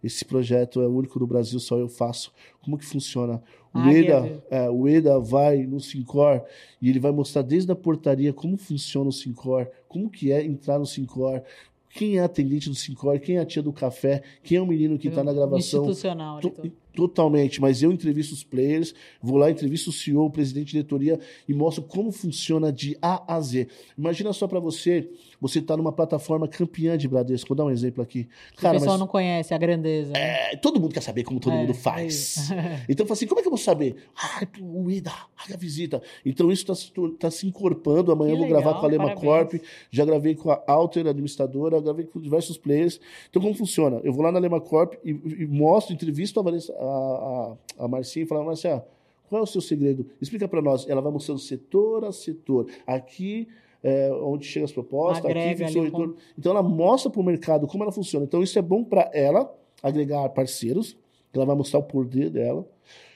Esse 0.03 0.25
projeto 0.25 0.81
é 0.81 0.87
o 0.87 0.95
único 0.95 1.19
do 1.19 1.27
Brasil, 1.27 1.59
só 1.59 1.77
eu 1.77 1.89
faço. 1.89 2.33
Como 2.61 2.79
que 2.79 2.85
funciona? 2.85 3.43
O 3.75 3.79
Águia 3.79 3.99
EDA, 3.99 4.45
é, 4.51 4.71
o 4.71 4.89
EDA 4.89 5.19
vai 5.19 5.59
no 5.67 5.81
Sincor 5.81 6.43
e 6.81 6.89
ele 6.89 6.99
vai 6.99 7.13
mostrar 7.13 7.43
desde 7.43 7.71
a 7.71 7.77
portaria 7.77 8.33
como 8.33 8.57
funciona 8.57 9.09
o 9.09 9.13
Sincor, 9.13 9.69
como 9.89 10.09
que 10.09 10.33
é 10.33 10.45
entrar 10.45 10.79
no 10.79 10.87
Sincor, 10.87 11.43
quem 11.91 12.19
é 12.19 12.23
atendente 12.23 12.69
do 12.69 12.75
Sincor, 12.75 13.19
quem 13.19 13.37
é 13.37 13.41
a 13.41 13.47
tia 13.47 13.63
do 13.63 13.73
café, 13.73 14.23
quem 14.43 14.59
é 14.59 14.61
o 14.61 14.67
menino 14.67 14.99
que 14.99 15.09
está 15.09 15.25
na 15.25 15.33
gravação. 15.33 15.81
Institucional. 15.81 16.41
tudo. 16.41 16.73
Totalmente, 16.99 17.61
mas 17.61 17.81
eu 17.81 17.93
entrevisto 17.93 18.35
os 18.35 18.43
players, 18.43 18.93
vou 19.23 19.37
lá, 19.37 19.49
entrevisto 19.49 19.91
o 19.91 19.93
CEO, 19.93 20.25
o 20.25 20.31
presidente 20.31 20.67
de 20.67 20.73
diretoria 20.73 21.21
e 21.49 21.55
mostro 21.55 21.85
como 21.85 22.11
funciona 22.11 22.73
de 22.73 22.99
A 23.01 23.37
a 23.37 23.41
Z. 23.41 23.69
Imagina 23.97 24.33
só 24.33 24.49
para 24.49 24.59
você, 24.59 25.09
você 25.41 25.63
tá 25.63 25.77
numa 25.77 25.93
plataforma 25.93 26.49
campeã 26.49 26.99
de 26.99 27.07
Bradesco, 27.07 27.47
vou 27.51 27.57
dar 27.57 27.65
um 27.67 27.71
exemplo 27.71 28.03
aqui. 28.03 28.27
o 28.53 28.61
Cara, 28.61 28.75
pessoal 28.75 28.95
mas 28.95 29.01
não 29.01 29.07
conhece 29.07 29.55
a 29.55 29.59
grandeza. 29.59 30.13
é, 30.17 30.57
todo 30.57 30.81
mundo 30.81 30.93
quer 30.93 31.01
saber 31.01 31.23
como 31.23 31.39
todo 31.39 31.53
É, 31.53 31.57
mundo 31.61 31.71
é 31.71 31.75
faz. 31.75 32.15
isso. 32.37 32.53
Então, 32.89 33.05
eu 33.05 33.07
falo 33.07 33.13
assim, 33.13 33.27
como 33.29 33.39
é 33.39 33.43
que 33.43 33.47
eu 33.47 33.53
vou 33.53 33.59
saber? 33.59 33.95
Ah, 34.21 34.45
o 34.61 34.91
IDA, 34.91 35.13
a 35.53 35.57
visita. 35.57 36.03
Então, 36.27 36.51
isso 36.51 36.73
está 36.73 36.91
tá 37.21 37.31
se 37.31 37.47
incorporando. 37.47 38.11
Amanhã 38.11 38.31
Que 38.31 38.35
eu 38.35 38.39
vou 38.41 38.49
gravar 38.49 38.67
legal, 38.71 38.81
com 38.81 38.87
a 38.87 38.89
Lema 38.91 39.05
parabéns. 39.15 39.25
Corp, 39.25 39.55
já 39.93 40.05
gravei 40.05 40.35
com 40.35 40.51
a 40.51 40.61
Alter, 40.67 41.07
administradora, 41.07 41.81
gravei 41.81 42.07
com 42.07 42.19
diversos 42.21 42.59
players. 42.59 42.99
Então, 43.31 43.41
como 43.41 43.55
funciona? 43.55 44.01
Eu 44.03 44.13
vou 44.13 44.25
lá 44.25 44.33
na 44.33 44.41
Lema 44.41 44.61
Corp 44.61 44.95
e, 45.05 45.11
e 45.11 45.47
mostro, 45.47 45.95
entrevisto 45.95 46.41
a, 46.41 46.43
Vanessa, 46.43 46.73
a, 46.88 47.57
a, 47.81 47.85
a 47.85 47.88
Marcinha 47.88 48.24
e 48.24 48.27
falo, 48.29 48.44
Marcia, 48.44 48.85
qual 49.29 49.40
é 49.40 49.42
o 49.42 49.46
seu 49.46 49.61
segredo? 49.61 50.07
Explica 50.20 50.48
para 50.48 50.62
nós. 50.62 50.88
Ela 50.88 51.01
vai 51.01 51.12
mostrando 51.12 51.38
setor 51.38 52.05
a 52.05 52.12
setor. 52.12 52.66
Aqui 52.87 53.48
é, 53.83 54.11
onde 54.22 54.46
chegam 54.46 54.64
as 54.64 54.72
propostas, 54.72 55.24
Agrega 55.24 55.64
aqui 55.64 55.72
fica 55.74 55.81
o 55.81 55.85
retorno. 55.85 56.16
Então 56.38 56.53
ela 56.53 56.62
mostra 56.62 57.11
para 57.11 57.20
o 57.20 57.24
mercado 57.24 57.66
como 57.66 57.83
ela 57.85 57.92
funciona. 57.92 58.24
Então 58.24 58.42
isso 58.42 58.59
é 58.59 58.62
bom 58.62 58.83
para 58.83 59.11
ela 59.12 59.55
agregar 59.83 60.29
parceiros, 60.31 60.96
ela 61.33 61.44
vai 61.44 61.55
mostrar 61.55 61.79
o 61.79 61.83
poder 61.83 62.31
dela. 62.31 62.66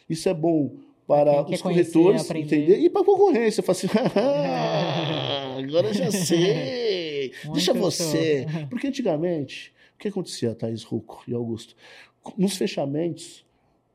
Isso 0.08 0.28
é 0.28 0.34
bom 0.34 0.72
para 1.06 1.42
os 1.42 1.60
conhecer, 1.60 1.92
corretores 1.92 2.30
entender 2.30 2.78
e 2.78 2.88
para 2.88 3.02
a 3.02 3.04
concorrência. 3.04 3.62
Fala 3.62 3.76
assim, 3.76 3.88
"Ah, 4.16 5.56
agora 5.58 5.88
eu 5.88 5.94
já 5.94 6.10
sei. 6.10 7.32
Deixa 7.52 7.72
você. 7.72 8.46
Porque 8.70 8.86
antigamente, 8.86 9.72
o 9.94 9.98
que 9.98 10.08
acontecia, 10.08 10.54
Thaís 10.54 10.82
Ruco 10.82 11.22
e 11.26 11.34
Augusto? 11.34 11.74
Nos 12.36 12.56
fechamentos, 12.56 13.44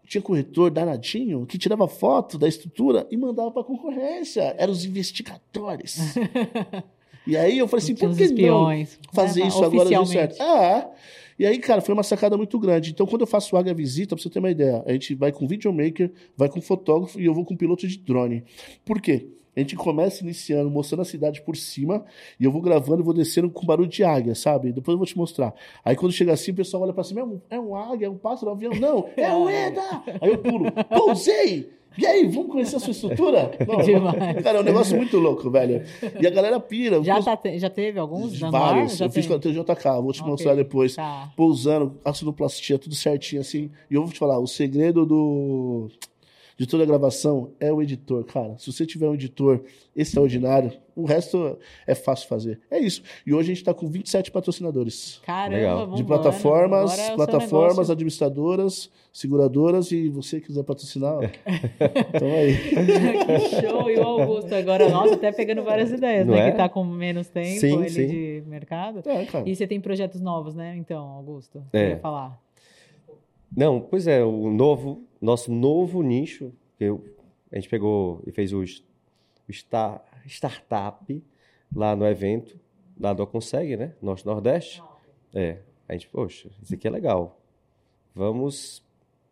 tinha 0.08 0.22
corretor 0.22 0.72
danadinho 0.72 1.46
que 1.46 1.58
tirava 1.58 1.88
foto 1.88 2.38
da 2.38 2.48
estrutura 2.48 3.06
e 3.12 3.18
mandava 3.18 3.52
para 3.52 3.62
a 3.62 3.66
concorrência. 3.66 4.56
Eram 4.58 4.72
os 4.72 4.86
investigadores. 4.86 6.16
E 7.28 7.36
aí 7.36 7.58
eu 7.58 7.68
falei 7.68 7.84
assim, 7.84 7.94
por 7.94 8.00
que 8.00 8.06
não 8.08 8.26
espiões. 8.26 9.00
fazer 9.12 9.42
né, 9.42 9.48
isso 9.48 9.62
agora 9.62 9.90
deu 9.90 10.06
certo? 10.06 10.42
Ah, 10.42 10.90
e 11.38 11.46
aí, 11.46 11.60
cara, 11.60 11.82
foi 11.82 11.94
uma 11.94 12.02
sacada 12.02 12.38
muito 12.38 12.58
grande. 12.58 12.92
Então, 12.92 13.06
quando 13.06 13.22
eu 13.22 13.28
faço 13.28 13.54
o 13.54 13.60
Águia 13.60 13.74
Visita, 13.74 14.16
pra 14.16 14.24
você 14.24 14.30
ter 14.30 14.40
uma 14.40 14.50
ideia, 14.50 14.82
a 14.88 14.94
gente 14.94 15.14
vai 15.14 15.34
com 15.34 15.46
videomaker, 15.46 16.10
vai 16.38 16.48
com 16.48 16.62
fotógrafo 16.62 17.20
e 17.20 17.26
eu 17.26 17.34
vou 17.34 17.44
com 17.44 17.56
piloto 17.56 17.86
de 17.86 17.98
drone. 17.98 18.46
Por 18.86 19.02
quê? 19.02 19.28
A 19.58 19.60
gente 19.62 19.76
começa 19.76 20.24
iniciando, 20.24 20.70
mostrando 20.70 21.02
a 21.02 21.06
cidade 21.06 21.42
por 21.42 21.58
cima, 21.58 22.06
e 22.40 22.46
eu 22.46 22.52
vou 22.52 22.62
gravando 22.62 23.02
e 23.02 23.04
vou 23.04 23.14
descendo 23.14 23.50
com 23.50 23.66
barulho 23.66 23.90
de 23.90 24.04
águia, 24.04 24.36
sabe? 24.36 24.72
Depois 24.72 24.94
eu 24.94 24.98
vou 25.00 25.08
te 25.08 25.18
mostrar. 25.18 25.54
Aí 25.84 25.96
quando 25.96 26.12
chega 26.14 26.32
assim, 26.32 26.52
o 26.52 26.56
pessoal 26.56 26.84
olha 26.84 26.94
pra 26.94 27.04
cima, 27.04 27.22
é 27.22 27.24
um, 27.24 27.42
é 27.50 27.60
um 27.60 27.76
águia, 27.76 28.06
é 28.06 28.10
um 28.10 28.18
pássaro, 28.18 28.52
é 28.52 28.54
um 28.54 28.56
avião. 28.56 28.74
Não, 28.76 29.10
é 29.18 29.34
o 29.34 29.50
EDA! 29.52 29.82
Aí 30.22 30.30
eu 30.30 30.38
pulo, 30.38 30.72
pousei! 30.72 31.76
E 32.00 32.06
aí, 32.06 32.28
vamos 32.28 32.52
conhecer 32.52 32.76
a 32.76 32.80
sua 32.80 32.92
estrutura? 32.92 33.50
Não, 33.68 33.78
Demais. 33.84 34.44
cara, 34.44 34.60
é 34.60 34.62
um 34.62 34.64
negócio 34.64 34.96
muito 34.96 35.18
louco, 35.18 35.50
velho. 35.50 35.84
E 36.22 36.28
a 36.28 36.30
galera 36.30 36.60
pira. 36.60 37.04
Já, 37.04 37.20
tá 37.24 37.36
te- 37.36 37.58
já 37.58 37.72
teve 37.72 37.98
alguns? 37.98 38.40
Vários. 38.40 38.98
Já 38.98 39.06
eu 39.06 39.10
fiz 39.10 39.26
com 39.26 39.34
a 39.34 39.40
TJK, 39.40 40.00
vou 40.04 40.12
te 40.14 40.20
Ok. 40.22 40.30
mostrar 40.32 40.54
depois. 40.54 40.96
Tá. 40.96 41.32
Pousando, 41.36 41.98
assinoplastia, 42.06 42.78
tudo 42.78 42.94
certinho 42.94 43.42
assim. 43.42 43.72
E 43.90 43.96
eu 43.96 44.04
vou 44.04 44.12
te 44.14 44.20
falar, 44.20 44.38
o 44.38 44.46
segredo 44.46 45.08
do 45.08 45.90
de 46.58 46.66
toda 46.66 46.82
a 46.84 46.86
gravação 46.88 47.52
é 47.60 47.72
o 47.72 47.82
editor, 47.82 48.24
cara. 48.26 48.58
Se 48.58 48.72
você 48.72 48.84
tiver 48.86 49.08
um 49.08 49.14
editor 49.14 49.64
extraordinário, 49.96 50.72
o 50.96 51.06
resto 51.06 51.56
é 51.86 51.94
fácil 51.94 52.28
fazer. 52.28 52.60
É 52.72 52.80
isso. 52.80 53.04
E 53.26 53.32
hoje 53.32 53.52
a 53.52 53.54
gente 53.54 53.58
está 53.58 53.74
com 53.76 53.88
27 53.88 54.32
patrocinadores. 54.32 55.22
Caramba, 55.24 55.96
De 55.96 56.04
plataformas, 56.04 56.98
é 56.98 57.16
plataformas, 57.16 57.92
administradoras, 57.92 58.90
seguradoras 59.14 59.92
e 59.92 60.10
você 60.10 60.42
quiser 60.42 60.64
patrocinar, 60.64 61.18
ó. 61.18 61.22
então 62.16 62.28
aí. 62.28 62.58
que 62.66 63.62
show! 63.62 63.92
E 63.92 63.98
o 64.00 64.04
Augusto 64.04 64.56
agora, 64.56 64.90
nossa, 64.90 65.14
até 65.14 65.32
pegando 65.32 65.64
várias 65.64 65.92
ideias, 65.92 66.26
Não 66.26 66.34
né? 66.34 66.48
é? 66.48 66.52
Que 66.52 66.58
tá 66.58 66.68
com 66.68 66.84
menos 66.84 67.28
tempo 67.30 67.60
Sim, 67.60 67.82
ele 67.82 67.90
sim. 67.90 68.08
de 68.08 68.44
mercado. 68.48 69.02
É, 69.06 69.26
cara. 69.26 69.48
E 69.48 69.56
você 69.56 69.68
tem 69.68 69.80
projetos 69.80 70.20
novos, 70.22 70.56
né? 70.56 70.76
Então, 70.76 71.06
Augusto, 71.08 71.64
É. 71.72 71.86
eu 71.86 71.90
ia 71.90 71.98
falar. 72.00 72.42
Não, 73.56 73.80
pois 73.80 74.08
é, 74.08 74.24
o 74.24 74.50
novo, 74.52 75.04
nosso 75.22 75.52
novo 75.52 76.02
nicho, 76.02 76.52
que 76.78 76.84
eu, 76.86 77.04
a 77.52 77.56
gente 77.56 77.70
pegou 77.70 78.22
e 78.26 78.32
fez 78.32 78.54
o, 78.54 78.60
o 78.62 79.52
sta- 79.52 80.04
startup 80.26 81.24
lá 81.76 81.96
no 81.96 82.06
evento, 82.06 82.60
lá 83.00 83.14
do 83.14 83.26
Consegue, 83.28 83.76
né? 83.78 83.94
Norte 84.02 84.26
Nordeste. 84.26 84.82
É, 85.34 85.60
a 85.88 85.94
gente, 85.94 86.08
poxa, 86.10 86.50
isso 86.62 86.74
aqui 86.74 86.88
é 86.88 86.92
legal. 86.92 87.40
Vamos. 88.14 88.84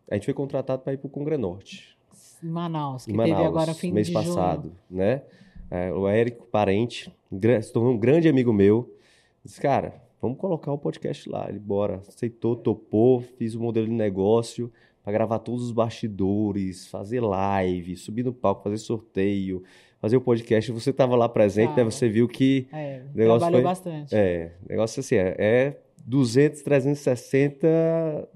A 0.10 0.16
gente 0.16 0.26
foi 0.26 0.34
contratado 0.34 0.82
para 0.84 0.94
ir 0.94 0.98
para 0.98 1.08
o 1.08 1.10
Congrenorte, 1.10 1.98
Em 2.44 2.48
Manaus, 2.50 3.06
que 3.06 3.12
em 3.12 3.18
teve 3.18 3.32
Manaus, 3.32 3.48
agora 3.48 3.74
fim 3.74 3.92
mês 3.92 4.08
de 4.08 4.14
passado, 4.14 4.72
né? 4.90 5.24
É, 5.72 5.92
o 5.92 6.08
Érico 6.08 6.46
Parente, 6.46 7.12
um 7.32 7.40
se 7.62 7.74
tornou 7.74 7.94
um 7.94 7.98
grande 7.98 8.30
amigo 8.30 8.54
meu, 8.54 8.96
disse, 9.44 9.60
cara, 9.60 10.00
vamos 10.22 10.38
colocar 10.38 10.72
o 10.72 10.78
podcast 10.78 11.28
lá. 11.28 11.50
Ele, 11.50 11.58
bora, 11.58 12.04
aceitou, 12.08 12.56
topou, 12.56 13.22
fiz 13.22 13.56
o 13.56 13.60
modelo 13.60 13.88
de 13.88 13.94
negócio 13.94 14.72
para 15.06 15.14
gravar 15.14 15.38
todos 15.38 15.64
os 15.66 15.72
bastidores, 15.72 16.88
fazer 16.88 17.20
live, 17.22 17.96
subir 17.96 18.24
no 18.26 18.34
palco, 18.34 18.64
fazer 18.64 18.80
sorteio, 18.80 19.62
fazer 20.02 20.18
o 20.18 20.22
podcast. 20.22 20.72
Você 20.72 20.90
estava 20.90 21.16
lá 21.16 21.30
presente, 21.30 21.78
né? 21.78 21.84
Você 21.84 22.10
viu 22.10 22.28
que. 22.28 22.68
É, 22.74 23.02
negócio 23.14 23.40
trabalhou 23.42 23.62
foi- 23.62 23.70
bastante. 23.70 24.16
é, 24.16 24.52
negócio 24.68 25.00
assim, 25.00 25.16
é, 25.16 25.36
é 25.38 25.78
200, 26.04 26.64
360 26.64 28.28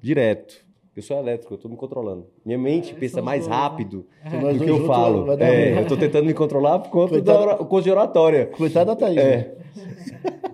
direto. 0.00 0.66
Eu 0.96 1.02
sou 1.02 1.18
elétrico, 1.18 1.54
eu 1.54 1.58
tô 1.58 1.68
me 1.68 1.76
controlando. 1.76 2.26
Minha 2.44 2.56
mente 2.58 2.94
pensa 2.94 3.16
somos 3.16 3.26
mais 3.26 3.46
né? 3.46 3.54
rápido 3.54 4.06
Então, 4.24 4.52
do 4.54 4.64
que 4.64 4.70
eu 4.70 4.86
falo. 4.86 5.30
É, 5.40 5.78
eu 5.78 5.86
tô 5.86 5.94
tentando 5.96 6.24
me 6.24 6.32
controlar 6.32 6.78
por 6.78 6.90
conta 6.90 7.10
Coitado. 7.10 7.64
da 7.68 7.80
de 7.80 7.90
oratória. 7.90 8.46
Coitado 8.46 8.86
da 8.86 8.96
Thaís. 8.96 9.18
É. 9.18 9.36
né? 9.36 9.52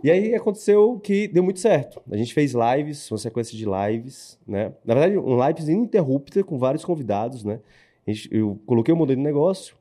E 0.02 0.10
aí 0.10 0.34
aconteceu 0.34 0.98
que 1.02 1.28
deu 1.28 1.42
muito 1.42 1.60
certo. 1.60 2.02
A 2.10 2.16
gente 2.16 2.34
fez 2.34 2.54
lives, 2.54 3.10
uma 3.10 3.18
sequência 3.18 3.56
de 3.56 3.64
lives, 3.64 4.38
né? 4.46 4.72
Na 4.84 4.94
verdade, 4.94 5.16
um 5.18 5.46
lives 5.46 5.68
ininterrupta 5.68 6.42
com 6.42 6.58
vários 6.58 6.84
convidados, 6.84 7.44
né? 7.44 7.60
Gente- 8.06 8.28
eu 8.34 8.58
coloquei 8.66 8.92
o 8.92 8.96
modelo 8.96 9.18
de 9.18 9.22
negócio 9.24 9.76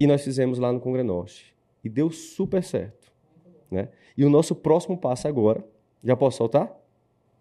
e 0.00 0.06
nós 0.06 0.22
fizemos 0.24 0.58
lá 0.58 0.72
no 0.72 0.80
Congrenorte. 0.80 1.54
E 1.84 1.88
deu 1.88 2.10
super 2.10 2.62
certo, 2.62 3.12
né? 3.70 3.88
E 4.16 4.24
o 4.24 4.30
nosso 4.30 4.54
próximo 4.54 4.96
passo 4.96 5.28
agora, 5.28 5.62
já 6.02 6.16
posso 6.16 6.38
soltar? 6.38 6.74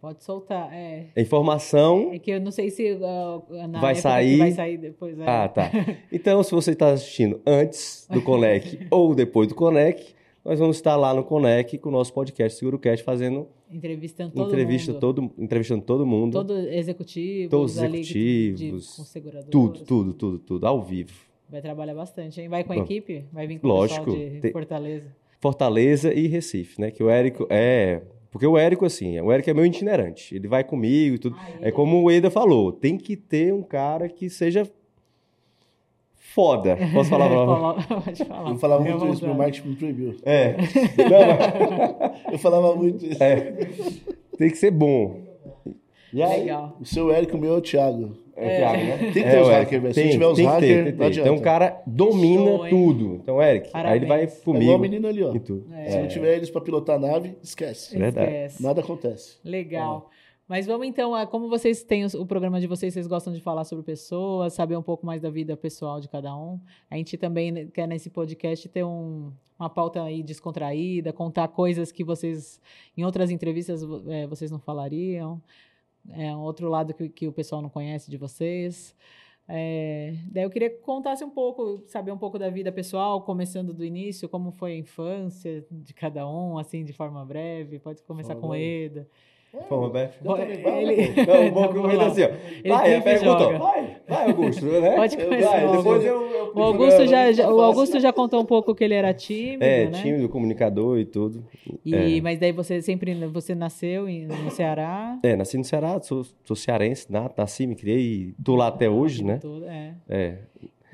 Pode 0.01 0.23
soltar, 0.23 0.71
é. 0.71 1.05
A 1.15 1.21
informação 1.21 2.12
É 2.13 2.19
que 2.19 2.29
eu 2.29 2.39
não 2.39 2.51
sei 2.51 2.69
se 2.69 2.91
uh, 2.91 3.67
na 3.67 3.79
Vai 3.79 3.95
sair- 3.95 4.38
vai 4.38 4.51
sair 4.51 4.77
depois. 4.77 5.17
é. 5.19 5.25
Ah, 5.27 5.47
tá. 5.47 5.71
Então, 6.12 6.43
se 6.43 6.51
você 6.51 6.71
está 6.71 6.91
assistindo 6.91 7.41
antes 7.47 8.05
do 8.12 8.21
Conec 8.21 8.86
ou 8.91 9.15
depois 9.15 9.47
do 9.47 9.55
Conec, 9.55 10.13
nós 10.45 10.60
vamos 10.60 10.75
estar 10.77 10.95
lá 10.95 11.12
no 11.12 11.23
Conec 11.23 11.75
com 11.79 11.89
o 11.89 11.91
nosso 11.91 12.13
podcast 12.13 12.60
SeguroCast 12.60 13.03
fazendo 13.03 13.47
Entrevistando 13.71 14.31
todo 14.31 14.47
entrevista 14.47 14.91
mundo. 14.91 15.01
todo, 15.01 15.31
entrevistando 15.39 15.81
todo 15.81 16.05
mundo. 16.05 16.34
Todo 16.34 16.55
executivo. 16.69 17.49
Todos 17.49 17.75
os 17.75 17.81
executivos, 17.81 18.95
Tudo, 19.49 19.84
tudo, 19.84 20.13
tudo, 20.13 20.38
tudo, 20.38 20.67
ao 20.67 20.84
vivo. 20.84 21.13
Vai 21.49 21.62
trabalhar 21.62 21.95
bastante, 21.95 22.39
hein? 22.39 22.47
Vai 22.47 22.63
com 22.63 22.73
a 22.73 22.75
Bom, 22.75 22.84
equipe? 22.84 23.25
Vai 23.34 23.47
vir 23.47 23.60
com 23.60 23.67
lógico, 23.67 24.12
o 24.12 24.13
pessoal 24.13 24.41
de 24.41 24.51
Fortaleza. 24.51 25.15
Fortaleza 25.39 26.13
e 26.13 26.27
Recife, 26.27 26.79
né? 26.79 26.91
Que 26.91 27.03
o 27.03 27.10
Érico 27.10 27.47
é. 27.49 28.03
Porque 28.29 28.45
o 28.45 28.58
Érico, 28.58 28.86
assim, 28.86 29.19
o 29.19 29.31
Érico 29.31 29.49
é 29.49 29.53
meu 29.53 29.65
itinerante. 29.65 30.36
Ele 30.36 30.47
vai 30.47 30.63
comigo 30.63 31.15
e 31.15 31.19
tudo. 31.19 31.36
É 31.62 31.71
como 31.71 32.03
o 32.03 32.12
Eda 32.12 32.29
falou: 32.29 32.71
tem 32.71 32.97
que 32.97 33.15
ter 33.15 33.51
um 33.53 33.63
cara 33.63 34.10
que 34.10 34.29
seja 34.29 34.69
foda. 36.36 36.78
Posso 36.93 37.10
falar 37.10 37.30
pra 37.30 38.02
Pode 38.02 38.26
falar. 38.26 38.50
Eu 38.52 38.58
falava 38.58 38.84
muito 38.84 39.08
isso, 39.08 39.26
meu 39.26 39.34
marketing 39.34 39.69
me 39.69 39.76
proibiu. 39.78 40.15
É. 40.24 40.56
Não, 41.10 42.12
Eu 42.34 42.38
falava 42.38 42.76
muito 42.76 43.06
isso. 43.06 43.24
é. 43.24 43.54
Tem 44.38 44.50
que 44.50 44.58
ser 44.58 44.71
bom. 44.71 45.21
E 46.13 46.21
aí? 46.21 46.41
Legal. 46.41 46.78
O 46.80 46.86
seu 46.86 47.12
Érico, 47.12 47.38
o 47.38 47.39
meu 47.39 47.56
é 47.56 47.58
o 47.58 47.62
Thiago. 47.62 48.17
É, 48.38 48.58
Thiago, 48.58 48.84
né? 48.84 48.98
Tem 48.98 49.08
que 49.08 49.13
ter 49.24 49.38
É, 49.38 49.41
os 49.41 49.48
hackers, 49.48 49.82
velho. 49.82 49.93
Se 49.93 50.10
tiver 50.10 50.28
os 50.28 50.36
tem 50.36 50.45
que 50.45 50.52
ter, 50.60 50.67
hackers, 50.67 50.86
tem 50.86 50.95
não 51.00 51.06
adianta. 51.08 51.30
Então 51.30 51.39
o 51.39 51.41
cara 51.41 51.82
domina 51.88 52.52
Show, 52.52 52.67
tudo. 52.69 53.15
Então, 53.15 53.41
Eric, 53.41 53.69
aí 53.74 53.98
ele 53.98 54.06
vai 54.06 54.17
Parabéns. 54.19 54.39
É 54.39 54.43
comigo. 54.43 54.63
igual 54.63 54.78
o 54.78 54.82
menino 54.82 55.08
ali, 55.08 55.24
ó. 55.24 55.32
Se 55.32 55.98
não 56.00 56.08
tiver 56.08 56.36
eles 56.36 56.50
pra 56.50 56.60
pilotar 56.62 56.98
a 56.98 57.00
nave, 57.00 57.38
esquece. 57.41 57.98
Verdade. 57.98 58.28
Esquece. 58.28 58.63
Nada 58.63 58.82
acontece. 58.82 59.38
Legal. 59.43 60.10
Mas 60.47 60.67
vamos 60.67 60.86
então, 60.86 61.15
a- 61.15 61.25
como 61.25 61.49
vocês 61.49 61.84
têm 61.84 62.03
os- 62.05 62.13
o 62.13 62.25
programa 62.25 62.60
de 62.60 62.67
vocês, 62.67 62.93
vocês 62.93 63.08
gostam 63.08 63.34
de 63.34 63.41
falar 63.41 63.63
sobre 63.63 63.84
pessoas, 63.84 64.53
saber 64.53 64.77
um 64.77 64.81
pouco 64.84 65.03
mais 65.05 65.19
da 65.21 65.29
vida 65.29 65.58
pessoal 65.58 65.99
de 65.99 66.08
cada 66.08 66.36
um. 66.38 66.60
A 66.89 66.95
gente 66.97 67.17
também 67.17 67.67
quer 67.69 67.88
nesse 67.88 68.12
podcast 68.12 68.69
ter 68.69 68.84
um- 68.84 69.31
uma 69.60 69.69
pauta 69.69 70.03
aí 70.03 70.21
descontraída, 70.21 71.12
contar 71.12 71.47
coisas 71.47 71.91
que 71.91 72.03
vocês, 72.03 72.62
em 72.95 73.03
outras 73.03 73.31
entrevistas, 73.31 73.81
eh, 74.08 74.27
vocês 74.27 74.51
não 74.51 74.60
falariam. 74.60 75.41
É 76.12 76.36
um 76.36 76.41
outro 76.41 76.69
lado 76.69 76.93
que, 76.93 77.10
que 77.10 77.27
o 77.27 77.31
pessoal 77.31 77.62
não 77.62 77.69
conhece 77.69 78.12
de 78.12 78.17
vocês. 78.17 78.95
É, 79.47 80.13
daí 80.31 80.43
eu 80.43 80.49
queria 80.51 80.69
que 80.69 80.77
contasse 80.77 81.23
um 81.23 81.29
pouco, 81.29 81.81
saber 81.88 82.12
um 82.12 82.17
pouco 82.17 82.38
da 82.38 82.49
vida 82.49 82.71
pessoal, 82.71 83.21
começando 83.21 83.73
do 83.73 83.84
início, 83.84 84.27
como 84.29 84.51
foi 84.51 84.73
a 84.73 84.77
infância 84.77 85.65
de 85.71 85.93
cada 85.93 86.27
um, 86.29 86.58
assim, 86.60 86.84
de 86.84 86.93
forma 86.93 87.23
breve. 87.25 87.79
Pode 87.79 88.03
começar 88.03 88.34
com 88.36 88.41
o 88.47 88.49
Fala. 88.49 88.60
Eda. 88.60 89.08
Vamos, 89.70 89.88
também 89.88 90.10
vou. 90.22 90.38
Ele- 90.38 91.26
Não, 91.26 91.48
o 91.48 91.52
bom 91.52 91.68
Tá, 91.68 91.89
que 91.89 92.04
assim, 92.04 92.24
ó. 92.24 92.28
Ele 92.63 92.74
Vai, 92.74 92.86
sempre 92.89 93.04
pergunta, 93.20 93.58
vai, 93.58 93.98
vai, 94.08 94.28
Augusto, 94.30 94.65
né? 94.65 94.96
Pode 94.96 95.18
começar, 95.18 95.50
vai, 95.52 95.78
depois 95.78 96.06
eu, 96.06 96.32
eu 96.32 96.52
O 96.56 96.62
Augusto 96.62 97.08
já, 97.08 97.32
já- 97.32 97.50
o 97.50 97.62
Augusto 97.62 97.94
assim. 97.94 98.00
já 98.02 98.13
contou 98.13 98.41
um 98.41 98.46
pouco 98.46 98.74
que 98.76 98.84
ele 98.84 98.94
era 98.94 99.13
tímido, 99.13 99.63
É, 99.63 99.86
né? 99.89 100.02
tímido, 100.02 100.30
comunicador 100.30 101.00
e 101.00 101.06
tudo. 101.06 101.46
E, 101.86 102.18
É. 102.18 102.22
Mas 102.22 102.39
daí 102.39 102.52
você 102.52 102.82
sempre 102.82 103.13
você 103.28 103.54
nasceu 103.56 104.08
em- 104.08 104.26
no 104.28 104.52
Ceará. 104.52 105.18
É, 105.24 105.36
nasci 105.36 105.58
no 105.58 105.63
Ceará, 105.63 106.00
sou, 106.02 106.26
sou 106.44 106.56
cearense, 106.56 107.12
na- 107.12 107.30
nasci, 107.38 107.65
me 107.68 107.76
criei 107.76 108.00
e 108.00 108.36
tô 108.44 108.56
lá 108.56 108.68
até 108.68 108.89
hoje, 108.89 109.24
né? 109.24 109.38
Tudo, 109.41 109.65
é. 109.65 109.94
É, 110.10 110.36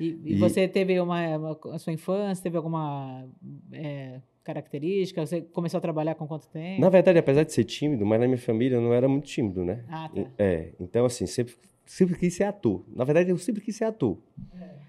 E, 0.02 0.18
e 0.24 0.32
E- 0.32 0.36
você 0.36 0.66
teve 0.66 0.98
uma, 1.00 1.36
uma- 1.38 1.58
a 1.74 1.78
sua 1.78 1.92
infância, 1.92 2.42
teve 2.42 2.56
alguma 2.56 3.24
é, 3.72 4.20
característica? 4.42 5.24
Você 5.24 5.40
começou 5.42 5.78
a 5.78 5.80
trabalhar 5.80 6.14
com 6.16 6.26
quanto 6.26 6.48
tempo? 6.48 6.80
Na 6.80 6.88
verdade, 6.88 7.18
apesar 7.18 7.44
de 7.44 7.52
ser 7.52 7.64
tímido, 7.64 8.04
mas 8.04 8.18
na 8.20 8.26
minha 8.26 8.38
família 8.38 8.76
eu 8.76 8.80
não 8.80 8.92
era 8.92 9.08
muito 9.08 9.26
tímido, 9.26 9.64
né? 9.64 9.84
Ah, 9.88 10.08
tá. 10.12 10.22
É, 10.38 10.72
então 10.80 11.04
assim, 11.04 11.26
sempre, 11.26 11.54
sempre 11.86 12.16
quis 12.18 12.34
ser 12.34 12.44
ator. 12.44 12.82
Na 12.94 13.04
verdade, 13.04 13.30
eu 13.30 13.38
sempre 13.38 13.62
quis 13.62 13.76
ser 13.76 13.84
ator, 13.84 14.18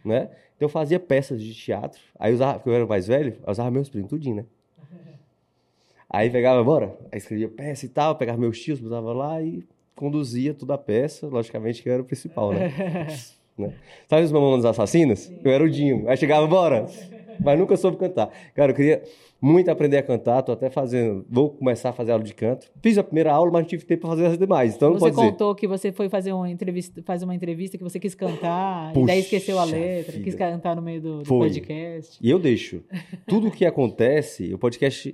né? 0.03 0.29
Então 0.55 0.65
eu 0.65 0.69
fazia 0.69 0.99
peças 0.99 1.41
de 1.41 1.53
teatro, 1.53 2.01
aí 2.17 2.31
eu 2.31 2.35
usava, 2.35 2.53
porque 2.59 2.69
eu 2.69 2.73
era 2.75 2.85
mais 2.85 3.07
velho, 3.07 3.37
eu 3.45 3.51
usava 3.51 3.69
meus 3.69 3.89
primos, 3.89 4.09
tudinho, 4.09 4.37
né? 4.37 4.45
Aí 6.09 6.29
pegava, 6.29 6.63
bora, 6.63 6.95
aí 7.11 7.17
escrevia 7.17 7.49
peça 7.49 7.85
e 7.87 7.89
tal, 7.89 8.15
pegava 8.15 8.37
meus 8.37 8.59
tios, 8.59 8.79
botava 8.79 9.11
lá 9.13 9.41
e 9.41 9.63
conduzia 9.95 10.53
toda 10.53 10.75
a 10.75 10.77
peça, 10.77 11.25
logicamente 11.27 11.81
que 11.81 11.89
eu 11.89 11.93
era 11.93 12.01
o 12.03 12.05
principal, 12.05 12.53
né? 12.53 12.69
né? 13.57 13.73
Sabe 14.07 14.23
os 14.23 14.31
Mamonas 14.31 14.65
Assassinas? 14.65 15.31
Eu 15.43 15.51
era 15.51 15.63
o 15.63 15.69
Dinho, 15.69 16.07
aí 16.07 16.17
chegava, 16.17 16.45
bora, 16.47 16.85
mas 17.39 17.57
nunca 17.59 17.75
soube 17.77 17.97
cantar. 17.97 18.29
Cara, 18.55 18.71
eu 18.71 18.75
queria 18.75 19.03
muito 19.41 19.69
aprender 19.69 19.97
a 19.97 20.03
cantar, 20.03 20.41
tô 20.41 20.53
até 20.53 20.69
fazendo, 20.69 21.25
vou 21.29 21.49
começar 21.49 21.89
a 21.89 21.93
fazer 21.93 22.13
aula 22.13 22.23
de 22.23 22.33
canto. 22.33 22.71
Fiz 22.81 22.97
a 22.97 23.03
primeira 23.03 23.31
aula, 23.33 23.51
mas 23.51 23.61
não 23.63 23.67
tive 23.67 23.83
tempo 23.83 24.01
para 24.01 24.11
fazer 24.11 24.25
as 24.27 24.37
demais, 24.37 24.75
então 24.75 24.89
não 24.91 24.95
Você 24.99 25.05
pode 25.05 25.15
dizer. 25.15 25.31
contou 25.31 25.53
que 25.55 25.67
você 25.67 25.91
foi 25.91 26.07
fazer 26.07 26.31
uma 26.31 26.49
entrevista, 26.49 27.01
fazer 27.03 27.25
uma 27.25 27.35
entrevista 27.35 27.77
que 27.77 27.83
você 27.83 27.99
quis 27.99 28.15
cantar 28.15 28.91
e 28.91 28.93
Puxa 28.93 29.07
daí 29.07 29.19
esqueceu 29.19 29.59
a 29.59 29.65
letra, 29.65 30.13
vida. 30.13 30.23
quis 30.23 30.35
cantar 30.35 30.75
no 30.75 30.81
meio 30.81 31.01
do, 31.01 31.17
do 31.23 31.27
podcast. 31.27 32.17
E 32.21 32.29
eu 32.29 32.39
deixo. 32.39 32.81
Tudo 33.27 33.51
que 33.51 33.65
acontece, 33.65 34.53
o 34.53 34.57
podcast 34.57 35.13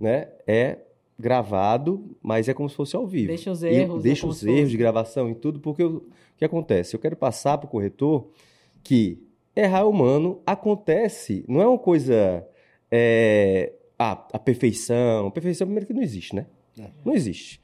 né, 0.00 0.26
é 0.46 0.78
gravado, 1.18 2.16
mas 2.22 2.48
é 2.48 2.54
como 2.54 2.68
se 2.68 2.76
fosse 2.76 2.94
ao 2.94 3.06
vivo. 3.06 3.28
Deixa 3.28 3.50
os 3.50 3.62
E 3.62 3.68
erros, 3.68 4.00
é 4.00 4.02
deixo 4.02 4.20
como 4.22 4.32
os 4.32 4.42
erros 4.44 4.60
fosse. 4.60 4.70
de 4.70 4.76
gravação 4.76 5.28
e 5.30 5.34
tudo, 5.34 5.58
porque 5.60 5.82
eu- 5.82 5.96
o 5.96 6.04
que 6.36 6.44
acontece? 6.44 6.94
Eu 6.94 7.00
quero 7.00 7.16
passar 7.16 7.58
para 7.58 7.66
o 7.66 7.70
corretor 7.70 8.28
que 8.84 9.18
errar 9.56 9.80
é 9.80 9.84
humano 9.84 10.40
acontece, 10.46 11.44
não 11.48 11.60
é 11.60 11.66
uma 11.66 11.78
coisa. 11.78 12.46
É, 12.90 13.72
a, 13.98 14.12
a 14.32 14.38
perfeição. 14.38 15.26
A 15.26 15.30
perfeição, 15.30 15.66
primeiro, 15.66 15.86
que 15.86 15.92
não 15.92 16.02
existe, 16.02 16.34
né? 16.36 16.46
É. 16.78 16.84
Não 17.04 17.12
existe. 17.14 17.60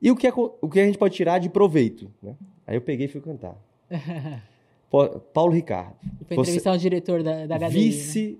E 0.00 0.10
o 0.10 0.14
que, 0.16 0.26
aco- 0.26 0.56
o 0.60 0.68
que 0.68 0.78
a 0.78 0.84
gente 0.84 0.98
pode 0.98 1.14
tirar 1.16 1.38
de 1.38 1.48
proveito? 1.48 2.12
Né? 2.22 2.36
Aí 2.66 2.76
eu 2.76 2.80
peguei 2.82 3.06
e 3.06 3.08
fui 3.08 3.20
cantar. 3.22 3.56
Pa- 4.90 5.08
Paulo 5.32 5.52
Ricardo. 5.52 5.96
Foi 6.26 6.36
Você- 6.36 6.50
entrevistar 6.50 6.72
o 6.74 6.78
diretor 6.78 7.22
da, 7.22 7.46
da 7.46 7.56
HDI. 7.56 7.60
né? 7.64 7.68
Vice, 7.70 8.38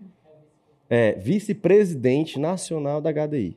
é, 0.88 1.12
vice-presidente 1.14 2.38
nacional 2.38 3.00
da 3.00 3.10
HDI. 3.10 3.56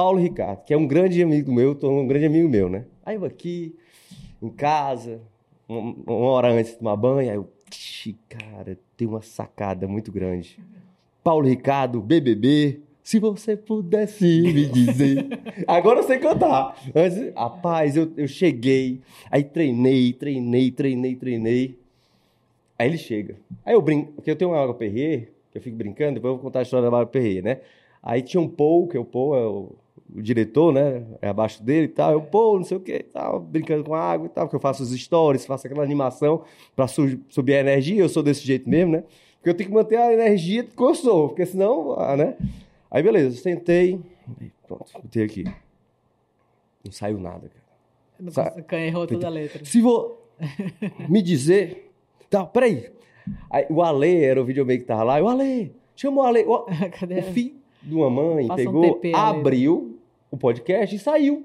Paulo 0.00 0.18
Ricardo, 0.18 0.64
que 0.64 0.72
é 0.72 0.76
um 0.78 0.86
grande 0.86 1.22
amigo 1.22 1.52
meu, 1.52 1.78
um 1.82 2.06
grande 2.06 2.24
amigo 2.24 2.48
meu, 2.48 2.70
né? 2.70 2.86
Aí 3.04 3.16
eu 3.16 3.24
aqui, 3.26 3.76
em 4.40 4.48
casa, 4.48 5.20
uma, 5.68 5.94
uma 6.06 6.30
hora 6.30 6.50
antes 6.50 6.72
de 6.72 6.78
tomar 6.78 6.96
banho, 6.96 7.30
aí 7.30 7.36
eu, 7.36 7.46
"Ixi, 7.70 8.16
cara, 8.26 8.78
tem 8.96 9.06
uma 9.06 9.20
sacada 9.20 9.86
muito 9.86 10.10
grande. 10.10 10.58
Paulo 11.22 11.46
Ricardo, 11.46 12.00
BBB, 12.00 12.80
se 13.02 13.18
você 13.18 13.58
pudesse 13.58 14.24
me 14.40 14.64
dizer. 14.64 15.28
Agora 15.68 15.98
eu 15.98 16.04
sei 16.04 16.18
cantar. 16.18 16.82
Antes, 16.94 17.34
rapaz, 17.34 17.94
eu, 17.94 18.10
eu 18.16 18.26
cheguei, 18.26 19.02
aí 19.30 19.44
treinei, 19.44 20.14
treinei, 20.14 20.70
treinei, 20.70 21.14
treinei. 21.14 21.78
Aí 22.78 22.88
ele 22.88 22.96
chega. 22.96 23.36
Aí 23.66 23.74
eu 23.74 23.82
brinco, 23.82 24.12
porque 24.12 24.30
eu 24.30 24.36
tenho 24.36 24.52
uma 24.52 24.62
água 24.62 24.72
Perrier, 24.72 25.30
que 25.52 25.58
eu 25.58 25.62
fico 25.62 25.76
brincando, 25.76 26.14
depois 26.14 26.30
eu 26.30 26.36
vou 26.36 26.44
contar 26.44 26.60
a 26.60 26.62
história 26.62 26.88
da 26.90 26.96
água 26.96 27.06
Perrier, 27.06 27.44
né? 27.44 27.60
Aí 28.02 28.22
tinha 28.22 28.40
um 28.40 28.48
Paul, 28.48 28.88
que 28.88 28.96
é 28.96 29.00
o 29.00 29.04
Paul, 29.04 29.36
é 29.36 29.44
o, 29.44 29.72
o 30.14 30.22
diretor, 30.22 30.72
né? 30.72 31.02
É 31.22 31.28
abaixo 31.28 31.62
dele 31.62 31.84
e 31.86 31.88
tal. 31.88 32.12
Eu, 32.12 32.20
Paul, 32.22 32.56
não 32.58 32.64
sei 32.64 32.76
o 32.76 32.80
quê, 32.80 33.04
tal, 33.12 33.40
brincando 33.40 33.84
com 33.84 33.94
a 33.94 34.00
água 34.00 34.26
e 34.26 34.30
tal, 34.30 34.46
porque 34.46 34.56
eu 34.56 34.60
faço 34.60 34.82
os 34.82 34.90
stories, 34.92 35.46
faço 35.46 35.66
aquela 35.66 35.82
animação 35.82 36.42
pra 36.74 36.86
su- 36.88 37.18
subir 37.28 37.54
a 37.54 37.60
energia, 37.60 38.00
eu 38.02 38.08
sou 38.08 38.22
desse 38.22 38.44
jeito 38.46 38.68
mesmo, 38.68 38.92
né? 38.92 39.04
Porque 39.36 39.50
eu 39.50 39.54
tenho 39.54 39.68
que 39.70 39.74
manter 39.74 39.96
a 39.96 40.12
energia 40.12 40.64
que 40.64 40.82
eu 40.82 40.94
sou, 40.94 41.28
porque 41.28 41.46
senão, 41.46 41.92
ah, 41.98 42.16
né? 42.16 42.36
Aí 42.90 43.02
beleza, 43.02 43.36
sentei, 43.40 44.00
pronto, 44.66 44.84
botei 45.02 45.24
aqui. 45.24 45.44
Não 46.84 46.92
saiu 46.92 47.18
nada, 47.18 47.40
cara. 47.48 47.64
Não 48.18 48.32
Sa- 48.32 48.54
Errou 48.72 49.06
toda 49.06 49.26
a 49.26 49.30
letra. 49.30 49.64
Se 49.64 49.80
vou 49.80 50.26
me 51.08 51.22
dizer. 51.22 51.90
Tá, 52.28 52.44
peraí. 52.44 52.90
Aí, 53.50 53.66
o 53.70 53.82
Ale 53.82 54.22
era 54.24 54.40
o 54.40 54.44
videomaker 54.44 54.80
que 54.80 54.86
tava 54.86 55.02
lá. 55.04 55.20
O 55.22 55.28
Ale, 55.28 55.72
chamou 55.96 56.24
o 56.24 56.26
Ale. 56.26 56.44
O, 56.48 56.66
Cadê? 56.98 57.20
o 57.20 57.22
filho 57.24 57.54
de 57.82 57.94
uma 57.94 58.10
mãe 58.10 58.46
Passa 58.46 58.62
um 58.62 58.64
pegou, 58.64 58.94
TP, 58.94 59.12
Ale. 59.14 59.38
abriu 59.40 59.98
o 60.30 60.36
podcast 60.36 60.94
e 60.94 60.98
saiu 60.98 61.44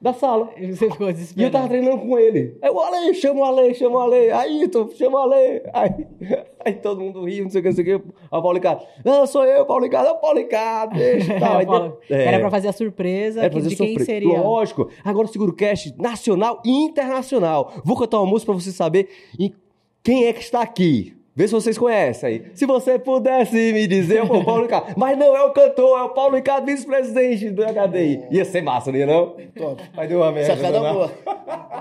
da 0.00 0.12
sala. 0.12 0.50
E 0.58 0.66
Você 0.74 0.90
ficou 0.90 1.06
E 1.06 1.10
eu 1.10 1.14
desesperado. 1.14 1.52
tava 1.52 1.68
treinando 1.68 1.98
com 1.98 2.18
ele. 2.18 2.58
Aí 2.60 2.70
o 2.70 2.78
Ale, 2.78 3.14
chama 3.14 3.40
o 3.40 3.44
Ale, 3.44 3.74
chama 3.74 3.96
o 3.96 4.00
Ale. 4.00 4.30
Aí, 4.32 4.68
tu, 4.68 4.90
chama 4.96 5.18
o 5.18 5.22
Ale. 5.22 5.62
Aí, 5.72 6.06
aí 6.64 6.74
todo 6.74 7.00
mundo 7.00 7.24
riu, 7.24 7.44
não 7.44 7.50
sei 7.50 7.60
o 7.60 7.62
que, 7.62 7.68
não 7.70 7.76
sei 7.76 7.82
o 7.82 7.86
que. 8.00 8.04
Aí 8.04 8.38
o 8.38 8.42
Paulo 8.42 8.52
Ricardo. 8.54 8.84
Não, 9.02 9.26
sou 9.26 9.44
eu, 9.46 9.64
Paulo 9.64 9.84
Ricardo. 9.84 10.08
É 10.08 10.12
o 10.12 10.16
Paulo 10.18 10.38
Ricardo, 10.38 10.94
deixa 10.94 11.40
tal. 11.40 11.56
Aí, 11.58 11.64
Paulo, 11.66 11.98
é. 12.10 12.24
Era 12.24 12.38
pra 12.38 12.50
fazer 12.50 12.68
a 12.68 12.72
surpresa 12.72 13.40
Era 13.40 13.48
pra 13.50 13.58
fazer 13.60 13.70
de 13.70 13.76
quem 13.76 13.86
surpresa. 13.88 14.10
seria. 14.10 14.40
Lógico. 14.42 14.90
Agora 15.02 15.26
o 15.26 15.30
Seguro 15.30 15.54
Cash 15.54 15.94
nacional 15.96 16.60
e 16.66 16.70
internacional. 16.70 17.72
Vou 17.82 17.96
cantar 17.96 18.18
uma 18.20 18.26
música 18.30 18.52
pra 18.52 18.60
você 18.60 18.72
saber 18.72 19.08
em- 19.38 19.54
quem 20.02 20.26
é 20.26 20.34
que 20.34 20.40
está 20.40 20.60
aqui. 20.60 21.13
Vê 21.36 21.48
se 21.48 21.52
vocês 21.52 21.76
conhecem 21.76 22.28
aí. 22.28 22.44
Se 22.54 22.64
você 22.64 22.96
pudesse 22.96 23.72
me 23.72 23.88
dizer, 23.88 24.18
eu 24.18 24.24
o 24.24 24.44
Paulo 24.44 24.62
Ricardo. 24.62 24.94
Mas 24.96 25.18
não 25.18 25.36
é 25.36 25.42
o 25.42 25.52
cantor, 25.52 25.98
é 25.98 26.02
o 26.02 26.10
Paulo 26.10 26.36
Ricardo, 26.36 26.66
vice-presidente 26.66 27.50
do 27.50 27.62
HDI. 27.64 28.24
Ia 28.30 28.44
ser 28.44 28.62
massa, 28.62 28.92
não 28.92 28.98
ia 28.98 29.06
não? 29.06 29.34
Top. 29.56 29.82
Mas 29.96 30.08
deu 30.08 30.20
uma 30.20 30.30
merda. 30.30 30.56
Sacada 30.56 30.78
boa. 30.78 31.10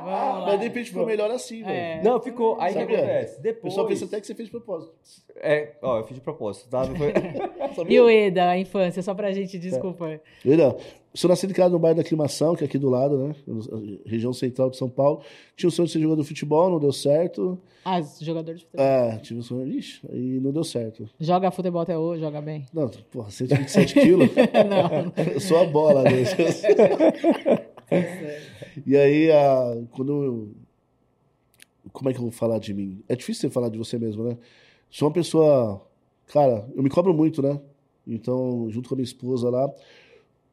lá. 0.05 0.45
Mas 0.45 0.59
de 0.59 0.67
repente 0.67 0.89
ficou 0.89 1.05
melhor 1.05 1.31
assim, 1.31 1.63
velho. 1.63 1.71
É. 1.71 2.01
Não, 2.03 2.19
ficou. 2.21 2.59
Aí 2.59 2.71
o 2.71 2.75
que 2.75 2.93
acontece? 2.93 3.39
O 3.39 3.41
Depois. 3.41 3.73
pessoal 3.73 3.87
pensa 3.87 4.05
até 4.05 4.19
que 4.19 4.27
você 4.27 4.35
fez 4.35 4.47
de 4.47 4.51
propósito. 4.51 4.93
É, 5.35 5.73
ó, 5.81 5.99
eu 5.99 6.05
fiz 6.05 6.15
de 6.15 6.21
propósito, 6.21 6.69
tá? 6.69 6.85
Não 6.85 6.95
foi... 6.95 7.13
E 7.89 7.99
o 7.99 8.07
Eda, 8.07 8.49
a 8.49 8.57
infância, 8.57 9.01
só 9.01 9.15
pra 9.15 9.31
gente, 9.31 9.57
desculpa. 9.57 10.21
Olha, 10.45 10.75
sou 11.13 11.27
nascido 11.29 11.49
e 11.51 11.53
criado 11.53 11.71
no 11.71 11.79
bairro 11.79 11.95
da 11.95 12.01
Aclimação, 12.01 12.55
que 12.55 12.63
é 12.63 12.67
aqui 12.67 12.77
do 12.77 12.89
lado, 12.89 13.17
né? 13.17 13.35
Região 14.05 14.31
central 14.31 14.69
de 14.69 14.77
São 14.77 14.89
Paulo. 14.89 15.21
Tinha 15.55 15.67
o 15.67 15.71
sonho 15.71 15.87
de 15.87 15.93
ser 15.93 15.99
jogador 15.99 16.21
de 16.21 16.27
futebol, 16.27 16.69
não 16.69 16.79
deu 16.79 16.91
certo. 16.91 17.59
Ah, 17.83 17.99
jogador 18.21 18.53
de 18.53 18.63
futebol. 18.63 18.85
É, 18.85 19.17
tive 19.17 19.39
o 19.39 19.43
sonho, 19.43 19.67
ixi, 19.67 19.99
e 20.11 20.39
não 20.39 20.51
deu 20.51 20.63
certo. 20.63 21.09
Joga 21.19 21.51
futebol 21.51 21.81
até 21.81 21.97
hoje, 21.97 22.21
joga 22.21 22.41
bem. 22.41 22.65
Não, 22.73 22.87
porra, 23.11 23.29
127 23.29 23.93
quilos. 23.93 24.29
Eu 25.33 25.39
sou 25.39 25.57
a 25.57 25.65
bola, 25.65 26.03
né? 26.03 26.23
E 28.85 28.95
aí, 28.97 29.31
a, 29.31 29.83
quando 29.91 30.23
eu. 30.23 30.51
Como 31.91 32.09
é 32.09 32.13
que 32.13 32.19
eu 32.19 32.23
vou 32.23 32.31
falar 32.31 32.59
de 32.59 32.73
mim? 32.73 33.03
É 33.07 33.15
difícil 33.15 33.41
você 33.41 33.53
falar 33.53 33.69
de 33.69 33.77
você 33.77 33.97
mesmo, 33.99 34.23
né? 34.23 34.37
Sou 34.89 35.07
uma 35.07 35.13
pessoa. 35.13 35.81
Cara, 36.27 36.67
eu 36.75 36.81
me 36.81 36.89
cobro 36.89 37.13
muito, 37.13 37.41
né? 37.41 37.59
Então, 38.07 38.67
junto 38.69 38.89
com 38.89 38.95
a 38.95 38.97
minha 38.97 39.03
esposa 39.03 39.49
lá, 39.49 39.71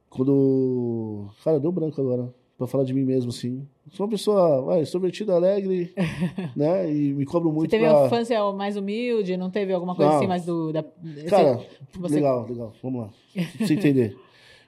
quando. 0.08 1.28
Cara, 1.44 1.58
deu 1.60 1.72
branco 1.72 2.00
agora, 2.00 2.32
pra 2.58 2.66
falar 2.66 2.84
de 2.84 2.92
mim 2.92 3.04
mesmo, 3.04 3.30
assim. 3.30 3.66
Sou 3.92 4.06
uma 4.06 4.10
pessoa, 4.10 4.62
vai, 4.62 4.82
extrovertida, 4.82 5.34
alegre, 5.34 5.92
né? 6.54 6.92
E 6.92 7.12
me 7.12 7.24
cobro 7.24 7.48
Você 7.50 7.54
muito 7.56 7.70
teve 7.70 7.84
pra... 7.84 7.96
uma 7.96 8.06
infância 8.06 8.52
mais 8.52 8.76
humilde? 8.76 9.36
Não 9.36 9.50
teve 9.50 9.72
alguma 9.72 9.94
coisa 9.96 10.10
Não. 10.12 10.18
assim 10.18 10.26
mais 10.28 10.44
do... 10.44 10.72
Da... 10.72 10.84
Cara, 11.28 11.60
você- 11.94 12.14
legal, 12.16 12.46
legal. 12.48 12.72
Vamos 12.82 13.02
lá. 13.02 13.10
Pra 13.56 13.66
você 13.66 13.74
entender. 13.74 14.16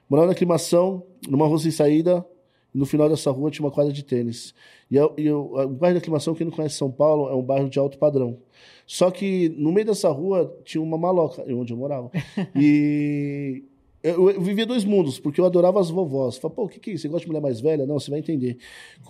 Morava 0.09 0.27
na 0.27 0.33
aclimação, 0.33 1.03
numa 1.29 1.47
rua 1.47 1.57
sem 1.57 1.71
saída, 1.71 2.25
no 2.73 2.85
final 2.85 3.07
dessa 3.09 3.29
rua 3.31 3.51
tinha 3.51 3.65
uma 3.65 3.71
quadra 3.71 3.93
de 3.93 4.03
tênis. 4.03 4.53
E, 4.89 4.95
eu, 4.95 5.13
e 5.17 5.25
eu- 5.27 5.53
o 5.53 5.67
bairro 5.67 5.95
da 5.95 5.99
aclimação, 5.99 6.33
quem 6.33 6.45
não 6.47 6.53
conhece 6.53 6.75
São 6.75 6.91
Paulo, 6.91 7.29
é 7.29 7.35
um 7.35 7.41
bairro 7.43 7.69
de 7.69 7.77
alto 7.79 7.97
padrão. 7.97 8.37
Só 8.85 9.11
que 9.11 9.49
no 9.57 9.71
meio 9.71 9.85
dessa 9.87 10.09
rua 10.09 10.55
tinha 10.63 10.81
uma 10.81 10.97
maloca, 10.97 11.43
onde 11.53 11.71
eu 11.73 11.77
morava. 11.77 12.09
E 12.55 13.63
eu, 14.01 14.29
eu 14.31 14.41
vivia 14.41 14.65
dois 14.65 14.83
mundos, 14.83 15.19
porque 15.19 15.39
eu 15.39 15.45
adorava 15.45 15.79
as 15.79 15.89
vovós. 15.89 16.37
Falei, 16.37 16.55
pô, 16.55 16.63
o 16.65 16.67
que, 16.69 16.79
que 16.79 16.91
é 16.91 16.93
isso? 16.93 17.03
Você 17.03 17.07
gosta 17.07 17.21
de 17.21 17.27
mulher 17.27 17.41
mais 17.41 17.61
velha? 17.61 17.85
Não, 17.85 17.99
você 17.99 18.09
vai 18.11 18.19
entender. 18.19 18.57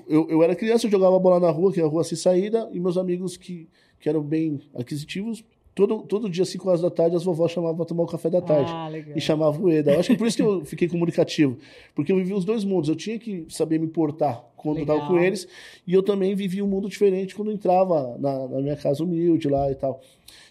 Eu, 0.08 0.28
eu 0.30 0.44
era 0.44 0.56
criança, 0.56 0.86
eu 0.86 0.92
jogava 0.92 1.18
bola 1.20 1.40
na 1.40 1.50
rua, 1.50 1.72
que 1.74 1.80
é 1.80 1.84
a 1.84 1.88
rua 1.88 2.04
sem 2.04 2.18
saída, 2.18 2.70
e 2.72 2.80
meus 2.80 2.98
amigos 2.98 3.36
que, 3.36 3.68
que 4.00 4.08
eram 4.08 4.22
bem 4.22 4.60
aquisitivos, 4.76 5.44
todo, 5.76 6.00
todo 6.04 6.30
dia, 6.30 6.46
5 6.46 6.68
horas 6.68 6.82
da 6.82 6.90
tarde, 6.90 7.16
as 7.16 7.24
vovós 7.24 7.52
chamavam 7.52 7.76
para 7.76 7.86
tomar 7.86 8.04
o 8.04 8.08
café 8.08 8.30
da 8.30 8.42
tarde 8.42 8.72
Ah, 8.74 8.88
legal. 8.88 9.18
e 9.18 9.22
chamava 9.22 9.60
o 9.62 9.70
Eda. 9.70 9.94
Eu 9.94 10.00
acho 10.00 10.10
que 10.12 10.18
por 10.18 10.28
isso 10.28 10.38
que 10.38 10.44
eu 10.44 10.64
fiquei 10.66 10.88
comunicativo. 10.88 11.58
Porque 11.96 12.12
eu 12.12 12.18
vivi 12.18 12.34
os 12.34 12.46
dois 12.46 12.64
mundos. 12.64 12.90
Eu 12.90 12.96
tinha 12.96 13.18
que 13.20 13.46
saber 13.50 13.80
me 13.80 13.88
portar 13.88 14.44
quando 14.56 14.78
eu 14.78 14.82
Legal. 14.82 14.98
estava 14.98 15.12
com 15.14 15.20
eles. 15.20 15.48
E 15.88 15.94
eu 15.94 16.04
também 16.04 16.36
vivi 16.36 16.62
um 16.62 16.68
mundo 16.68 16.88
diferente 16.88 17.36
quando 17.36 17.50
eu 17.50 17.56
entrava 17.56 18.18
na, 18.20 18.48
na 18.48 18.62
minha 18.62 18.76
casa 18.76 19.04
humilde 19.04 19.48
lá 19.50 19.72
e 19.72 19.76
tal. 19.76 20.00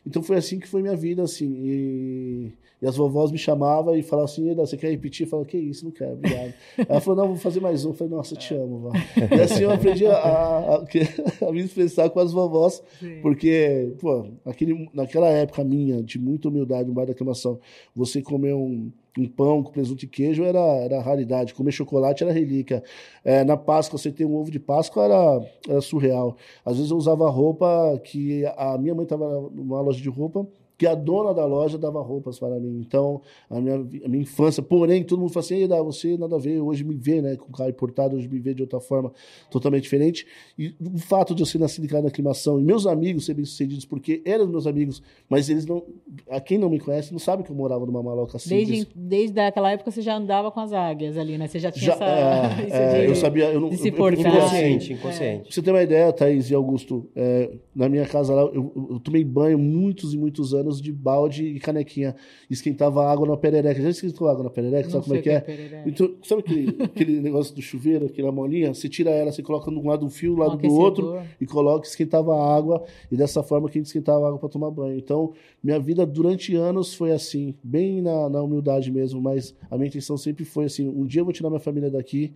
Então 0.07 0.23
foi 0.23 0.37
assim 0.37 0.59
que 0.59 0.67
foi 0.69 0.83
minha 0.83 0.97
vida, 0.97 1.23
assim. 1.23 1.49
E, 1.65 2.53
e 2.83 2.87
as 2.87 2.97
vovós 2.97 3.31
me 3.31 3.39
chamavam 3.39 3.95
e 3.97 4.03
falavam 4.03 4.25
assim, 4.25 4.53
você 4.57 4.77
quer 4.77 4.91
repetir? 4.91 5.25
Eu 5.25 5.31
falava, 5.31 5.49
que 5.49 5.57
isso, 5.57 5.85
não 5.85 5.93
quero, 5.93 6.15
obrigado. 6.15 6.53
Ela 6.89 7.01
falou, 7.01 7.23
não, 7.23 7.29
vou 7.29 7.37
fazer 7.37 7.61
mais 7.61 7.85
um. 7.85 7.91
Eu 7.91 7.95
falei, 7.95 8.13
nossa, 8.13 8.35
eu 8.35 8.39
te 8.39 8.53
amo, 8.55 8.79
vó. 8.81 8.93
E 9.37 9.41
assim 9.41 9.63
eu 9.63 9.71
aprendi 9.71 10.05
a, 10.07 10.15
a, 10.17 10.75
a- 10.77 10.85
a 11.49 11.53
me 11.53 11.61
expressar 11.61 12.11
com 12.11 12.19
as 12.19 12.33
vovós. 12.33 12.83
Sim. 12.99 13.21
Porque, 13.23 13.95
pô, 14.01 14.27
naquele, 14.45 14.91
naquela 14.93 15.29
época 15.29 15.63
minha, 15.63 16.03
de 16.03 16.19
muita 16.19 16.49
humildade, 16.49 16.89
no 16.89 16.93
bairro 16.95 17.07
da 17.07 17.13
aclamação, 17.13 17.61
você 17.95 18.21
comer 18.21 18.53
um, 18.55 18.91
um 19.17 19.29
pão 19.29 19.63
com 19.63 19.71
presunto 19.71 20.05
e 20.05 20.09
queijo 20.09 20.43
era, 20.43 20.59
era 20.59 21.01
raridade, 21.01 21.55
comer 21.55 21.71
chocolate 21.71 22.25
era 22.25 22.33
relíquia. 22.33 22.83
É, 23.25 23.45
na 23.45 23.57
Páscoa, 23.57 23.97
você 23.97 24.11
ter 24.11 24.25
um 24.25 24.35
ovo 24.35 24.51
de 24.51 24.59
Páscoa 24.59 25.05
era, 25.05 25.47
era 25.69 25.81
surreal. 25.81 26.37
Às 26.65 26.77
vezes 26.79 26.91
eu 26.91 26.97
usava 26.97 27.31
roupa 27.31 28.01
que 28.03 28.45
a 28.57 28.77
minha 28.77 28.95
mãe 28.95 29.05
estava 29.05 29.49
numa 29.53 29.81
loja 29.81 30.01
de 30.01 30.09
roupa, 30.09 30.45
que 30.83 30.87
a 30.89 30.97
dona 30.97 31.33
da 31.33 31.45
loja 31.47 31.79
dava 31.79 32.03
roupas 32.03 32.41
para 32.41 32.59
mim. 32.59 32.81
Então, 32.85 33.21
a 33.49 33.61
minha, 33.61 33.77
a 33.77 34.09
minha 34.09 34.23
infância, 34.23 34.61
porém, 34.61 35.05
todo 35.05 35.21
mundo 35.21 35.29
fala 35.33 35.45
assim, 35.47 35.55
"Ei, 35.55 35.69
Dá, 35.69 35.81
você 35.81 36.17
nada 36.17 36.35
a 36.35 36.39
ver, 36.41 36.59
hoje 36.61 36.83
me 36.83 36.97
vê, 36.97 37.23
né, 37.23 37.37
com 37.37 37.53
carro 37.53 37.71
importado, 37.71 38.17
hoje 38.17 38.27
me 38.29 38.41
vê 38.41 38.53
de 38.53 38.63
outra 38.63 38.81
forma 38.81 39.13
totalmente 39.49 39.85
diferente. 39.85 40.27
E 40.59 40.75
o 40.81 40.99
fato 40.99 41.37
de 41.37 41.43
eu 41.43 41.47
ser 41.47 41.59
nascido 41.59 41.85
e 41.85 41.87
criado 41.87 42.03
na 42.03 42.09
aclimação, 42.09 42.59
e 42.59 42.65
meus 42.65 42.85
amigos 42.85 43.27
serem 43.27 43.37
bem-sucedidos, 43.37 43.85
porque 43.85 44.23
eram 44.25 44.49
meus 44.49 44.67
amigos, 44.67 45.01
mas 45.31 45.49
eles 45.49 45.65
não, 45.67 45.85
a 46.29 46.41
quem 46.41 46.59
não 46.59 46.69
me 46.69 46.81
conhece, 46.81 47.13
não 47.13 47.21
sabe 47.21 47.45
que 47.45 47.51
eu 47.53 47.55
morava 47.55 47.87
numa 47.87 48.03
maloca 48.03 48.41
simples. 48.41 48.67
Desde, 48.69 48.89
desde 48.97 49.39
aquela 49.41 49.71
época 49.71 49.93
você 49.93 50.03
já 50.03 50.17
andava 50.17 50.51
com 50.51 50.59
as 50.59 50.73
águias 50.73 51.17
ali, 51.17 51.39
né? 51.39 51.47
Você 51.47 51.61
já 51.61 51.71
tinha 51.71 51.87
Já, 51.87 51.93
essa... 51.93 52.05
é, 52.05 52.67
é, 52.99 53.01
de- 53.03 53.09
eu 53.11 53.15
sabia, 53.15 53.53
eu 53.53 53.61
não, 53.61 53.69
de 53.69 53.77
se 53.77 53.87
eu- 53.89 53.93
eu- 53.93 53.97
portar. 53.99 54.25
eu- 54.35 54.39
Inconsciente, 54.39 54.93
inconsciente. 54.95 55.43
Pra 55.45 55.53
você 55.53 55.63
ter 55.63 55.71
uma 55.71 55.83
ideia, 55.83 56.13
Thaís 56.13 56.51
e 56.51 56.55
Augusto, 56.57 57.09
é, 57.15 57.53
na 57.73 57.89
minha 57.89 58.05
casa 58.07 58.35
lá, 58.35 58.43
eu, 58.43 58.73
eu- 58.75 58.89
eu 58.93 59.01
tomei 59.01 59.23
banho 59.23 59.59
muitos 59.59 60.15
e 60.15 60.19
muitos 60.19 60.55
anos 60.55 60.72
de 60.81 60.93
balde 60.93 61.45
e 61.45 61.59
canequinha. 61.61 62.15
Esquentava 62.49 63.05
água 63.05 63.27
na 63.27 63.37
perereca. 63.37 63.83
Já 63.83 63.91
esquentou 63.91 64.29
água 64.29 64.45
na 64.45 64.51
perereca? 64.51 64.85
Não 64.85 64.91
sabe 64.91 65.05
como 65.05 65.17
é 65.17 65.23
que 65.23 65.31
é? 65.31 65.41
perereca. 65.41 65.89
Então, 65.89 66.15
sabe 66.23 66.41
aquele, 66.41 66.77
aquele 66.83 67.21
negócio 67.21 67.55
do 67.55 67.61
chuveiro, 67.61 68.07
aquela 68.07 68.31
molinha? 68.31 68.73
Você 68.73 68.89
tira 68.89 69.11
ela, 69.11 69.33
você 69.33 69.43
coloca 69.43 69.71
de 69.71 69.77
um 69.77 69.89
lado 69.89 70.07
um 70.07 70.11
fio, 70.11 70.35
do 70.35 70.41
Um 70.41 70.45
lado 70.45 70.57
do 70.57 70.73
outro, 70.73 71.21
e 71.41 71.47
coloca, 71.47 71.87
esquentava 71.87 72.35
a 72.35 72.57
água, 72.57 72.85
e 73.11 73.17
dessa 73.17 73.43
forma 73.43 73.69
que 73.69 73.79
a 73.79 73.81
gente 73.81 73.87
esquentava 73.87 74.25
a 74.25 74.29
água 74.29 74.39
para 74.39 74.49
tomar 74.49 74.71
banho. 74.71 74.97
Então, 74.97 75.33
minha 75.63 75.79
vida 75.79 76.07
durante 76.07 76.55
anos 76.55 76.95
foi 76.95 77.13
assim, 77.13 77.55
bem 77.63 78.01
na, 78.01 78.29
na 78.29 78.43
humildade 78.43 78.91
mesmo, 78.91 79.21
mas 79.21 79.55
a 79.71 79.77
minha 79.77 79.89
intenção 79.89 80.17
sempre 80.17 80.45
foi 80.45 80.67
assim: 80.67 80.89
um 80.89 81.05
dia 81.05 81.21
eu 81.21 81.25
vou 81.25 81.33
tirar 81.33 81.49
minha 81.49 81.61
família 81.61 81.91
daqui, 81.91 82.33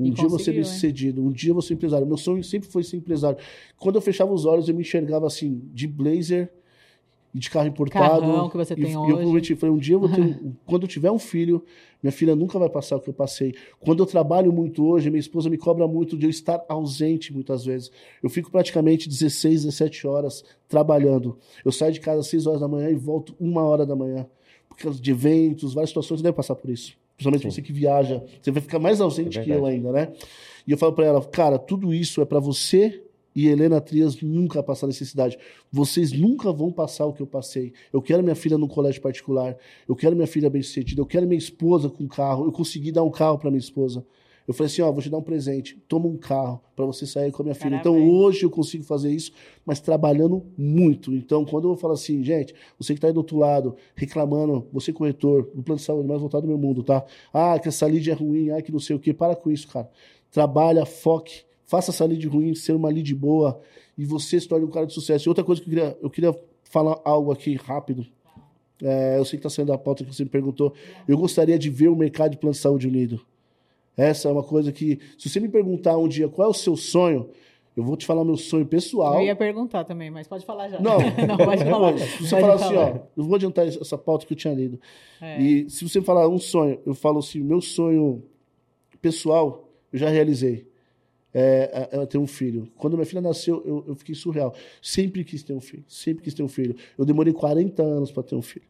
um 0.00 0.06
E 0.06 0.10
dia 0.10 0.24
eu 0.24 0.30
vou 0.30 0.38
ser 0.38 0.52
bem 0.52 0.64
sucedido, 0.64 1.22
um 1.22 1.30
dia 1.30 1.50
eu 1.50 1.54
vou 1.54 1.62
ser 1.62 1.74
empresário. 1.74 2.06
Meu 2.06 2.16
sonho 2.16 2.42
sempre 2.42 2.70
foi 2.70 2.82
ser 2.82 2.96
empresário. 2.96 3.38
Quando 3.78 3.96
eu 3.96 4.00
fechava 4.00 4.32
os 4.32 4.46
olhos, 4.46 4.66
eu 4.66 4.74
me 4.74 4.80
enxergava 4.80 5.26
assim, 5.26 5.60
de 5.74 5.86
blazer 5.86 6.50
e 7.34 7.38
de 7.38 7.48
carro 7.50 7.68
importado. 7.68 8.20
Carrão 8.20 8.48
que 8.48 8.56
você 8.56 8.72
e, 8.74 8.76
tem 8.76 8.90
e 8.90 8.94
eu 8.94 9.00
hoje. 9.02 9.16
prometi, 9.22 9.54
falei, 9.56 9.74
um 9.74 9.78
dia 9.78 9.94
eu 9.94 10.00
vou 10.00 10.08
ter, 10.08 10.20
um- 10.20 10.52
quando 10.66 10.82
eu 10.82 10.88
tiver 10.88 11.10
um 11.10 11.18
filho, 11.18 11.64
minha 12.02 12.10
filha 12.12 12.34
nunca 12.34 12.58
vai 12.58 12.68
passar 12.68 12.96
o 12.96 13.00
que 13.00 13.08
eu 13.08 13.14
passei. 13.14 13.54
Quando 13.78 14.02
eu 14.02 14.06
trabalho 14.06 14.52
muito 14.52 14.84
hoje, 14.86 15.10
minha 15.10 15.20
esposa 15.20 15.48
me 15.50 15.56
cobra 15.58 15.86
muito 15.86 16.16
de 16.16 16.26
eu 16.26 16.30
estar 16.30 16.64
ausente 16.68 17.32
muitas 17.32 17.64
vezes. 17.64 17.90
Eu 18.22 18.28
fico 18.30 18.50
praticamente 18.50 19.08
16, 19.08 19.64
17 19.64 20.06
horas 20.06 20.44
trabalhando. 20.68 21.36
Eu 21.64 21.70
saio 21.72 21.92
de 21.92 22.00
casa 22.00 22.20
às 22.20 22.26
6 22.28 22.46
horas 22.46 22.60
da 22.60 22.68
manhã 22.68 22.90
e 22.90 22.94
volto 22.94 23.34
uma 23.38 23.62
hora 23.62 23.84
da 23.86 23.94
manhã. 23.94 24.26
Por 24.68 24.76
causa 24.76 25.00
de 25.00 25.10
eventos, 25.10 25.74
várias 25.74 25.90
situações, 25.90 26.20
você 26.20 26.24
deve 26.24 26.36
passar 26.36 26.54
por 26.54 26.70
isso. 26.70 26.94
Principalmente 27.16 27.42
Sim. 27.42 27.50
você 27.50 27.60
que 27.62 27.72
viaja. 27.72 28.24
Você 28.40 28.50
vai 28.50 28.62
ficar 28.62 28.78
mais 28.78 28.98
ausente 29.00 29.38
É 29.38 29.44
que 29.44 29.50
eu 29.50 29.66
ainda, 29.66 29.92
né? 29.92 30.08
E 30.66 30.72
eu 30.72 30.78
falo 30.78 30.94
pra 30.94 31.04
ela, 31.04 31.22
cara, 31.22 31.58
tudo 31.58 31.92
isso 31.92 32.22
é 32.22 32.24
pra 32.24 32.40
você 32.40 33.02
e 33.34 33.48
Helena 33.48 33.80
Trias 33.80 34.20
nunca 34.20 34.62
passar 34.62 34.86
necessidade. 34.86 35.38
Vocês 35.70 36.12
nunca 36.12 36.52
vão 36.52 36.72
passar 36.72 37.06
o 37.06 37.12
que 37.12 37.20
eu 37.20 37.26
passei. 37.26 37.72
Eu 37.92 38.02
quero 38.02 38.22
minha 38.22 38.34
filha 38.34 38.58
num 38.58 38.68
colégio 38.68 39.00
particular. 39.00 39.56
Eu 39.88 39.94
quero 39.94 40.14
minha 40.14 40.26
filha 40.26 40.50
bem 40.50 40.62
sucedida. 40.62 41.00
Eu 41.00 41.06
quero 41.06 41.26
minha 41.26 41.38
esposa 41.38 41.88
com 41.88 42.06
carro. 42.08 42.44
Eu 42.44 42.52
consegui 42.52 42.90
dar 42.92 43.02
um 43.02 43.10
carro 43.10 43.38
pra 43.38 43.50
minha 43.50 43.60
esposa. 43.60 44.04
Eu 44.50 44.54
falei 44.54 44.66
assim, 44.66 44.82
ó, 44.82 44.90
vou 44.90 45.00
te 45.00 45.08
dar 45.08 45.18
um 45.18 45.22
presente. 45.22 45.76
Toma 45.86 46.08
um 46.08 46.16
carro 46.16 46.60
pra 46.74 46.84
você 46.84 47.06
sair 47.06 47.30
com 47.30 47.40
a 47.40 47.44
minha 47.44 47.54
filha. 47.54 47.76
Então 47.76 47.96
hoje 48.10 48.42
eu 48.42 48.50
consigo 48.50 48.82
fazer 48.82 49.12
isso, 49.12 49.30
mas 49.64 49.78
trabalhando 49.78 50.44
muito. 50.58 51.14
Então 51.14 51.44
quando 51.44 51.68
eu 51.68 51.76
falo 51.76 51.92
assim, 51.92 52.20
gente, 52.24 52.52
você 52.76 52.92
que 52.92 53.00
tá 53.00 53.06
aí 53.06 53.12
do 53.12 53.18
outro 53.18 53.38
lado, 53.38 53.76
reclamando, 53.94 54.66
você 54.72 54.92
corretor, 54.92 55.48
do 55.54 55.62
plano 55.62 55.78
de 55.78 55.84
saúde 55.84 56.08
mais 56.08 56.20
voltado 56.20 56.42
do 56.42 56.48
meu 56.48 56.58
mundo, 56.58 56.82
tá? 56.82 57.04
Ah, 57.32 57.60
que 57.60 57.68
essa 57.68 57.86
lead 57.86 58.10
é 58.10 58.14
ruim, 58.14 58.50
ah, 58.50 58.60
que 58.60 58.72
não 58.72 58.80
sei 58.80 58.96
o 58.96 58.98
quê. 58.98 59.14
Para 59.14 59.36
com 59.36 59.52
isso, 59.52 59.68
cara. 59.68 59.88
Trabalha, 60.32 60.84
foque, 60.84 61.42
faça 61.70 61.92
essa 61.92 62.04
lead 62.04 62.26
ruim 62.26 62.52
ser 62.52 62.72
uma 62.72 62.90
lead 62.90 63.14
boa 63.14 63.60
e 63.96 64.04
você 64.04 64.40
se 64.40 64.48
torne 64.48 64.66
um 64.66 64.70
cara 64.70 64.86
de 64.86 64.92
sucesso. 64.92 65.28
E 65.28 65.30
outra 65.30 65.44
coisa 65.44 65.62
que 65.62 65.68
eu 65.68 65.70
queria, 65.70 65.98
eu 66.02 66.10
queria 66.10 66.36
falar 66.64 67.00
algo 67.04 67.30
aqui 67.30 67.54
rápido. 67.54 68.04
É, 68.82 69.18
eu 69.18 69.24
sei 69.24 69.38
que 69.38 69.46
está 69.46 69.48
saindo 69.48 69.68
da 69.68 69.78
pauta 69.78 70.02
que 70.04 70.12
você 70.12 70.24
me 70.24 70.30
perguntou. 70.30 70.74
Eu 71.06 71.16
gostaria 71.16 71.56
de 71.56 71.70
ver 71.70 71.86
o 71.86 71.94
mercado 71.94 72.32
de 72.32 72.38
plano 72.38 72.54
de 72.54 72.58
saúde 72.58 72.88
unido. 72.88 73.24
Essa 73.96 74.28
é 74.28 74.32
uma 74.32 74.42
coisa 74.42 74.72
que, 74.72 74.98
se 75.16 75.28
você 75.28 75.38
me 75.38 75.48
perguntar 75.48 75.96
um 75.96 76.08
dia 76.08 76.28
qual 76.28 76.48
é 76.48 76.50
o 76.50 76.54
seu 76.54 76.76
sonho, 76.76 77.30
eu 77.76 77.84
vou 77.84 77.96
te 77.96 78.04
falar 78.04 78.24
meu 78.24 78.36
sonho 78.36 78.66
pessoal. 78.66 79.14
Eu 79.20 79.26
ia 79.26 79.36
perguntar 79.36 79.84
também, 79.84 80.10
mas 80.10 80.26
pode 80.26 80.44
falar 80.44 80.68
já. 80.70 80.80
Não, 80.80 80.98
não 81.24 81.36
pode 81.36 81.64
falar. 81.64 81.96
Se 81.98 82.26
você 82.26 82.40
falar 82.40 82.54
assim, 82.54 82.74
ó, 82.74 82.98
eu 83.16 83.22
vou 83.22 83.36
adiantar 83.36 83.68
essa 83.68 83.96
pauta 83.96 84.26
que 84.26 84.32
eu 84.32 84.36
tinha 84.36 84.54
lido. 84.54 84.80
É. 85.20 85.40
E 85.40 85.70
se 85.70 85.88
você 85.88 86.02
falar 86.02 86.26
um 86.26 86.38
sonho, 86.38 86.80
eu 86.84 86.94
falo 86.94 87.20
assim, 87.20 87.40
meu 87.40 87.60
sonho 87.60 88.24
pessoal, 89.00 89.68
eu 89.92 90.00
já 90.00 90.08
realizei. 90.08 90.69
É, 91.32 91.88
é, 91.92 92.02
é 92.02 92.06
ter 92.06 92.18
um 92.18 92.26
filho. 92.26 92.68
Quando 92.76 92.94
minha 92.94 93.06
filha 93.06 93.20
nasceu, 93.20 93.62
eu, 93.64 93.84
eu 93.88 93.94
fiquei 93.94 94.14
surreal. 94.14 94.54
Sempre 94.82 95.24
quis 95.24 95.42
ter 95.42 95.52
um 95.52 95.60
filho. 95.60 95.84
Sempre 95.86 96.24
quis 96.24 96.34
ter 96.34 96.42
um 96.42 96.48
filho. 96.48 96.74
Eu 96.98 97.04
demorei 97.04 97.32
40 97.32 97.82
anos 97.82 98.10
para 98.10 98.22
ter 98.22 98.34
um 98.34 98.42
filho. 98.42 98.66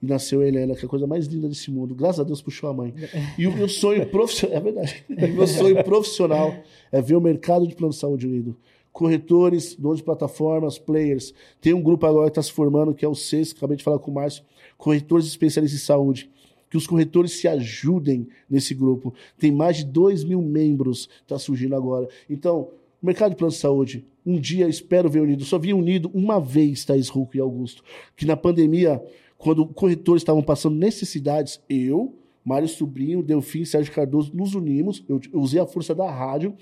E 0.00 0.06
nasceu 0.06 0.40
a 0.40 0.46
Helena, 0.46 0.74
que 0.74 0.82
é 0.82 0.86
a 0.86 0.88
coisa 0.88 1.06
mais 1.06 1.26
linda 1.26 1.48
desse 1.48 1.70
mundo. 1.70 1.94
Graças 1.94 2.20
a 2.20 2.24
Deus 2.24 2.40
puxou 2.40 2.68
a 2.68 2.74
mãe. 2.74 2.94
E 3.38 3.46
o 3.46 3.52
meu 3.52 3.68
sonho 3.68 4.06
profissional, 4.06 4.56
é 4.56 4.60
verdade. 4.60 5.04
O 5.08 5.28
meu 5.34 5.46
sonho 5.46 5.82
profissional 5.84 6.54
é 6.92 7.00
ver 7.00 7.16
o 7.16 7.20
mercado 7.20 7.66
de 7.66 7.74
plano 7.74 7.92
de 7.92 7.98
saúde 7.98 8.26
unido. 8.26 8.56
Corretores, 8.92 9.74
donos 9.74 9.98
de 9.98 10.04
plataformas, 10.04 10.78
players. 10.78 11.34
Tem 11.60 11.74
um 11.74 11.82
grupo 11.82 12.06
agora 12.06 12.26
que 12.26 12.30
está 12.30 12.42
se 12.42 12.52
formando, 12.52 12.94
que 12.94 13.04
é 13.04 13.08
o 13.08 13.12
que 13.12 13.42
acabei 13.56 13.76
de 13.76 13.82
falar 13.82 13.98
com 13.98 14.10
o 14.10 14.14
Márcio, 14.14 14.44
corretores 14.78 15.26
especialistas 15.26 15.80
em 15.80 15.84
saúde. 15.84 16.30
Que 16.74 16.78
os 16.78 16.88
corretores 16.88 17.30
se 17.34 17.46
ajudem 17.46 18.26
nesse 18.50 18.74
grupo. 18.74 19.14
Tem 19.38 19.52
mais 19.52 19.76
de 19.76 19.84
2 19.84 20.24
mil 20.24 20.42
membros, 20.42 21.08
está 21.22 21.38
surgindo 21.38 21.76
agora. 21.76 22.08
Então, 22.28 22.68
O 23.04 23.06
mercado 23.06 23.32
de 23.32 23.36
plano 23.36 23.52
de 23.52 23.58
saúde, 23.58 24.02
um 24.24 24.40
dia 24.40 24.66
espero 24.66 25.10
ver 25.10 25.20
unido. 25.20 25.44
Só 25.44 25.58
vi 25.58 25.74
unido 25.74 26.10
uma 26.14 26.40
vez, 26.40 26.86
Thaís 26.86 27.10
Ruco 27.10 27.36
e 27.36 27.40
Augusto, 27.40 27.84
que 28.16 28.24
na 28.24 28.34
pandemia, 28.34 28.98
quando 29.36 29.66
corretores 29.66 30.22
estavam 30.22 30.42
passando 30.42 30.74
necessidades, 30.74 31.60
eu, 31.68 32.14
Mário 32.42 32.66
Sobrinho, 32.66 33.22
Delfim, 33.22 33.66
Sérgio 33.66 33.92
Cardoso, 33.92 34.34
nos 34.34 34.54
unimos. 34.54 35.04
Eu 35.06 35.20
usei 35.34 35.60
a 35.60 35.66
força 35.66 35.94
da 35.94 36.10
rádio. 36.10 36.56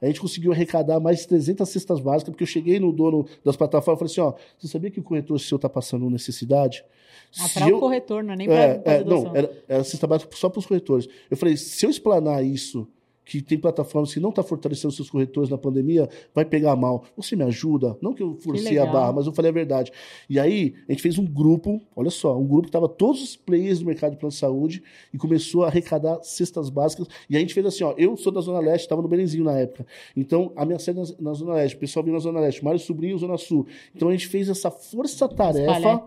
A 0.00 0.06
gente 0.06 0.20
conseguiu 0.20 0.52
arrecadar 0.52 1.00
mais 1.00 1.18
de 1.20 1.28
300 1.28 1.68
cestas 1.68 2.00
básicas, 2.00 2.30
porque 2.30 2.42
eu 2.44 2.46
cheguei 2.48 2.78
no 2.78 2.92
dono 2.92 3.26
das 3.44 3.56
plataformas 3.56 4.12
e 4.12 4.14
falei 4.14 4.30
assim: 4.32 4.38
ó, 4.38 4.54
você 4.58 4.68
sabia 4.68 4.90
que 4.90 5.00
o 5.00 5.02
corretor 5.02 5.38
seu 5.40 5.56
está 5.56 5.68
passando 5.68 6.08
necessidade? 6.08 6.84
Ah, 7.38 7.48
para 7.52 7.68
eu- 7.68 7.76
o 7.76 7.80
corretor, 7.80 8.22
não 8.24 8.32
é 8.32 8.36
nem 8.36 8.46
para 8.46 8.56
é, 8.56 8.82
é, 8.84 9.04
não, 9.04 9.36
era, 9.36 9.50
era 9.68 9.84
cesta 9.84 10.06
básica 10.06 10.34
só 10.34 10.48
para 10.48 10.60
os 10.60 10.66
corretores. 10.66 11.08
Eu 11.30 11.36
falei, 11.36 11.56
se 11.56 11.84
eu 11.84 11.90
explanar 11.90 12.44
isso, 12.44 12.88
que 13.28 13.42
tem 13.42 13.58
plataformas 13.58 14.14
que 14.14 14.18
não 14.18 14.30
estão 14.30 14.42
fortalecendo 14.42 14.90
seus 14.90 15.10
corretores 15.10 15.50
na 15.50 15.58
pandemia, 15.58 16.08
vai 16.34 16.46
pegar 16.46 16.74
mal. 16.74 17.04
Você 17.14 17.36
me 17.36 17.44
ajuda? 17.44 17.94
Não 18.00 18.14
que 18.14 18.22
eu 18.22 18.34
forcei 18.36 18.78
a 18.78 18.86
barra, 18.86 19.12
mas 19.12 19.26
eu 19.26 19.34
falei 19.34 19.50
a 19.50 19.52
verdade. 19.52 19.92
E 20.30 20.40
aí, 20.40 20.74
a 20.88 20.92
gente 20.92 21.02
fez 21.02 21.18
um 21.18 21.26
grupo, 21.26 21.78
olha 21.94 22.08
só, 22.08 22.38
um 22.38 22.46
grupo 22.46 22.62
que 22.62 22.68
estava 22.68 22.88
todos 22.88 23.22
os 23.22 23.36
players 23.36 23.80
do 23.80 23.84
mercado 23.84 24.12
de 24.12 24.16
plano 24.16 24.32
de 24.32 24.38
saúde 24.38 24.82
e 25.12 25.18
começou 25.18 25.64
a 25.64 25.66
arrecadar 25.66 26.20
cestas 26.22 26.70
básicas. 26.70 27.06
E 27.28 27.36
a 27.36 27.40
gente 27.40 27.52
fez 27.52 27.66
assim, 27.66 27.84
ó, 27.84 27.92
eu 27.98 28.16
sou 28.16 28.32
da 28.32 28.40
Zona 28.40 28.60
Leste, 28.60 28.84
estava 28.84 29.02
no 29.02 29.08
Belenzinho 29.08 29.44
na 29.44 29.58
época. 29.58 29.86
Então, 30.16 30.50
a 30.56 30.64
minha 30.64 30.78
sede 30.78 30.98
na, 30.98 31.30
na 31.30 31.34
Zona 31.34 31.52
Leste, 31.52 31.76
o 31.76 31.80
pessoal 31.80 32.02
vinha 32.02 32.14
na 32.14 32.20
Zona 32.20 32.40
Leste, 32.40 32.64
Mário 32.64 32.80
Sobrinho, 32.80 33.18
Zona 33.18 33.36
Sul. 33.36 33.66
Então, 33.94 34.08
a 34.08 34.12
gente 34.12 34.26
fez 34.26 34.48
essa 34.48 34.70
força-tarefa 34.70 36.02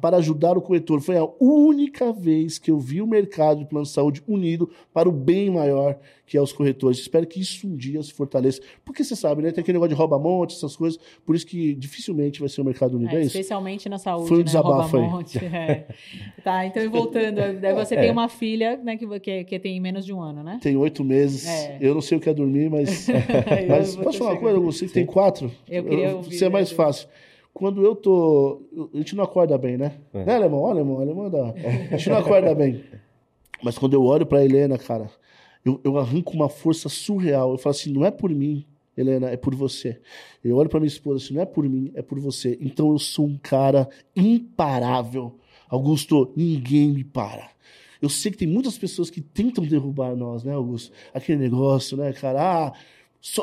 para 0.00 0.16
ajudar 0.18 0.56
o 0.56 0.62
corretor. 0.62 1.00
Foi 1.00 1.16
a 1.16 1.28
única 1.40 2.12
vez 2.12 2.56
que 2.56 2.70
eu 2.70 2.78
vi 2.78 3.02
o 3.02 3.06
mercado 3.06 3.58
de 3.58 3.64
plano 3.64 3.84
de 3.84 3.90
saúde 3.90 4.22
unido 4.28 4.70
para 4.92 5.08
o 5.08 5.12
bem 5.12 5.50
maior 5.50 5.98
que 6.32 6.38
é 6.38 6.40
os 6.40 6.50
corretores. 6.50 6.98
Espero 6.98 7.26
que 7.26 7.38
isso 7.38 7.66
um 7.68 7.76
dia 7.76 8.02
se 8.02 8.10
fortaleça. 8.10 8.62
Porque 8.86 9.04
você 9.04 9.14
sabe, 9.14 9.42
né? 9.42 9.52
Tem 9.52 9.60
aquele 9.60 9.76
negócio 9.76 9.90
de 9.94 9.98
rouba-monte, 9.98 10.56
essas 10.56 10.74
coisas. 10.74 10.98
Por 11.26 11.36
isso 11.36 11.46
que 11.46 11.74
dificilmente 11.74 12.40
vai 12.40 12.48
ser 12.48 12.62
o 12.62 12.64
mercado. 12.64 12.98
É, 13.06 13.16
É, 13.16 13.18
isso? 13.18 13.26
especialmente 13.36 13.86
na 13.86 13.98
saúde, 13.98 14.28
Foi 14.28 14.38
um 14.38 14.40
né? 14.40 14.44
desabafo 14.44 14.96
aí. 14.96 15.02
Rouba-monte, 15.02 15.38
é. 15.44 15.86
Tá, 16.42 16.64
então 16.64 16.82
e 16.82 16.88
voltando, 16.88 17.36
você 17.74 17.94
tem 17.96 18.10
uma 18.10 18.30
filha, 18.30 18.78
né, 18.78 18.96
que, 18.96 19.06
que, 19.20 19.44
que 19.44 19.58
tem 19.58 19.78
menos 19.78 20.06
de 20.06 20.14
um 20.14 20.22
ano, 20.22 20.42
né? 20.42 20.58
Tem 20.62 20.74
oito 20.74 21.04
meses. 21.04 21.46
É. 21.46 21.76
Eu 21.78 21.92
não 21.92 22.00
sei 22.00 22.16
o 22.16 22.20
que 22.20 22.30
é 22.30 22.32
dormir, 22.32 22.70
mas. 22.70 23.08
Mas 23.68 23.94
posso 23.94 24.16
falar 24.16 24.30
uma 24.30 24.40
coisa? 24.40 24.58
Você 24.58 24.86
que 24.86 24.92
tem 24.94 25.04
quatro? 25.04 25.52
Eu 25.68 25.84
queria 25.84 26.16
ouvir, 26.16 26.34
Você 26.34 26.46
é 26.46 26.48
mais 26.48 26.70
né? 26.70 26.76
fácil. 26.76 27.08
Quando 27.52 27.84
eu 27.84 27.94
tô. 27.94 28.62
A 28.94 28.96
gente 28.96 29.14
não 29.14 29.22
acorda 29.24 29.58
bem, 29.58 29.76
né? 29.76 29.92
É. 30.14 30.24
Né, 30.24 30.34
alemão? 30.36 30.60
Olha, 30.62 30.80
alemão, 30.80 30.98
alemão 30.98 31.28
dá. 31.28 31.52
A 31.90 31.96
gente 31.98 32.08
não 32.08 32.16
acorda 32.16 32.54
bem. 32.54 32.82
Mas 33.62 33.78
quando 33.78 33.94
eu 33.94 34.02
olho 34.02 34.26
pra 34.26 34.42
Helena, 34.44 34.76
cara, 34.78 35.08
eu, 35.64 35.80
eu 35.84 35.98
arranco 35.98 36.32
uma 36.32 36.48
força 36.48 36.88
surreal. 36.88 37.52
Eu 37.52 37.58
falo 37.58 37.74
assim: 37.74 37.92
não 37.92 38.04
é 38.04 38.10
por 38.10 38.30
mim, 38.30 38.64
Helena, 38.96 39.30
é 39.30 39.36
por 39.36 39.54
você. 39.54 40.00
Eu 40.42 40.56
olho 40.56 40.68
pra 40.68 40.80
minha 40.80 40.88
esposa 40.88 41.24
assim: 41.24 41.34
não 41.34 41.42
é 41.42 41.46
por 41.46 41.68
mim, 41.68 41.90
é 41.94 42.02
por 42.02 42.18
você. 42.18 42.58
Então 42.60 42.90
eu 42.90 42.98
sou 42.98 43.26
um 43.26 43.38
cara 43.38 43.88
imparável. 44.14 45.38
Augusto, 45.68 46.32
ninguém 46.36 46.90
me 46.92 47.04
para. 47.04 47.50
Eu 48.00 48.08
sei 48.08 48.32
que 48.32 48.38
tem 48.38 48.48
muitas 48.48 48.76
pessoas 48.76 49.08
que 49.08 49.20
tentam 49.20 49.64
derrubar 49.64 50.16
nós, 50.16 50.42
né, 50.42 50.52
Augusto? 50.52 50.92
Aquele 51.14 51.38
negócio, 51.38 51.96
né, 51.96 52.12
cara? 52.12 52.66
Ah, 52.66 52.72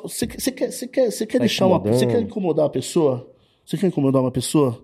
você 0.03 0.27
quer, 0.27 0.39
você 0.39 0.51
quer, 0.51 1.11
você 1.11 1.25
quer, 1.25 1.37
Tá 1.37 1.45
deixar 1.45 1.65
uma. 1.65 1.79
Você 1.79 2.05
quer 2.05 2.19
incomodar 2.19 2.65
uma 2.65 2.71
pessoa? 2.71 3.31
Você 3.65 3.77
quer 3.77 3.87
incomodar 3.87 4.21
uma 4.21 4.31
pessoa? 4.31 4.83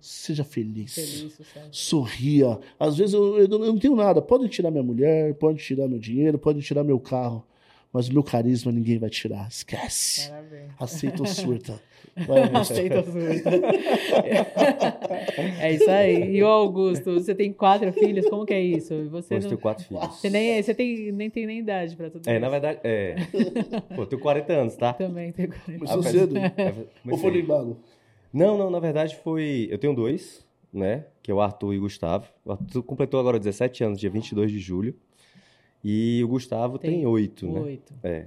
Seja 0.00 0.44
feliz. 0.44 0.94
Feliz. 0.94 1.38
Sorria. 1.70 2.58
Às 2.78 2.96
vezes 2.96 3.14
eu, 3.14 3.38
eu 3.38 3.48
não- 3.48 3.78
tenho 3.78 3.96
nada. 3.96 4.20
Podem 4.22 4.48
tirar 4.48 4.70
minha 4.70 4.82
mulher, 4.82 5.34
podem 5.34 5.56
tirar 5.56 5.88
meu 5.88 5.98
dinheiro, 5.98 6.38
podem 6.38 6.62
tirar 6.62 6.82
meu 6.84 6.98
carro. 7.00 7.44
Mas 7.92 8.08
o 8.08 8.12
meu 8.12 8.22
carisma 8.22 8.70
ninguém 8.70 8.98
vai 8.98 9.08
tirar. 9.08 9.48
Esquece. 9.48 10.28
Parabéns. 10.28 10.70
Aceita 10.78 11.22
ou 11.22 11.26
surta. 11.26 11.80
Aceita 12.52 13.02
surta. 13.02 13.50
É 15.60 15.72
isso 15.72 15.90
aí. 15.90 16.36
E 16.36 16.42
o 16.42 16.46
Augusto, 16.46 17.14
você 17.14 17.34
tem 17.34 17.52
quatro 17.52 17.90
filhos, 17.92 18.28
como 18.28 18.44
que 18.44 18.52
é 18.52 18.60
isso? 18.60 18.92
E 18.92 19.04
Você, 19.08 19.34
eu 19.34 19.40
não, 19.40 19.48
tenho 19.48 19.60
quatro 19.60 19.84
filhos. 19.84 20.04
você 20.16 20.28
nem, 20.28 20.62
você 20.62 20.74
tem, 20.74 21.10
nem 21.12 21.30
tem 21.30 21.46
nem 21.46 21.58
idade 21.60 21.96
pra 21.96 22.10
tudo 22.10 22.28
É, 22.28 22.32
isso. 22.32 22.40
na 22.40 22.48
verdade, 22.48 22.80
é. 22.84 23.16
Pô, 23.94 24.02
eu 24.02 24.06
tenho 24.06 24.20
40 24.20 24.52
anos, 24.52 24.76
tá? 24.76 24.92
Também 24.92 25.32
tem 25.32 25.46
40. 25.48 25.72
Começou 25.78 26.02
mas- 26.02 26.12
cedo. 26.12 26.36
É, 26.38 26.74
Ou 27.10 27.16
foi 27.18 27.42
no? 27.42 27.76
Não, 28.36 28.58
não, 28.58 28.70
na 28.70 28.78
verdade 28.78 29.16
foi. 29.16 29.66
Eu 29.70 29.78
tenho 29.78 29.94
dois, 29.94 30.44
né? 30.72 31.04
Que 31.22 31.30
é 31.30 31.34
o 31.34 31.40
Arthur 31.40 31.72
e 31.74 31.78
o 31.78 31.80
Gustavo. 31.80 32.26
O 32.44 32.52
Arthur 32.52 32.82
completou 32.82 33.18
agora 33.18 33.38
17 33.38 33.82
anos, 33.84 33.98
dia 33.98 34.10
22 34.10 34.50
de 34.52 34.58
julho. 34.58 34.94
E 35.82 36.22
o 36.24 36.28
Gustavo 36.28 36.78
Tem 36.78 36.90
tem, 36.90 37.06
oito, 37.06 37.46
né? 37.50 37.60
Oito. 37.60 37.94
É. 38.02 38.26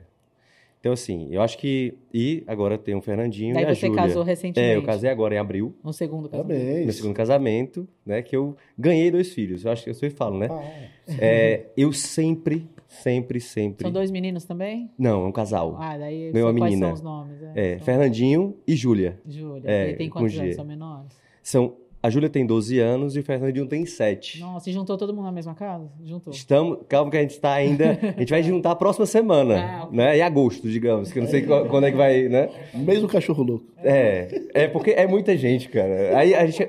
Então, 0.79 0.93
assim, 0.93 1.27
eu 1.29 1.41
acho 1.41 1.57
que. 1.57 1.93
E 2.13 2.41
agora 2.47 2.77
tem 2.77 2.95
o 2.95 3.01
Fernandinho 3.01 3.53
Daí 3.53 3.63
e 3.63 3.67
a 3.67 3.75
você 3.75 3.87
Júlia. 3.87 4.01
casou 4.01 4.23
recentemente. 4.23 4.71
É, 4.73 4.77
eu 4.77 4.81
casei 4.83 5.09
agora 5.09 5.35
em 5.35 5.37
abril, 5.37 5.75
No 5.83 5.91
segundo 5.91 6.29
casamento. 6.29 6.57
Parabéns. 6.57 6.85
meu 6.85 6.93
segundo 6.93 7.13
casamento, 7.13 7.87
né? 8.05 8.21
Que 8.21 8.35
eu 8.35 8.55
ganhei 8.77 9.11
dois 9.11 9.33
filhos. 9.33 9.65
Eu 9.65 9.71
acho 9.71 9.83
que 9.83 9.89
eu 9.89 9.93
sempre 9.93 10.15
falo, 10.15 10.37
né? 10.39 10.47
Ah, 10.49 11.13
É, 11.19 11.65
eu 11.75 11.91
sempre, 11.91 12.65
sempre, 12.89 13.39
sempre. 13.39 13.83
São 13.83 13.91
dois 13.91 14.11
meninos 14.11 14.43
também? 14.43 14.89
Não, 14.97 15.23
é 15.23 15.27
um 15.27 15.31
casal. 15.31 15.77
Ah, 15.79 15.97
daí 15.97 16.31
Ganhou 16.31 16.49
só 16.49 16.51
uma 16.53 16.59
quais 16.59 16.73
menina. 16.73 16.87
são 16.87 16.93
os 16.95 17.01
nomes? 17.01 17.37
É, 17.55 17.77
são- 17.77 17.85
Fernandinho 17.85 18.55
e 18.67 18.75
Júlia. 18.75 19.19
Júlia. 19.25 19.63
é, 19.65 19.91
e 19.91 19.95
tem 19.95 20.09
quantos 20.09 20.33
G. 20.33 20.41
anos? 20.41 20.55
São 20.55 20.65
menores? 20.65 21.17
São, 21.41 21.73
a 22.01 22.09
Júlia 22.09 22.29
tem 22.29 22.45
12 22.45 22.79
anos 22.79 23.15
e 23.15 23.19
o 23.19 23.23
Fernandinho 23.23 23.65
tem 23.67 23.85
7. 23.85 24.39
Nossa, 24.39 24.69
e 24.69 24.73
juntou 24.73 24.97
todo 24.97 25.13
mundo 25.13 25.25
na 25.25 25.31
mesma 25.31 25.53
casa? 25.53 25.89
Juntou. 26.03 26.33
Estamos, 26.33 26.79
calma 26.87 27.11
que 27.11 27.17
a 27.17 27.21
gente 27.21 27.31
está 27.31 27.53
ainda, 27.53 27.91
a 28.15 28.19
gente 28.19 28.29
vai 28.29 28.41
juntar 28.43 28.71
a 28.71 28.75
próxima 28.75 29.05
semana, 29.05 29.55
Ah, 29.85 29.89
né? 29.91 30.17
Em 30.17 30.21
agosto, 30.21 30.67
digamos, 30.69 31.11
que 31.11 31.19
eu 31.19 31.23
não 31.23 31.29
sei 31.29 31.43
quando 31.43 31.85
é 31.85 31.91
que 31.91 31.97
vai, 31.97 32.27
né? 32.27 32.49
Mesmo 32.73 33.07
cachorro 33.07 33.43
louco. 33.43 33.65
É, 33.83 34.43
é 34.53 34.67
porque 34.67 34.91
é 34.91 35.05
muita 35.07 35.35
gente, 35.37 35.69
cara. 35.69 36.17
Aí 36.17 36.33
a 36.33 36.45
gente 36.45 36.67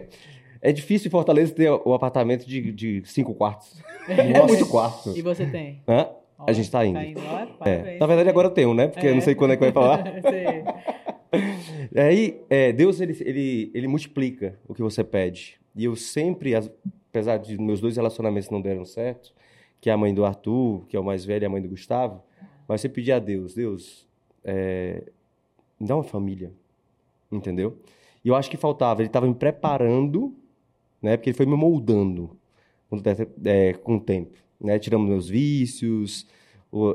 é 0.62 0.72
difícil 0.72 1.08
em 1.08 1.10
Fortaleza 1.10 1.54
ter 1.54 1.70
o 1.70 1.94
apartamento 1.94 2.46
de, 2.46 2.72
de 2.72 3.02
cinco 3.04 3.34
quartos. 3.34 3.80
É 4.08 4.40
muito 4.46 4.66
quarto. 4.66 5.16
E 5.16 5.22
você 5.22 5.46
tem? 5.46 5.82
Hã? 5.88 6.08
Ó, 6.38 6.44
A 6.48 6.52
gente 6.52 6.70
tá 6.70 6.84
indo. 6.84 6.98
Tá 6.98 7.04
indo, 7.04 7.20
É. 7.64 7.98
Na 7.98 8.06
verdade 8.06 8.28
agora 8.28 8.48
eu 8.48 8.52
tenho, 8.52 8.74
né? 8.74 8.88
Porque 8.88 9.06
eu 9.06 9.14
não 9.14 9.20
sei 9.20 9.34
quando 9.34 9.52
é 9.52 9.56
que 9.56 9.62
vai 9.62 9.72
falar. 9.72 10.04
Aí, 11.96 12.40
é, 12.48 12.72
Deus, 12.72 13.00
ele, 13.00 13.16
ele, 13.20 13.70
ele 13.74 13.88
multiplica 13.88 14.58
o 14.66 14.74
que 14.74 14.82
você 14.82 15.04
pede. 15.04 15.60
E 15.74 15.84
eu 15.84 15.94
sempre, 15.94 16.54
apesar 16.54 17.38
de 17.38 17.58
meus 17.60 17.80
dois 17.80 17.96
relacionamentos 17.96 18.50
não 18.50 18.60
deram 18.60 18.84
certo, 18.84 19.32
que 19.80 19.88
é 19.88 19.92
a 19.92 19.96
mãe 19.96 20.12
do 20.12 20.24
Arthur, 20.24 20.84
que 20.86 20.96
é 20.96 21.00
o 21.00 21.04
mais 21.04 21.24
velho, 21.24 21.44
e 21.44 21.46
a 21.46 21.48
mãe 21.48 21.62
do 21.62 21.68
Gustavo, 21.68 22.22
mas 22.66 22.80
você 22.80 22.88
pedir 22.88 23.12
a 23.12 23.18
Deus, 23.18 23.54
Deus, 23.54 24.06
é, 24.44 25.02
me 25.78 25.86
dá 25.86 25.94
uma 25.96 26.04
família, 26.04 26.52
entendeu? 27.30 27.78
E 28.24 28.28
eu 28.28 28.34
acho 28.34 28.50
que 28.50 28.56
faltava, 28.56 29.00
ele 29.00 29.08
estava 29.08 29.26
me 29.26 29.34
preparando, 29.34 30.34
né? 31.02 31.16
Porque 31.16 31.30
ele 31.30 31.36
foi 31.36 31.46
me 31.46 31.56
moldando 31.56 32.36
com 32.88 32.96
o 32.96 33.00
te- 33.02 33.28
é, 33.44 33.72
tempo, 34.04 34.38
né? 34.60 34.78
Tirando 34.78 35.04
meus 35.04 35.28
vícios, 35.28 36.26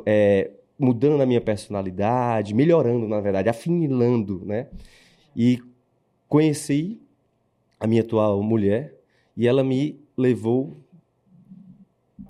é, 0.06 0.52
mudando 0.78 1.22
a 1.22 1.26
minha 1.26 1.42
personalidade, 1.42 2.54
melhorando, 2.54 3.08
na 3.08 3.20
verdade, 3.22 3.50
afinilando, 3.50 4.44
né? 4.46 4.68
E 5.36 5.60
conheci 6.28 7.00
a 7.80 7.88
minha 7.88 8.02
atual 8.02 8.42
mulher 8.42 8.96
e 9.38 9.48
ela 9.48 9.64
me 9.64 10.00
levou 10.18 10.78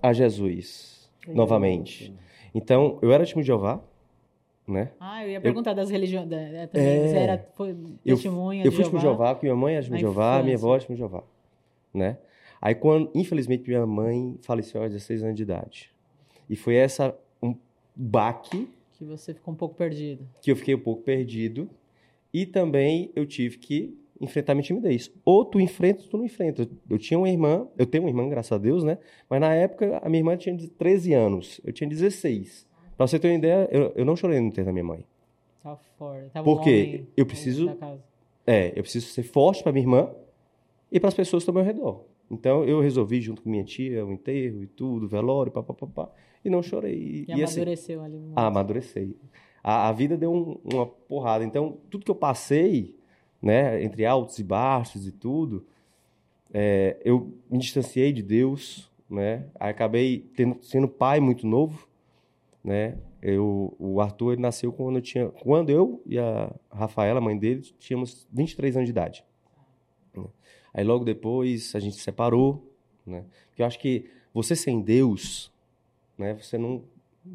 a 0.02 0.14
Jesus 0.14 1.10
novamente. 1.28 2.14
Então, 2.54 3.00
eu 3.02 3.12
era 3.12 3.26
time 3.26 3.42
de 3.42 3.48
Jeová, 3.48 3.82
né? 4.68 4.92
Ah, 5.00 5.24
eu 5.24 5.30
ia 5.32 5.42
perguntar 5.42 5.74
das 5.74 5.90
religiões. 5.90 6.28
da- 6.28 6.68
também. 6.68 6.88
É. 6.88 7.08
Você 7.08 7.16
era 7.18 7.48
foi 7.56 7.76
Eu- 8.06 8.16
testemunha 8.16 8.64
Eu 8.66 8.72
de 8.72 8.76
fui 8.76 8.86
de 8.90 9.00
Jeová, 9.00 9.34
porque 9.36 9.46
minha 9.48 9.56
mãe 9.56 9.76
era 9.76 9.84
de 9.84 10.00
Jeová, 10.00 10.42
minha 10.42 10.56
infância. 10.56 10.68
avó 10.68 10.76
era 10.76 10.86
de 10.88 10.96
Jeová, 10.96 11.24
né? 11.96 12.18
Aí, 12.62 12.74
quando, 12.76 13.12
infelizmente, 13.14 13.68
minha 13.68 13.86
mãe 13.86 14.38
faleceu 14.42 14.82
aos 14.82 14.92
16 14.92 15.24
anos 15.24 15.36
de 15.36 15.44
idade. 15.44 15.92
E 16.50 16.56
foi 16.56 16.76
essa 16.76 17.16
um 17.42 17.56
baque 17.96 18.68
Que 18.98 19.04
você 19.04 19.34
ficou 19.34 19.54
um 19.54 19.58
pouco 19.58 19.76
perdido. 19.76 20.28
que 20.42 20.52
eu 20.52 20.56
fiquei 20.56 20.74
um 20.76 20.80
pouco 20.80 21.04
perdido 21.04 21.70
e 22.34 22.46
também 22.46 23.12
eu 23.16 23.26
tive 23.26 23.58
que 23.58 23.98
enfrentar 24.20 24.54
minha 24.56 24.64
timidez. 24.64 25.12
Ou 25.26 25.44
tu 25.44 25.60
enfrenta 25.60 26.04
ou 26.04 26.10
tu 26.10 26.18
não 26.18 26.26
enfrenta. 26.26 26.68
Eu- 26.90 26.98
tinha 26.98 27.18
uma 27.18 27.30
irmã, 27.30 27.68
eu 27.78 27.86
tenho 27.86 28.04
uma 28.06 28.10
irmã, 28.10 28.28
graças 28.30 28.52
a 28.52 28.58
Deus, 28.58 28.84
né? 28.84 28.98
Mas 29.30 29.42
na 29.42 29.54
época 29.54 29.98
a 30.02 30.08
minha 30.10 30.20
irmã 30.22 30.38
tinha 30.38 30.56
13 30.78 31.14
anos, 31.14 31.60
eu 31.66 31.74
tinha 31.74 31.90
16. 31.90 32.66
Pra 32.96 33.06
você 33.06 33.20
ter 33.20 33.28
uma 33.28 33.36
ideia, 33.38 33.68
eu, 33.72 33.92
eu 33.96 34.06
não 34.06 34.16
chorei 34.16 34.40
no 34.40 34.48
enterro 34.48 34.68
da 34.68 34.72
minha 34.72 34.86
mãe. 34.86 35.06
Tava 35.62 35.78
fora. 35.98 36.30
Tava 36.32 36.46
Por 36.46 36.60
o 36.60 36.62
quê? 36.62 36.70
homem 36.90 37.08
Eu 37.18 37.26
preciso-. 37.26 37.70
É, 38.48 38.70
eu 38.78 38.84
preciso 38.84 39.08
ser 39.08 39.24
forte 39.24 39.62
pra 39.64 39.72
minha 39.74 39.84
irmã 39.84 40.10
e 40.96 41.00
para 41.00 41.10
as 41.10 41.14
pessoas 41.14 41.44
que 41.44 41.50
estão 41.50 41.60
ao 41.60 41.66
meu 41.66 41.74
redor. 41.74 42.06
Então 42.32 42.64
eu 42.64 42.80
resolvi 42.80 43.20
junto 43.22 43.42
com 43.42 43.50
minha 43.50 43.64
tia 43.64 44.06
o 44.06 44.12
enterro 44.12 44.64
e 44.64 44.68
tudo, 44.68 45.08
velório, 45.08 45.52
papapá, 45.52 46.10
e 46.44 46.50
não 46.50 46.64
chorei. 46.64 46.96
E, 46.96 47.26
E, 47.28 47.44
assim, 47.44 47.60
amadureceu 47.60 48.02
ali. 48.02 48.18
muito. 48.18 48.34
Ah, 48.38 48.48
amadureci. 48.48 49.16
A, 49.64 49.90
a 49.90 49.92
vida 49.92 50.16
deu 50.16 50.32
um- 50.34 50.58
uma 50.64 50.86
porrada. 50.86 51.44
Então, 51.44 51.78
tudo 51.90 52.06
que 52.06 52.12
eu 52.12 52.16
passei, 52.16 52.96
né, 53.42 53.84
entre 53.84 54.06
altos 54.06 54.40
e 54.40 54.44
baixos 54.44 55.06
e 55.08 55.12
tudo, 55.12 55.66
é, 56.54 56.98
eu 57.04 57.34
me 57.50 57.58
distanciei 57.58 58.14
de 58.14 58.24
Deus, 58.24 58.90
né? 59.10 59.48
Aí 59.60 59.70
acabei 59.72 60.20
tendo, 60.36 60.58
sendo 60.62 60.88
pai 60.88 61.20
muito 61.20 61.46
novo, 61.46 61.88
né? 62.64 62.98
Eu, 63.22 63.76
o 63.80 64.00
Arthur 64.02 64.34
ele 64.34 64.42
nasceu 64.42 64.72
quando 64.72 64.98
eu 64.98 65.02
tinha, 65.02 65.28
quando 65.30 65.70
eu 65.72 66.02
e 66.06 66.18
a 66.20 66.52
Rafaela, 66.72 67.20
mãe 67.20 67.38
dele, 67.38 67.62
tínhamos 67.80 68.28
23 68.32 68.78
anos 68.78 68.88
de 68.88 68.92
idade. 68.92 69.24
Aí 70.76 70.84
logo 70.84 71.06
depois 71.06 71.74
a 71.74 71.80
gente 71.80 71.96
se 71.96 72.02
separou, 72.02 72.70
né? 73.08 73.24
Porque 73.48 73.62
eu 73.62 73.66
acho 73.66 73.80
que 73.80 74.10
você 74.34 74.58
sem 74.58 74.82
Deus, 74.82 75.50
né? 76.18 76.34
Você 76.34 76.58
não 76.58 76.84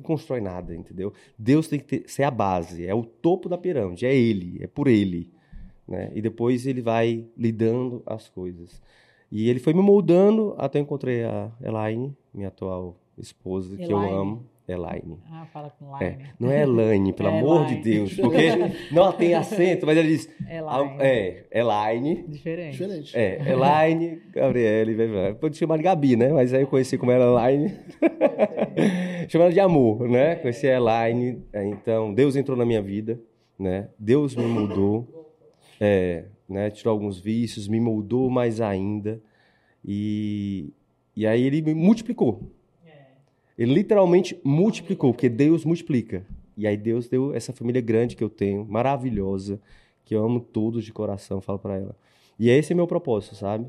constrói 0.03 0.43
nada, 0.43 0.76
entendeu? 0.76 1.11
Deus 1.38 1.66
tem 1.66 1.78
que 1.78 1.86
ter, 1.86 2.05
ser 2.07 2.24
a 2.24 2.30
base, 2.30 2.86
é 2.86 2.95
o 2.95 3.03
topo 3.03 3.49
da 3.49 3.57
pirâmide, 3.57 4.05
é 4.05 4.14
Ele, 4.14 4.62
é 4.62 4.66
por 4.66 4.88
Ele, 4.88 5.30
né? 5.88 6.12
E 6.14 6.20
depois 6.20 6.66
Ele 6.66 6.82
vai 6.82 7.24
lidando 7.34 8.03
as 8.05 8.28
coisas. 8.28 8.82
E 9.32 9.49
Ele 9.49 9.59
foi 9.59 9.72
me 9.72 9.80
moldando 9.80 10.55
até 10.59 10.78
eu 10.78 10.82
encontrei 10.82 11.24
a 11.24 11.51
Elaine, 11.62 12.14
minha 12.34 12.49
atual 12.49 12.95
esposa, 13.16 13.72
Elaine. 13.72 13.86
que 13.86 13.93
eu 13.93 13.99
amo. 13.99 14.45
Elaine. 14.72 15.18
Ah, 15.30 15.46
fala 15.52 15.70
com 15.70 15.86
Elaine. 15.96 16.22
É, 16.22 16.26
não 16.38 16.50
é 16.50 16.62
Elaine, 16.62 17.12
pelo 17.12 17.28
é 17.30 17.38
amor 17.38 17.62
Elaine. 17.62 17.76
de 17.76 17.90
Deus. 17.90 18.14
Porque 18.14 18.48
não 18.92 19.12
tem 19.12 19.34
acento, 19.34 19.86
mas 19.86 19.96
ele 19.96 20.08
diz. 20.08 20.28
Elaine. 20.48 20.96
É, 21.00 21.44
Elaine. 21.50 22.24
Diferente. 22.28 22.72
Diferente. 22.72 23.16
É, 23.16 23.50
Elaine, 23.50 24.22
Gabriele. 24.32 25.34
Pode 25.40 25.56
chamar 25.56 25.76
de 25.76 25.82
Gabi, 25.82 26.16
né? 26.16 26.32
Mas 26.32 26.54
aí 26.54 26.62
eu 26.62 26.66
conheci 26.66 26.96
como 26.96 27.10
era 27.12 27.24
Elaine. 27.24 27.72
Chamando 29.28 29.52
de 29.52 29.60
amor, 29.60 30.08
né? 30.08 30.36
Conheci 30.36 30.66
a 30.66 30.76
Elaine. 30.76 31.44
É, 31.52 31.64
então, 31.64 32.12
Deus 32.12 32.36
entrou 32.36 32.56
na 32.56 32.64
minha 32.64 32.82
vida, 32.82 33.20
né? 33.58 33.88
Deus 33.98 34.34
me 34.34 34.44
mudou. 34.44 35.06
É, 35.80 36.24
né? 36.48 36.70
Tirou 36.70 36.92
alguns 36.92 37.18
vícios, 37.18 37.68
me 37.68 37.80
moldou 37.80 38.28
mais 38.28 38.60
ainda. 38.60 39.20
E, 39.84 40.72
e 41.16 41.26
aí 41.26 41.42
ele 41.42 41.62
me 41.62 41.74
multiplicou. 41.74 42.52
Ele 43.61 43.74
literalmente 43.74 44.40
multiplicou, 44.42 45.12
porque 45.12 45.28
Deus 45.28 45.66
multiplica. 45.66 46.24
E 46.56 46.66
aí 46.66 46.78
Deus 46.78 47.11
deu 47.11 47.34
essa 47.34 47.52
família 47.52 47.82
grande 47.82 48.16
que 48.16 48.24
eu 48.24 48.30
tenho, 48.30 48.64
maravilhosa, 48.64 49.61
que 50.02 50.14
eu 50.14 50.24
amo 50.24 50.40
todos 50.40 50.82
de 50.82 50.90
coração, 50.94 51.42
falo 51.42 51.58
para 51.58 51.76
ela. 51.76 51.94
E 52.38 52.48
esse 52.48 52.72
é 52.72 52.74
meu 52.74 52.86
propósito, 52.86 53.34
sabe? 53.34 53.66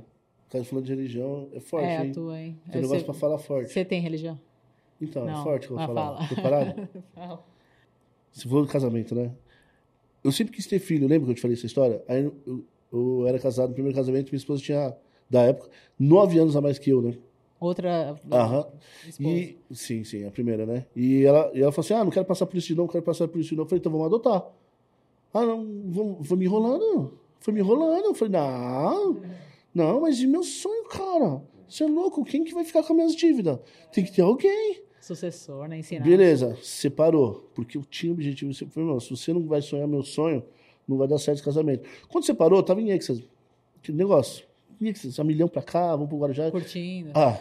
Tá 0.49 0.63
falando 0.63 0.85
de 0.85 0.93
religião, 0.93 1.49
é 1.51 1.59
forte, 1.59 1.87
é, 1.87 2.05
hein? 2.05 2.11
Tua, 2.13 2.39
hein? 2.39 2.57
Tem 2.71 2.79
um 2.79 2.83
negócio 2.83 3.03
pra 3.03 3.13
falar 3.13 3.37
forte. 3.37 3.73
Você 3.73 3.83
tem 3.83 3.99
religião? 3.99 4.39
Então, 5.01 5.25
Não, 5.25 5.41
é 5.41 5.43
forte 5.43 5.67
que 5.67 5.73
eu 5.73 5.77
vou 5.77 5.85
falar. 5.85 6.15
Fala. 6.15 6.27
Preparado? 6.27 6.89
fala. 7.13 7.45
Se 8.31 8.47
for 8.47 8.61
do 8.65 8.71
casamento, 8.71 9.13
né? 9.13 9.29
Eu 10.23 10.31
sempre 10.31 10.53
quis 10.55 10.67
ter 10.67 10.79
filho, 10.79 11.05
lembra 11.05 11.25
que 11.25 11.31
eu 11.31 11.35
te 11.35 11.41
falei 11.41 11.57
essa 11.57 11.65
história? 11.65 12.01
Aí 12.07 12.23
eu, 12.23 12.33
eu, 12.47 12.65
eu 12.93 13.27
era 13.27 13.37
casado 13.37 13.67
no 13.67 13.73
primeiro 13.73 13.97
casamento, 13.97 14.29
minha 14.31 14.37
esposa 14.37 14.63
tinha, 14.63 14.95
da 15.29 15.41
época, 15.41 15.69
nove 15.99 16.39
anos 16.39 16.55
a 16.55 16.61
mais 16.61 16.79
que 16.79 16.91
eu, 16.91 17.01
né? 17.01 17.17
Outra 17.61 18.19
Aham. 18.31 18.65
E, 19.19 19.55
sim, 19.69 20.03
sim, 20.03 20.25
a 20.25 20.31
primeira, 20.31 20.65
né? 20.65 20.87
E 20.95 21.23
ela, 21.23 21.51
e 21.53 21.61
ela 21.61 21.71
falou 21.71 21.85
assim: 21.85 21.93
ah, 21.93 22.03
não 22.03 22.09
quero 22.09 22.25
passar 22.25 22.47
por 22.47 22.57
isso 22.57 22.67
de 22.69 22.73
novo, 22.73 22.87
não 22.87 22.91
quero 22.91 23.05
passar 23.05 23.27
por 23.27 23.39
isso 23.39 23.49
de 23.49 23.55
novo. 23.55 23.67
Eu 23.67 23.69
falei, 23.69 23.79
então 23.79 23.91
vamos 23.91 24.07
adotar. 24.07 24.51
Ah, 25.31 25.45
não, 25.45 25.63
vou, 25.85 26.17
vou 26.19 26.35
me 26.35 26.45
enrolando. 26.45 27.19
Foi 27.39 27.53
me 27.53 27.59
enrolando. 27.59 28.05
Eu 28.05 28.15
falei, 28.15 28.33
não, 28.33 29.21
não, 29.75 30.01
mas 30.01 30.19
e 30.19 30.25
meu 30.25 30.41
sonho, 30.41 30.85
cara? 30.85 31.43
Você 31.69 31.83
é 31.83 31.87
louco? 31.87 32.25
Quem 32.25 32.43
que 32.43 32.51
vai 32.51 32.65
ficar 32.65 32.81
com 32.81 32.93
as 32.93 32.97
minhas 32.97 33.15
dívidas? 33.15 33.59
Tem 33.93 34.03
que 34.03 34.11
ter 34.11 34.23
alguém. 34.23 34.81
Sucessor, 34.99 35.67
né? 35.67 35.77
Ensinar. 35.77 36.03
Beleza, 36.03 36.57
separou. 36.63 37.47
Porque 37.53 37.77
eu 37.77 37.83
tinha 37.83 38.11
objetivo. 38.11 38.51
Eu 38.59 38.67
falei, 38.69 38.89
não, 38.89 38.99
se 38.99 39.11
você 39.11 39.31
não 39.31 39.45
vai 39.45 39.61
sonhar 39.61 39.87
meu 39.87 40.01
sonho, 40.01 40.43
não 40.87 40.97
vai 40.97 41.07
dar 41.07 41.19
certo 41.19 41.37
esse 41.37 41.45
casamento. 41.45 41.87
Quando 42.09 42.25
separou, 42.25 42.63
tava 42.63 42.81
em 42.81 42.89
Exas. 42.89 43.21
Que 43.83 43.91
negócio. 43.91 44.50
Exas, 44.81 45.19
um 45.19 45.23
milhão 45.23 45.47
pra 45.47 45.61
cá, 45.61 45.91
vamos 45.91 46.09
pro 46.09 46.17
Guarujá. 46.17 46.49
Curtindo. 46.49 47.11
Ah, 47.13 47.39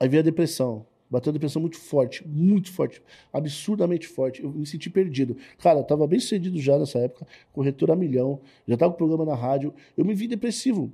Aí 0.00 0.08
veio 0.08 0.20
a 0.20 0.24
depressão. 0.24 0.86
Bateu 1.10 1.30
a 1.30 1.32
depressão 1.32 1.60
muito 1.60 1.78
forte, 1.78 2.26
muito 2.28 2.70
forte, 2.70 3.00
absurdamente 3.32 4.06
forte. 4.06 4.42
Eu 4.42 4.50
me 4.50 4.66
senti 4.66 4.90
perdido. 4.90 5.36
Cara, 5.58 5.78
eu 5.78 5.84
tava 5.84 6.06
bem 6.06 6.20
sucedido 6.20 6.60
já 6.60 6.78
nessa 6.78 6.98
época, 6.98 7.26
corretor 7.52 7.90
a 7.90 7.96
milhão, 7.96 8.40
já 8.66 8.76
tava 8.76 8.92
com 8.92 8.96
o 8.96 8.98
programa 8.98 9.24
na 9.24 9.34
rádio. 9.34 9.72
Eu 9.96 10.04
me 10.04 10.14
vi 10.14 10.28
depressivo. 10.28 10.92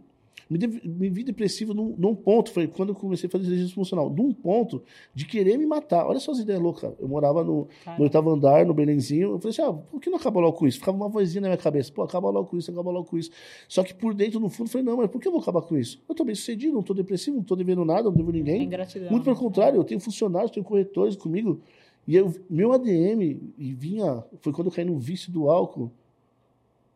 Me, 0.49 0.59
de, 0.59 0.67
me 0.67 1.09
vi 1.09 1.25
depressivo 1.25 1.73
num, 1.73 1.95
num, 1.97 2.15
ponto, 2.15 2.51
foi 2.51 2.67
quando 2.67 2.91
eu 2.91 2.95
comecei 2.95 3.27
a 3.27 3.31
fazer 3.31 3.47
exercício 3.47 3.75
funcional, 3.75 4.11
num 4.11 4.33
ponto 4.33 4.83
de 5.15 5.25
querer 5.25 5.57
me 5.57 5.67
matar. 5.67 6.07
Olha 6.07 6.21
só 6.21 6.33
as 6.33 6.39
ideias 6.39 6.61
loucas. 6.61 6.93
Eu 6.99 7.09
morava 7.09 7.43
no, 7.43 7.69
no 7.99 8.05
oitavo 8.05 8.31
andar, 8.31 8.65
no 8.67 8.75
Belenzinho. 8.75 9.33
Eu 9.33 9.39
falei 9.39 9.51
assim: 9.51 9.63
ah, 9.63 9.73
por 9.73 10.01
que 10.01 10.11
não 10.11 10.19
acaba 10.19 10.41
logo 10.41 10.57
com 10.57 10.67
isso? 10.67 10.79
Ficava 10.79 10.97
uma 10.97 11.09
vozinha 11.09 11.41
na 11.41 11.49
minha 11.49 11.59
cabeça: 11.59 11.93
pô, 11.93 12.03
acaba 12.03 12.31
logo 12.31 12.49
com 12.49 12.57
isso, 12.57 12.71
acaba 12.71 12.91
logo 12.91 13.07
com 13.07 13.19
isso. 13.19 13.31
Só 13.69 13.83
que 13.83 13.95
por 13.95 14.15
dentro, 14.15 14.39
no 14.39 14.49
fundo, 14.49 14.69
eu 14.69 14.73
falei: 14.73 14.87
não, 14.87 14.97
mas 14.97 15.11
por 15.11 15.21
que 15.21 15.29
eu 15.29 15.33
vou 15.33 15.41
acabar 15.41 15.63
com 15.63 15.77
isso? 15.77 16.03
Eu 16.09 16.15
tô 16.15 16.25
bem 16.25 16.35
sucedido, 16.35 16.75
não 16.75 16.83
tô 16.83 16.95
depressivo, 16.95 17.37
não 17.37 17.45
tô 17.45 17.57
devendo 17.57 17.85
nada, 17.85 18.05
não 18.05 18.13
devo 18.13 18.33
ninguém. 18.33 18.65
Ingratidão, 18.65 19.11
Muito 19.11 19.25
pelo 19.25 19.37
contrário, 19.37 19.79
eu 19.79 19.85
tenho 19.85 20.01
funcionários, 20.01 20.51
tenho 20.51 20.65
corretores 20.65 21.17
comigo. 21.17 21.61
E 22.07 22.17
eu, 22.17 22.33
meu 22.51 22.73
ADM 22.73 23.41
e 23.57 23.75
vinha, 23.75 24.23
foi 24.41 24.53
quando 24.53 24.67
eu 24.67 24.73
caí 24.73 24.85
no 24.85 24.99
vício 24.99 25.33
do 25.33 25.49
álcool 25.49 25.91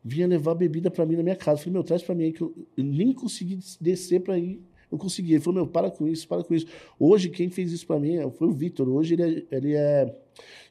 vinha 0.03 0.27
levar 0.27 0.55
bebida 0.55 0.89
para 0.89 1.05
mim 1.05 1.15
na 1.15 1.23
minha 1.23 1.35
casa. 1.35 1.59
Eu 1.59 1.63
falei, 1.63 1.73
meu, 1.73 1.83
traz 1.83 2.01
para 2.01 2.15
mim 2.15 2.25
aí 2.25 2.33
que 2.33 2.41
eu, 2.41 2.53
nem 2.77 3.13
consegui 3.13 3.59
descer 3.79 4.21
para 4.21 4.37
ir. 4.37 4.61
Eu 4.91 4.97
consegui. 4.97 5.33
Ele 5.33 5.41
falou, 5.41 5.61
meu, 5.61 5.67
para 5.67 5.91
com 5.91 6.07
isso, 6.07 6.27
para 6.27 6.43
com 6.43 6.53
isso. 6.53 6.67
Hoje, 6.99 7.29
quem 7.29 7.49
fez 7.49 7.71
isso 7.71 7.85
para 7.85 7.99
mim 7.99 8.17
foi 8.31 8.47
o 8.47 8.51
Vitor. 8.51 8.87
Hoje 8.89 9.13
ele 9.13 9.23
é, 9.23 9.55
ele 9.55 9.73
é 9.73 10.15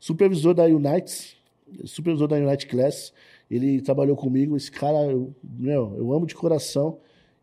supervisor 0.00 0.54
da 0.54 0.64
Unites, 0.64 1.36
supervisor 1.84 2.26
da 2.26 2.36
Unite 2.36 2.66
Class. 2.66 3.12
Ele 3.50 3.80
trabalhou 3.80 4.16
comigo. 4.16 4.56
Esse 4.56 4.70
cara, 4.70 4.98
eu, 5.10 5.34
meu, 5.42 5.94
eu 5.96 6.12
amo 6.12 6.26
de 6.26 6.34
coração. 6.34 6.98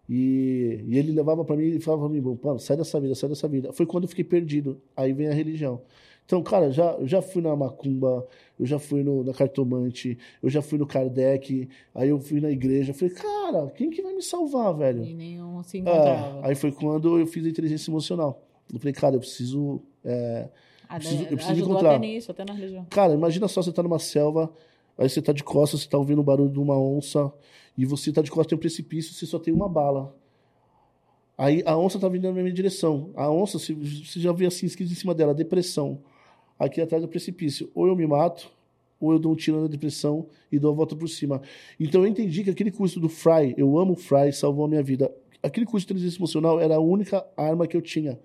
E, 0.07 0.83
e 0.85 0.97
ele 0.97 1.11
levava 1.11 1.43
para 1.43 1.55
mim 1.55 1.65
e 1.65 1.79
falava 1.79 2.07
para 2.07 2.13
mim, 2.13 2.21
mano, 2.21 2.59
sai 2.59 2.77
dessa 2.77 2.99
vida, 2.99 3.15
sai 3.15 3.29
dessa 3.29 3.47
vida. 3.47 3.73
Foi 3.73 3.85
quando 3.85 4.03
eu 4.03 4.09
fiquei 4.09 4.23
perdido. 4.23 4.81
Aí 4.95 5.13
vem 5.13 5.27
a 5.27 5.33
religião. 5.33 5.81
Então, 6.25 6.41
cara, 6.41 6.71
já, 6.71 6.91
eu 6.93 7.07
já 7.07 7.21
fui 7.21 7.41
na 7.41 7.55
Macumba, 7.55 8.27
eu 8.59 8.65
já 8.65 8.79
fui 8.79 9.03
no, 9.03 9.23
na 9.23 9.31
Cartomante, 9.31 10.17
eu 10.41 10.49
já 10.49 10.59
fui 10.59 10.79
no 10.79 10.87
Kardec, 10.87 11.69
aí 11.93 12.09
eu 12.09 12.19
fui 12.19 12.41
na 12.41 12.49
igreja. 12.49 12.93
Falei, 12.95 13.13
cara, 13.13 13.69
quem 13.69 13.91
que 13.91 14.01
vai 14.01 14.13
me 14.13 14.23
salvar, 14.23 14.73
velho? 14.73 15.05
E 15.05 15.13
nenhum 15.13 15.61
se 15.61 15.77
encontrava. 15.77 16.39
É, 16.39 16.47
aí 16.49 16.55
foi 16.55 16.71
quando 16.71 17.19
eu 17.19 17.27
fiz 17.27 17.45
a 17.45 17.49
inteligência 17.49 17.91
emocional. 17.91 18.41
Eu 18.73 18.79
falei, 18.79 18.93
cara, 18.93 19.15
eu 19.15 19.19
preciso. 19.19 19.79
É, 20.03 20.49
eu 20.89 20.97
preciso, 20.97 21.23
eu 21.23 21.37
preciso 21.37 21.61
encontrar. 21.61 21.95
Até 21.95 21.99
nisso, 21.99 22.31
até 22.31 22.43
na 22.43 22.53
religião. 22.53 22.87
Cara, 22.89 23.13
imagina 23.13 23.47
só 23.47 23.61
você 23.61 23.71
tá 23.71 23.83
numa 23.83 23.99
selva, 23.99 24.51
aí 24.97 25.07
você 25.07 25.21
tá 25.21 25.31
de 25.31 25.43
costas, 25.43 25.81
você 25.81 25.89
tá 25.89 25.99
ouvindo 25.99 26.21
o 26.21 26.23
barulho 26.23 26.49
de 26.49 26.59
uma 26.59 26.75
onça, 26.75 27.31
e 27.77 27.85
você 27.85 28.11
tá 28.11 28.23
de 28.23 28.31
costas, 28.31 28.47
tem 28.47 28.57
um 28.57 28.59
precipício, 28.59 29.13
você 29.13 29.27
só 29.27 29.37
tem 29.37 29.53
uma 29.53 29.69
bala. 29.69 30.15
Aí 31.37 31.61
a 31.67 31.77
onça 31.77 31.99
tá 31.99 32.09
vindo 32.09 32.23
na 32.23 32.31
minha 32.31 32.51
direção. 32.51 33.11
A 33.13 33.29
onça, 33.29 33.59
você 33.59 33.75
já 34.19 34.31
vê 34.31 34.47
assim, 34.47 34.65
escrito 34.65 34.91
em 34.91 34.95
cima 34.95 35.13
dela, 35.13 35.31
depressão 35.31 36.01
aqui 36.57 36.81
atrás 36.81 37.01
do 37.01 37.07
precipício. 37.07 37.69
Ou 37.73 37.87
eu 37.87 37.95
me 37.95 38.05
mato, 38.07 38.51
ou 38.99 39.13
eu 39.13 39.19
dou 39.19 39.33
um 39.33 39.35
tiro 39.35 39.61
na 39.61 39.67
depressão 39.67 40.27
e 40.51 40.57
dou 40.57 40.71
a 40.71 40.75
volta 40.75 40.95
por 40.95 41.07
cima. 41.07 41.41
Então 41.79 42.01
eu 42.01 42.07
entendi 42.07 42.43
que 42.43 42.49
aquele 42.49 42.71
curso 42.71 42.99
do 42.99 43.09
Fry, 43.09 43.53
eu 43.57 43.77
amo 43.77 43.93
o 43.93 43.95
Fry, 43.95 44.31
salvou 44.33 44.65
a 44.65 44.67
minha 44.67 44.83
vida. 44.83 45.13
Aquele 45.43 45.65
curso 45.65 45.85
de 45.85 45.93
inteligência 45.93 46.17
emocional 46.17 46.59
era 46.59 46.75
a 46.75 46.79
única 46.79 47.25
arma 47.37 47.67
que 47.67 47.77
eu 47.77 47.81
tinha. 47.81 48.19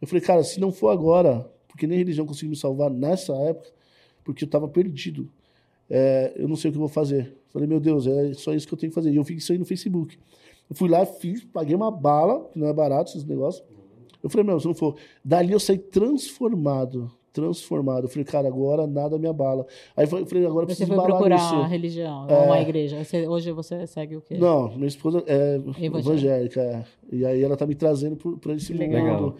Eu 0.00 0.08
falei, 0.08 0.20
cara, 0.20 0.42
se 0.42 0.58
não 0.58 0.72
for 0.72 0.88
agora, 0.88 1.48
porque 1.68 1.86
nem 1.86 1.96
religião 1.98 2.26
conseguiu 2.26 2.50
me 2.50 2.56
salvar 2.56 2.90
nessa 2.90 3.32
época, 3.34 3.70
porque 4.24 4.44
eu 4.44 4.46
estava 4.46 4.66
perdido. 4.68 5.30
É, 5.88 6.32
eu 6.36 6.48
não 6.48 6.56
sei 6.56 6.70
o 6.70 6.72
que 6.72 6.78
eu 6.78 6.80
vou 6.80 6.88
fazer. 6.88 7.36
Falei, 7.50 7.68
meu 7.68 7.78
Deus, 7.78 8.06
é 8.06 8.34
só 8.34 8.52
isso 8.52 8.66
que 8.66 8.74
eu 8.74 8.78
tenho 8.78 8.90
que 8.90 8.94
fazer. 8.94 9.12
E 9.12 9.16
eu 9.16 9.24
fiz 9.24 9.42
isso 9.42 9.52
aí 9.52 9.58
no 9.58 9.64
Facebook. 9.64 10.18
Eu 10.68 10.74
fui 10.74 10.88
lá, 10.88 11.04
fiz, 11.04 11.44
paguei 11.44 11.76
uma 11.76 11.90
bala, 11.90 12.48
que 12.50 12.58
não 12.58 12.66
é 12.66 12.72
barato 12.72 13.10
esses 13.10 13.24
negócios. 13.24 13.64
Eu 14.22 14.30
falei, 14.30 14.46
meu, 14.46 14.58
se 14.58 14.66
não 14.66 14.74
for. 14.74 14.96
Dali 15.24 15.52
eu 15.52 15.60
saí 15.60 15.78
transformado 15.78 17.12
transformado. 17.34 18.04
Eu 18.04 18.08
falei, 18.08 18.24
cara, 18.24 18.48
agora 18.48 18.86
nada 18.86 19.18
me 19.18 19.26
abala. 19.26 19.66
Aí 19.96 20.04
eu 20.04 20.08
falei, 20.08 20.46
agora 20.46 20.64
você 20.66 20.76
preciso 20.76 20.94
foi 20.94 21.04
procurar 21.04 21.36
isso. 21.36 21.54
a 21.56 21.66
religião, 21.66 22.26
é... 22.30 22.38
uma 22.46 22.60
igreja. 22.60 23.04
Você, 23.04 23.26
hoje 23.26 23.50
você 23.52 23.86
segue 23.86 24.16
o 24.16 24.20
quê? 24.22 24.38
Não, 24.38 24.72
minha 24.74 24.86
esposa 24.86 25.22
é 25.26 25.56
evangélica. 25.56 25.98
evangélica 25.98 26.60
é. 26.62 26.84
E 27.12 27.26
aí 27.26 27.42
ela 27.42 27.56
tá 27.56 27.66
me 27.66 27.74
trazendo 27.74 28.16
para 28.16 28.54
esse 28.54 28.72
mundo. 28.72 28.92
Legal. 28.92 29.34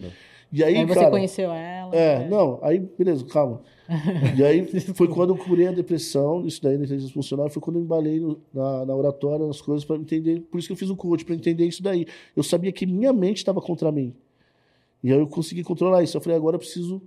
E 0.51 0.63
aí, 0.63 0.75
aí 0.77 0.85
você 0.85 0.99
cara, 0.99 1.09
conheceu 1.09 1.51
ela? 1.51 1.95
É, 1.95 2.23
é, 2.23 2.27
não, 2.27 2.59
aí, 2.61 2.79
beleza, 2.79 3.25
calma. 3.25 3.61
e 4.37 4.43
aí 4.43 4.65
foi 4.93 5.07
quando 5.07 5.31
eu 5.31 5.37
curei 5.37 5.67
a 5.67 5.71
depressão, 5.71 6.45
isso 6.45 6.61
daí 6.61 6.77
na 6.77 6.83
inteligência 6.85 7.13
funcional, 7.13 7.49
foi 7.49 7.61
quando 7.61 7.77
eu 7.77 7.81
embalei 7.81 8.19
no, 8.19 8.39
na, 8.53 8.85
na 8.85 8.95
oratória, 8.95 9.45
nas 9.47 9.61
coisas, 9.61 9.83
para 9.83 9.95
entender. 9.95 10.41
Por 10.51 10.59
isso 10.59 10.67
que 10.67 10.73
eu 10.73 10.77
fiz 10.77 10.89
o 10.89 10.95
coach, 10.95 11.25
para 11.25 11.35
entender 11.35 11.65
isso 11.65 11.81
daí. 11.81 12.05
Eu 12.35 12.43
sabia 12.43 12.71
que 12.71 12.85
minha 12.85 13.11
mente 13.11 13.37
estava 13.37 13.61
contra 13.61 13.91
mim. 13.91 14.13
E 15.03 15.11
aí 15.11 15.19
eu 15.19 15.27
consegui 15.27 15.63
controlar 15.63 16.03
isso. 16.03 16.17
Eu 16.17 16.21
falei, 16.21 16.37
agora 16.37 16.55
eu 16.55 16.59
preciso 16.59 17.01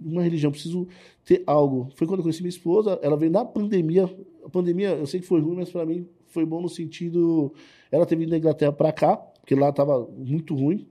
uma 0.00 0.22
religião, 0.22 0.50
preciso 0.50 0.86
ter 1.24 1.42
algo. 1.46 1.88
Foi 1.96 2.06
quando 2.06 2.20
eu 2.20 2.24
conheci 2.24 2.42
minha 2.42 2.50
esposa, 2.50 2.98
ela 3.02 3.16
veio 3.16 3.32
na 3.32 3.44
pandemia. 3.44 4.04
A 4.44 4.48
pandemia, 4.48 4.90
eu 4.90 5.06
sei 5.06 5.20
que 5.20 5.26
foi 5.26 5.40
ruim, 5.40 5.56
mas 5.56 5.70
para 5.70 5.86
mim 5.86 6.06
foi 6.26 6.44
bom 6.44 6.60
no 6.60 6.68
sentido. 6.68 7.52
Ela 7.90 8.04
teve 8.04 8.24
vindo 8.24 8.30
da 8.30 8.38
Inglaterra 8.38 8.72
para 8.72 8.92
cá, 8.92 9.16
porque 9.16 9.54
lá 9.54 9.70
estava 9.70 10.06
muito 10.16 10.54
ruim. 10.54 10.86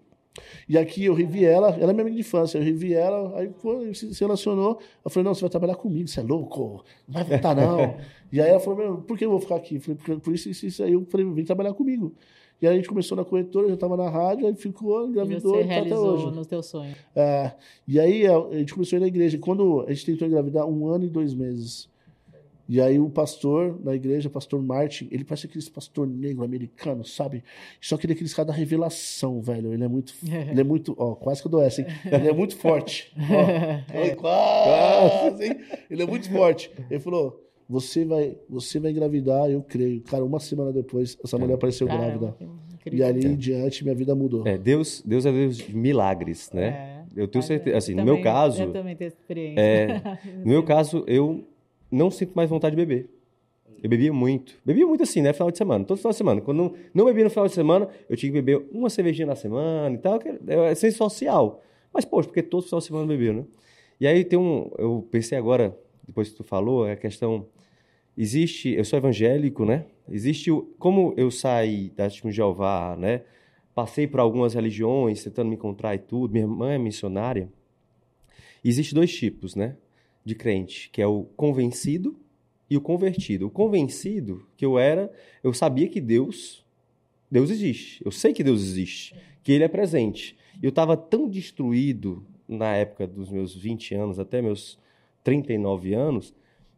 E 0.67 0.77
aqui 0.77 1.05
eu 1.05 1.13
revi 1.13 1.45
ela, 1.45 1.69
ela 1.79 1.91
é 1.91 1.93
minha 1.93 2.01
amiga 2.01 2.15
de 2.15 2.21
infância, 2.21 2.57
eu 2.57 2.63
revi 2.63 2.93
ela, 2.93 3.37
aí 3.37 3.49
pô, 3.49 3.93
se 3.93 4.19
relacionou. 4.19 4.79
Eu 5.05 5.11
falei, 5.11 5.25
não, 5.25 5.33
você 5.33 5.41
vai 5.41 5.49
trabalhar 5.49 5.75
comigo, 5.75 6.07
você 6.07 6.21
é 6.21 6.23
louco, 6.23 6.83
não 7.07 7.13
vai 7.13 7.23
voltar 7.23 7.55
não. 7.55 7.97
e 8.31 8.41
aí 8.41 8.49
ela 8.49 8.59
falou, 8.59 9.01
por 9.01 9.17
que 9.17 9.25
eu 9.25 9.29
vou 9.29 9.39
ficar 9.39 9.57
aqui? 9.57 9.75
Eu 9.75 9.81
falei, 9.81 10.19
por 10.19 10.33
isso, 10.33 10.49
isso, 10.49 10.65
isso. 10.65 10.83
Aí 10.83 10.93
eu 10.93 11.05
falei, 11.05 11.25
vem 11.31 11.45
trabalhar 11.45 11.73
comigo. 11.73 12.15
E 12.61 12.67
aí 12.67 12.73
a 12.73 12.75
gente 12.77 12.87
começou 12.87 13.17
na 13.17 13.25
corretora, 13.25 13.67
já 13.67 13.73
estava 13.73 13.97
na 13.97 14.09
rádio, 14.09 14.47
aí 14.47 14.55
ficou, 14.55 15.05
E 15.05 15.09
engravidou 15.09 15.53
você 15.55 15.63
e 15.63 15.67
tá 15.67 15.73
até 15.73 15.73
realizou 15.81 16.13
hoje. 16.13 16.35
no 16.35 16.45
teu 16.45 16.63
sonho. 16.63 16.95
É, 17.15 17.51
e 17.87 17.99
aí 17.99 18.25
a, 18.25 18.37
a 18.37 18.57
gente 18.57 18.73
começou 18.73 18.95
a 18.95 18.99
ir 18.99 19.01
na 19.01 19.07
igreja. 19.07 19.37
Quando 19.37 19.81
a 19.87 19.93
gente 19.93 20.05
tentou 20.05 20.27
engravidar, 20.27 20.65
um 20.65 20.87
ano 20.87 21.03
e 21.05 21.09
dois 21.09 21.33
meses. 21.33 21.91
E 22.67 22.79
aí 22.79 22.97
o 22.97 23.09
pastor 23.09 23.77
na 23.83 23.93
igreja, 23.93 24.29
pastor 24.29 24.61
Martin, 24.61 25.09
ele 25.11 25.25
parece 25.25 25.47
aquele 25.47 25.63
pastor 25.69 26.07
negro 26.07 26.45
americano, 26.45 27.03
sabe? 27.03 27.43
Só 27.81 27.97
que 27.97 28.05
ele 28.05 28.13
é 28.13 28.15
aquele 28.15 28.29
cara 28.29 28.45
da 28.47 28.53
revelação, 28.53 29.41
velho. 29.41 29.73
Ele 29.73 29.83
é 29.83 29.87
muito, 29.89 30.13
ele 30.23 30.61
é 30.61 30.63
muito, 30.63 30.95
ó, 30.97 31.13
quase 31.13 31.41
que 31.41 31.47
eu 31.47 31.51
dou 31.51 31.61
essa, 31.61 31.81
hein? 31.81 31.87
Ele 32.09 32.29
é 32.29 32.33
muito 32.33 32.55
forte. 32.55 33.11
Ó, 33.19 33.97
Ai, 33.99 34.15
quase, 34.15 35.43
hein? 35.45 35.59
Ele 35.91 36.03
é 36.03 36.05
muito 36.05 36.31
forte. 36.31 36.71
Ele 36.89 36.99
falou: 37.01 37.43
"Você 37.69 38.05
vai, 38.05 38.35
você 38.49 38.79
vai 38.79 38.91
engravidar, 38.91 39.49
eu 39.49 39.61
creio". 39.61 40.01
Cara, 40.01 40.23
uma 40.23 40.39
semana 40.39 40.71
depois, 40.71 41.17
essa 41.23 41.37
mulher 41.37 41.55
apareceu 41.55 41.87
grávida. 41.87 42.33
Caramba, 42.37 42.37
que 42.37 42.89
E 42.89 42.93
incrível. 42.93 43.07
ali 43.07 43.25
em 43.27 43.35
diante, 43.35 43.83
minha 43.83 43.95
vida 43.95 44.13
mudou. 44.13 44.45
É, 44.47 44.57
Deus, 44.57 45.01
Deus 45.05 45.25
é 45.25 45.31
Deus 45.31 45.57
de 45.57 45.75
milagres, 45.75 46.51
né? 46.53 46.65
É. 46.67 47.03
Eu 47.15 47.27
tenho 47.27 47.43
certeza, 47.43 47.77
assim, 47.77 47.91
no 47.93 47.99
também- 47.99 48.13
meu 48.15 48.23
caso, 48.23 48.63
Eu 48.63 48.71
também 48.73 48.95
tenho 48.95 49.07
experiência. 49.07 49.61
é, 49.61 49.87
no 50.43 50.47
meu 50.49 50.63
caso, 50.63 51.03
eu 51.07 51.43
não 51.91 52.09
sinto 52.11 52.33
mais 52.35 52.49
vontade 52.49 52.75
de 52.75 52.85
beber. 52.85 53.07
Eu 53.83 53.89
bebia 53.89 54.11
muito. 54.13 54.55
Bebia 54.65 54.87
muito 54.87 55.03
assim, 55.03 55.21
né? 55.21 55.31
Final 55.33 55.51
de 55.51 55.57
semana. 55.57 55.83
Todo 55.85 55.97
final 55.97 56.11
de 56.11 56.17
semana. 56.17 56.39
Quando 56.41 56.57
não, 56.57 56.73
não 56.93 57.05
bebia 57.05 57.25
no 57.25 57.29
final 57.29 57.47
de 57.47 57.53
semana, 57.53 57.87
eu 58.09 58.15
tinha 58.15 58.31
que 58.31 58.41
beber 58.41 58.65
uma 58.71 58.89
cervejinha 58.89 59.27
na 59.27 59.35
semana 59.35 59.93
e 59.93 59.97
tal. 59.97 60.19
que 60.19 60.29
É 60.29 60.71
é 60.71 60.75
ser 60.75 60.91
social. 60.91 61.61
Mas, 61.93 62.05
poxa, 62.05 62.27
porque 62.29 62.41
todo 62.41 62.63
final 62.63 62.79
de 62.79 62.85
semana 62.85 63.03
eu 63.03 63.07
bebia, 63.09 63.33
né? 63.33 63.43
E 63.99 64.07
aí 64.07 64.23
tem 64.23 64.39
um... 64.39 64.71
Eu 64.77 65.05
pensei 65.11 65.37
agora, 65.37 65.77
depois 66.05 66.29
que 66.29 66.35
tu 66.35 66.43
falou, 66.43 66.87
é 66.87 66.93
a 66.93 66.97
questão... 66.97 67.47
Existe... 68.17 68.69
Eu 68.69 68.85
sou 68.85 68.97
evangélico, 68.97 69.65
né? 69.65 69.85
Existe... 70.09 70.51
Como 70.77 71.13
eu 71.17 71.31
saí 71.31 71.89
da 71.89 72.05
Testemunho 72.05 72.31
de 72.31 72.37
Jeová, 72.37 72.95
né? 72.97 73.23
Passei 73.73 74.05
por 74.05 74.19
algumas 74.19 74.53
religiões, 74.53 75.23
tentando 75.23 75.49
me 75.49 75.55
encontrar 75.55 75.95
e 75.95 75.99
tudo. 75.99 76.31
Minha 76.31 76.47
mãe 76.47 76.75
é 76.75 76.77
missionária. 76.77 77.51
Existe 78.63 78.93
dois 78.93 79.13
tipos, 79.15 79.55
né? 79.55 79.75
De 80.23 80.35
crente, 80.35 80.89
que 80.91 81.01
é 81.01 81.07
o 81.07 81.23
convencido 81.35 82.15
e 82.69 82.77
o 82.77 82.81
convertido. 82.81 83.47
O 83.47 83.49
convencido 83.49 84.47
que 84.55 84.65
eu 84.65 84.79
era, 84.79 85.11
eu 85.43 85.53
sabia 85.53 85.87
que 85.87 85.99
Deus, 85.99 86.65
Deus 87.29 87.49
existe. 87.49 88.03
Eu 88.05 88.11
sei 88.11 88.31
que 88.33 88.43
Deus 88.43 88.61
existe, 88.61 89.15
que 89.43 89.51
Ele 89.51 89.63
é 89.63 89.67
presente. 89.67 90.37
Eu 90.61 90.69
estava 90.69 90.95
tão 90.95 91.27
destruído 91.27 92.25
na 92.47 92.75
época 92.75 93.07
dos 93.07 93.29
meus 93.29 93.55
20 93.55 93.95
anos 93.95 94.19
até 94.19 94.41
meus 94.41 94.79
39 95.23 95.93
anos, 95.93 96.33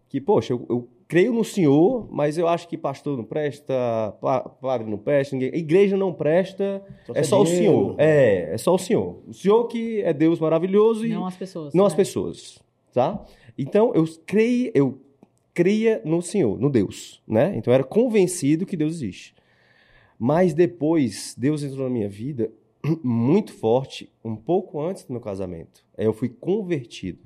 que, 0.08 0.22
poxa, 0.22 0.54
eu, 0.54 0.66
eu 0.70 0.88
creio 1.08 1.34
no 1.34 1.44
Senhor, 1.44 2.08
mas 2.12 2.38
eu 2.38 2.48
acho 2.48 2.68
que 2.68 2.78
pastor 2.78 3.18
não 3.18 3.24
presta, 3.24 3.74
pa- 4.22 4.42
padre 4.42 4.90
não 4.90 4.98
presta, 4.98 5.36
ninguém, 5.36 5.54
igreja 5.56 5.96
não 5.98 6.14
presta, 6.14 6.84
Só 7.06 7.14
é 7.16 7.24
só 7.24 7.42
o. 7.42 7.46
Senhor. 7.46 7.96
É, 7.98 8.54
é 8.54 8.58
só 8.58 8.74
o 8.74 8.78
Senhor. 8.78 9.22
O 9.28 9.34
Senhor 9.34 9.66
que 9.68 10.02
é 10.02 10.14
Deus 10.14 10.40
maravilhoso 10.40 11.06
e 11.06 11.10
Não 11.10 11.26
as 11.26 11.36
pessoas. 11.38 11.74
não 11.74 11.86
as 11.86 11.94
né? 11.94 11.98
pessoas, 11.98 12.60
tá? 12.94 13.24
Então 13.58 13.94
eu 13.96 14.04
creio, 14.26 14.72
eu 14.74 15.00
cria 15.54 16.02
no 16.04 16.22
Senhor, 16.22 16.60
no 16.60 16.70
Deus, 16.70 17.22
né? 17.28 17.54
Então 17.56 17.72
eu 17.72 17.76
era 17.76 17.84
convencido 17.84 18.66
que 18.66 18.76
Deus 18.78 18.94
existe. 18.96 19.34
Mas 20.18 20.54
depois 20.54 21.36
Deus 21.38 21.62
entrou 21.64 21.84
na 21.84 21.90
minha 21.94 22.10
vida 22.10 22.52
muito 23.04 23.54
forte, 23.54 24.12
um 24.24 24.36
pouco 24.36 24.80
antes 24.82 25.04
do 25.04 25.12
meu 25.14 25.22
casamento. 25.22 25.86
Aí 25.98 26.06
eu 26.06 26.14
fui 26.14 26.30
convertido. 26.30 27.20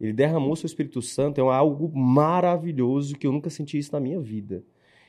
Ele 0.00 0.12
derramou 0.12 0.54
seu 0.54 0.66
Espírito 0.66 1.02
Santo, 1.02 1.40
é 1.40 1.54
algo 1.54 1.90
maravilhoso 1.96 3.16
que 3.16 3.26
eu 3.26 3.32
nunca 3.32 3.50
senti 3.50 3.78
isso 3.78 3.92
na 3.92 4.00
minha 4.00 4.20
vida. 4.20 4.62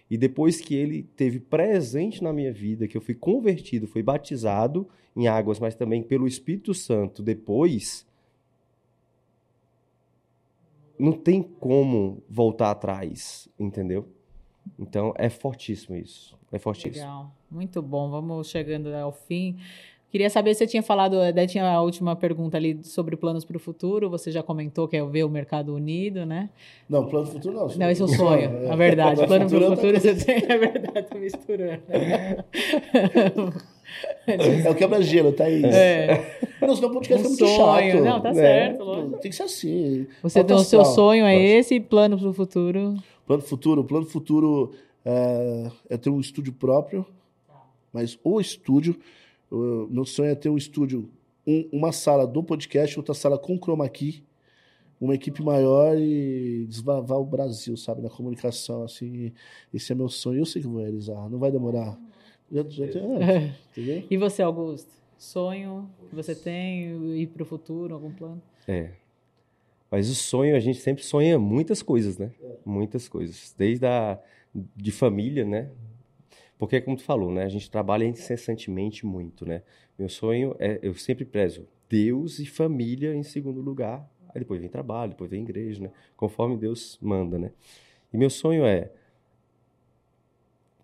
E 0.09 0.17
depois 0.17 0.59
que 0.59 0.73
ele 0.73 1.03
teve 1.15 1.39
presente 1.39 2.23
na 2.23 2.33
minha 2.33 2.51
vida, 2.51 2.87
que 2.87 2.97
eu 2.97 3.01
fui 3.01 3.13
convertido, 3.13 3.87
fui 3.87 4.01
batizado 4.01 4.87
em 5.15 5.27
águas, 5.27 5.59
mas 5.59 5.75
também 5.75 6.01
pelo 6.01 6.27
Espírito 6.27 6.73
Santo 6.73 7.21
depois, 7.21 8.07
não 10.97 11.13
tem 11.13 11.43
como 11.43 12.23
voltar 12.27 12.71
atrás, 12.71 13.47
entendeu? 13.59 14.07
Então 14.77 15.13
é 15.15 15.29
fortíssimo 15.29 15.95
isso. 15.95 16.37
É 16.51 16.57
fortíssimo. 16.57 17.05
Legal, 17.05 17.35
muito 17.49 17.81
bom. 17.81 18.09
Vamos 18.09 18.49
chegando 18.49 18.93
ao 18.95 19.11
fim. 19.11 19.57
Queria 20.11 20.29
saber 20.29 20.55
se 20.55 20.59
você 20.59 20.67
tinha 20.67 20.81
falado, 20.81 21.17
daí 21.33 21.45
tinha 21.45 21.65
a 21.71 21.81
última 21.81 22.15
pergunta 22.15 22.57
ali 22.57 22.79
sobre 22.83 23.15
planos 23.15 23.45
para 23.45 23.57
o 23.57 23.59
futuro. 23.59 24.09
Você 24.09 24.31
já 24.31 24.41
comentou 24.41 24.87
que 24.87 24.97
é 24.97 25.05
ver 25.05 25.23
o 25.23 25.29
mercado 25.29 25.75
unido, 25.75 26.25
né? 26.25 26.49
Não, 26.89 27.05
plano 27.05 27.27
do 27.27 27.31
futuro 27.31 27.55
não. 27.55 27.67
Não, 27.67 27.89
esse 27.91 28.01
é 28.01 28.05
o 28.05 28.07
sonho, 28.07 28.49
É. 28.65 28.67
na 28.69 28.75
verdade. 28.75 29.25
Plano 29.27 29.47
para 29.47 29.59
o 29.59 29.63
é 29.63 29.75
futuro 29.75 29.99
você 29.99 30.15
tem, 30.15 30.37
é 30.49 30.57
verdade, 30.57 31.07
tô 31.07 31.17
misturando. 31.19 31.83
É 34.27 34.69
o 34.69 34.75
quebra-gelo, 34.75 35.31
Thaís. 35.31 35.63
É, 35.63 36.39
Não, 36.61 36.75
senão 36.75 36.89
o 36.89 36.93
podcast 36.93 37.23
Um 37.23 37.25
é 37.25 37.29
muito 37.29 37.47
sonho. 37.47 37.91
chato. 37.91 38.03
Não, 38.03 38.21
tá 38.21 38.29
né? 38.29 38.41
certo, 38.41 38.83
lógico. 38.83 39.17
Tem 39.17 39.31
que 39.31 39.37
ser 39.37 39.43
assim. 39.43 40.07
você 40.21 40.43
tem 40.43 40.55
o 40.55 40.59
seu 40.59 40.85
sonho 40.85 41.25
é 41.25 41.39
esse, 41.39 41.79
plano 41.79 42.17
para 42.17 42.29
o 42.29 42.33
futuro. 42.33 42.95
Plano 43.25 43.41
futuro, 43.43 43.83
plano 43.83 44.05
futuro 44.05 44.71
é, 45.05 45.71
é 45.89 45.97
ter 45.97 46.09
um 46.09 46.19
estúdio 46.19 46.53
próprio, 46.53 47.05
mas 47.93 48.17
o 48.23 48.39
estúdio, 48.39 48.95
o 49.51 49.87
meu 49.89 50.05
sonho 50.05 50.29
é 50.31 50.35
ter 50.35 50.49
um 50.49 50.57
estúdio, 50.57 51.09
um- 51.45 51.67
uma 51.71 51.91
sala 51.91 52.25
do 52.27 52.43
podcast, 52.43 52.97
outra 52.97 53.13
sala 53.13 53.37
com 53.37 53.57
chroma 53.57 53.87
key, 53.89 54.23
uma 54.99 55.15
equipe 55.15 55.41
maior 55.41 55.97
e 55.97 56.65
desbravar 56.67 57.19
o 57.19 57.25
Brasil, 57.25 57.77
sabe, 57.77 58.01
na 58.01 58.09
comunicação, 58.09 58.83
assim, 58.83 59.31
esse 59.73 59.91
é 59.91 59.95
meu 59.95 60.09
sonho, 60.09 60.39
eu 60.39 60.45
sei 60.45 60.61
que 60.61 60.67
eu 60.67 60.71
vou 60.71 60.81
realizar, 60.81 61.29
não 61.29 61.39
vai 61.39 61.51
demorar. 61.51 61.97
Já, 62.51 62.63
já, 62.67 62.85
é, 62.85 63.53
entendeu? 63.71 64.03
E 64.09 64.17
você, 64.17 64.41
Augusto? 64.41 64.89
Sonho 65.17 65.89
que 66.09 66.15
você 66.15 66.33
tem, 66.33 67.17
ir 67.19 67.27
para 67.27 67.43
o 67.43 67.45
futuro, 67.45 67.93
algum 67.93 68.11
plano? 68.11 68.41
É. 68.67 68.91
Mas 69.91 70.09
o 70.09 70.15
sonho, 70.15 70.55
a 70.55 70.59
gente 70.59 70.79
sempre 70.79 71.03
sonha 71.03 71.37
muitas 71.39 71.81
coisas, 71.81 72.17
né? 72.17 72.31
Muitas 72.65 73.07
coisas. 73.07 73.53
Desde 73.57 73.85
a 73.85 74.19
de 74.75 74.91
família, 74.91 75.43
né? 75.45 75.69
Porque, 76.59 76.81
como 76.81 76.97
tu 76.97 77.03
falou, 77.03 77.31
né? 77.31 77.45
A 77.45 77.49
gente 77.49 77.71
trabalha 77.71 78.03
incessantemente 78.03 79.05
muito, 79.05 79.45
né? 79.45 79.63
Meu 79.97 80.09
sonho 80.09 80.53
é, 80.59 80.77
eu 80.83 80.93
sempre 80.93 81.23
prezo 81.23 81.65
Deus 81.87 82.37
e 82.37 82.45
família 82.45 83.15
em 83.15 83.23
segundo 83.23 83.61
lugar. 83.61 84.05
Aí 84.27 84.39
depois 84.39 84.59
vem 84.59 84.69
trabalho, 84.69 85.11
depois 85.11 85.31
vem 85.31 85.41
igreja, 85.41 85.81
né? 85.81 85.91
Conforme 86.17 86.57
Deus 86.57 86.99
manda, 87.01 87.39
né? 87.39 87.53
E 88.11 88.17
meu 88.17 88.29
sonho 88.29 88.65
é 88.65 88.91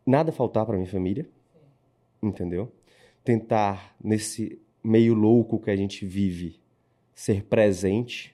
nada 0.06 0.32
faltar 0.32 0.66
para 0.66 0.78
minha 0.78 0.90
família, 0.90 1.28
entendeu? 2.24 2.72
Tentar, 3.22 3.98
nesse 4.02 4.58
meio 4.82 5.14
louco 5.14 5.60
que 5.60 5.70
a 5.70 5.76
gente 5.76 6.06
vive, 6.06 6.58
ser 7.14 7.44
presente, 7.44 8.34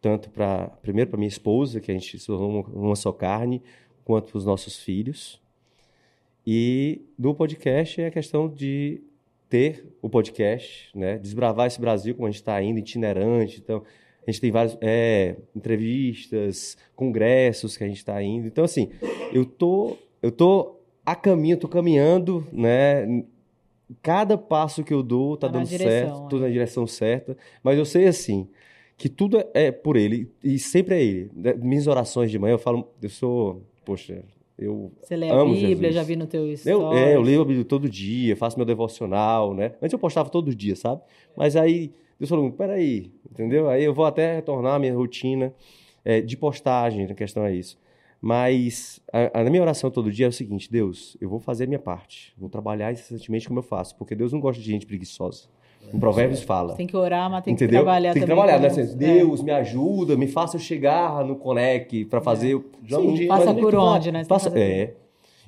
tanto 0.00 0.30
para, 0.30 0.68
primeiro 0.80 1.10
para 1.10 1.18
minha 1.18 1.28
esposa, 1.28 1.80
que 1.80 1.90
a 1.90 1.94
gente 1.94 2.18
se 2.18 2.26
tornou 2.26 2.50
uma, 2.50 2.68
uma 2.68 2.96
só 2.96 3.12
carne, 3.12 3.62
quanto 4.06 4.30
para 4.30 4.38
os 4.38 4.46
nossos 4.46 4.82
filhos. 4.82 5.38
E 6.50 7.02
do 7.18 7.34
podcast 7.34 8.00
é 8.00 8.06
a 8.06 8.10
questão 8.10 8.48
de 8.48 9.02
ter 9.50 9.84
o 10.00 10.08
podcast, 10.08 10.88
né? 10.96 11.18
desbravar 11.18 11.66
esse 11.66 11.78
Brasil 11.78 12.14
como 12.14 12.26
a 12.26 12.30
gente 12.30 12.40
está 12.40 12.62
indo, 12.62 12.78
itinerante. 12.78 13.60
Então, 13.62 13.82
a 14.26 14.30
gente 14.30 14.40
tem 14.40 14.50
várias 14.50 14.78
é, 14.80 15.36
entrevistas, 15.54 16.78
congressos 16.96 17.76
que 17.76 17.84
a 17.84 17.86
gente 17.86 17.98
está 17.98 18.22
indo. 18.22 18.46
Então, 18.46 18.64
assim, 18.64 18.88
eu 19.30 19.44
tô, 19.44 19.94
eu 20.22 20.32
tô 20.32 20.76
a 21.04 21.14
caminho, 21.14 21.58
tô 21.58 21.68
caminhando, 21.68 22.46
né? 22.50 23.24
Cada 24.00 24.38
passo 24.38 24.82
que 24.82 24.94
eu 24.94 25.02
dou 25.02 25.36
tá 25.36 25.48
Tá 25.48 25.52
dando 25.52 25.68
direção, 25.68 26.16
certo, 26.16 26.28
tô 26.30 26.38
é. 26.38 26.40
na 26.40 26.48
direção 26.48 26.86
certa. 26.86 27.36
Mas 27.62 27.76
eu 27.76 27.84
sei 27.84 28.06
assim 28.06 28.48
que 28.96 29.10
tudo 29.10 29.38
é- 29.38 29.50
é 29.52 29.70
por 29.70 29.98
ele 29.98 30.32
e 30.42 30.58
sempre 30.58 30.94
é 30.94 31.02
ele. 31.04 31.30
Minhas 31.58 31.86
orações 31.86 32.30
de 32.30 32.38
manhã 32.38 32.54
eu 32.54 32.58
falo, 32.58 32.88
eu 33.02 33.10
sou, 33.10 33.62
poxa, 33.84 34.24
eu 34.58 34.92
Você 35.02 35.16
lê 35.16 35.30
a 35.30 35.44
Bíblia, 35.44 35.68
Jesus. 35.70 35.94
já 35.94 36.02
vi 36.02 36.16
no 36.16 36.26
teu 36.26 36.46
eu, 36.48 36.56
stories. 36.56 37.00
é, 37.00 37.14
eu 37.14 37.20
leio 37.20 37.42
a 37.42 37.44
Bíblia 37.44 37.64
todo 37.64 37.88
dia, 37.88 38.36
faço 38.36 38.56
meu 38.56 38.66
devocional, 38.66 39.54
né? 39.54 39.72
Antes 39.80 39.92
eu 39.92 39.98
postava 39.98 40.28
todo 40.28 40.54
dia, 40.54 40.74
sabe? 40.74 41.00
Mas 41.36 41.56
aí 41.56 41.92
Deus 42.18 42.28
falou, 42.28 42.50
peraí, 42.50 43.12
entendeu? 43.30 43.68
Aí 43.68 43.84
eu 43.84 43.94
vou 43.94 44.04
até 44.04 44.36
retornar 44.36 44.74
à 44.74 44.78
minha 44.78 44.94
rotina 44.94 45.54
é, 46.04 46.20
de 46.20 46.36
postagem, 46.36 47.04
a 47.04 47.14
questão 47.14 47.44
é 47.44 47.54
isso. 47.54 47.78
Mas 48.20 49.00
a, 49.12 49.40
a 49.42 49.44
minha 49.44 49.62
oração 49.62 49.90
todo 49.90 50.10
dia 50.10 50.26
é 50.26 50.28
o 50.28 50.32
seguinte, 50.32 50.70
Deus, 50.70 51.16
eu 51.20 51.28
vou 51.28 51.38
fazer 51.38 51.64
a 51.64 51.66
minha 51.68 51.78
parte, 51.78 52.34
vou 52.36 52.48
trabalhar 52.48 52.92
incessantemente 52.92 53.46
como 53.46 53.60
eu 53.60 53.62
faço, 53.62 53.96
porque 53.96 54.14
Deus 54.14 54.32
não 54.32 54.40
gosta 54.40 54.60
de 54.60 54.68
gente 54.68 54.86
preguiçosa. 54.86 55.48
Em 55.92 55.98
Provérbios 55.98 56.42
fala. 56.42 56.74
Tem 56.74 56.86
que 56.86 56.96
orar, 56.96 57.30
mas 57.30 57.42
tem 57.44 57.54
que 57.54 57.64
Entendeu? 57.64 57.82
trabalhar 57.82 58.12
tem 58.12 58.22
que 58.22 58.28
também. 58.28 58.44
trabalhar, 58.44 58.60
né? 58.60 58.66
Assim, 58.68 58.82
é. 58.82 58.84
Deus, 58.96 59.42
me 59.42 59.50
ajuda, 59.50 60.16
me 60.16 60.26
faça 60.26 60.56
eu 60.56 60.60
chegar 60.60 61.24
no 61.24 61.36
Conec 61.36 62.04
para 62.04 62.20
fazer. 62.20 62.54
o- 62.56 62.64
Joga 62.84 63.08
um 63.08 63.12
mas 63.12 63.26
Passa 63.26 63.54
por 63.54 63.74
onde, 63.74 64.12
né? 64.12 64.24
Passa, 64.26 64.52
é. 64.58 64.94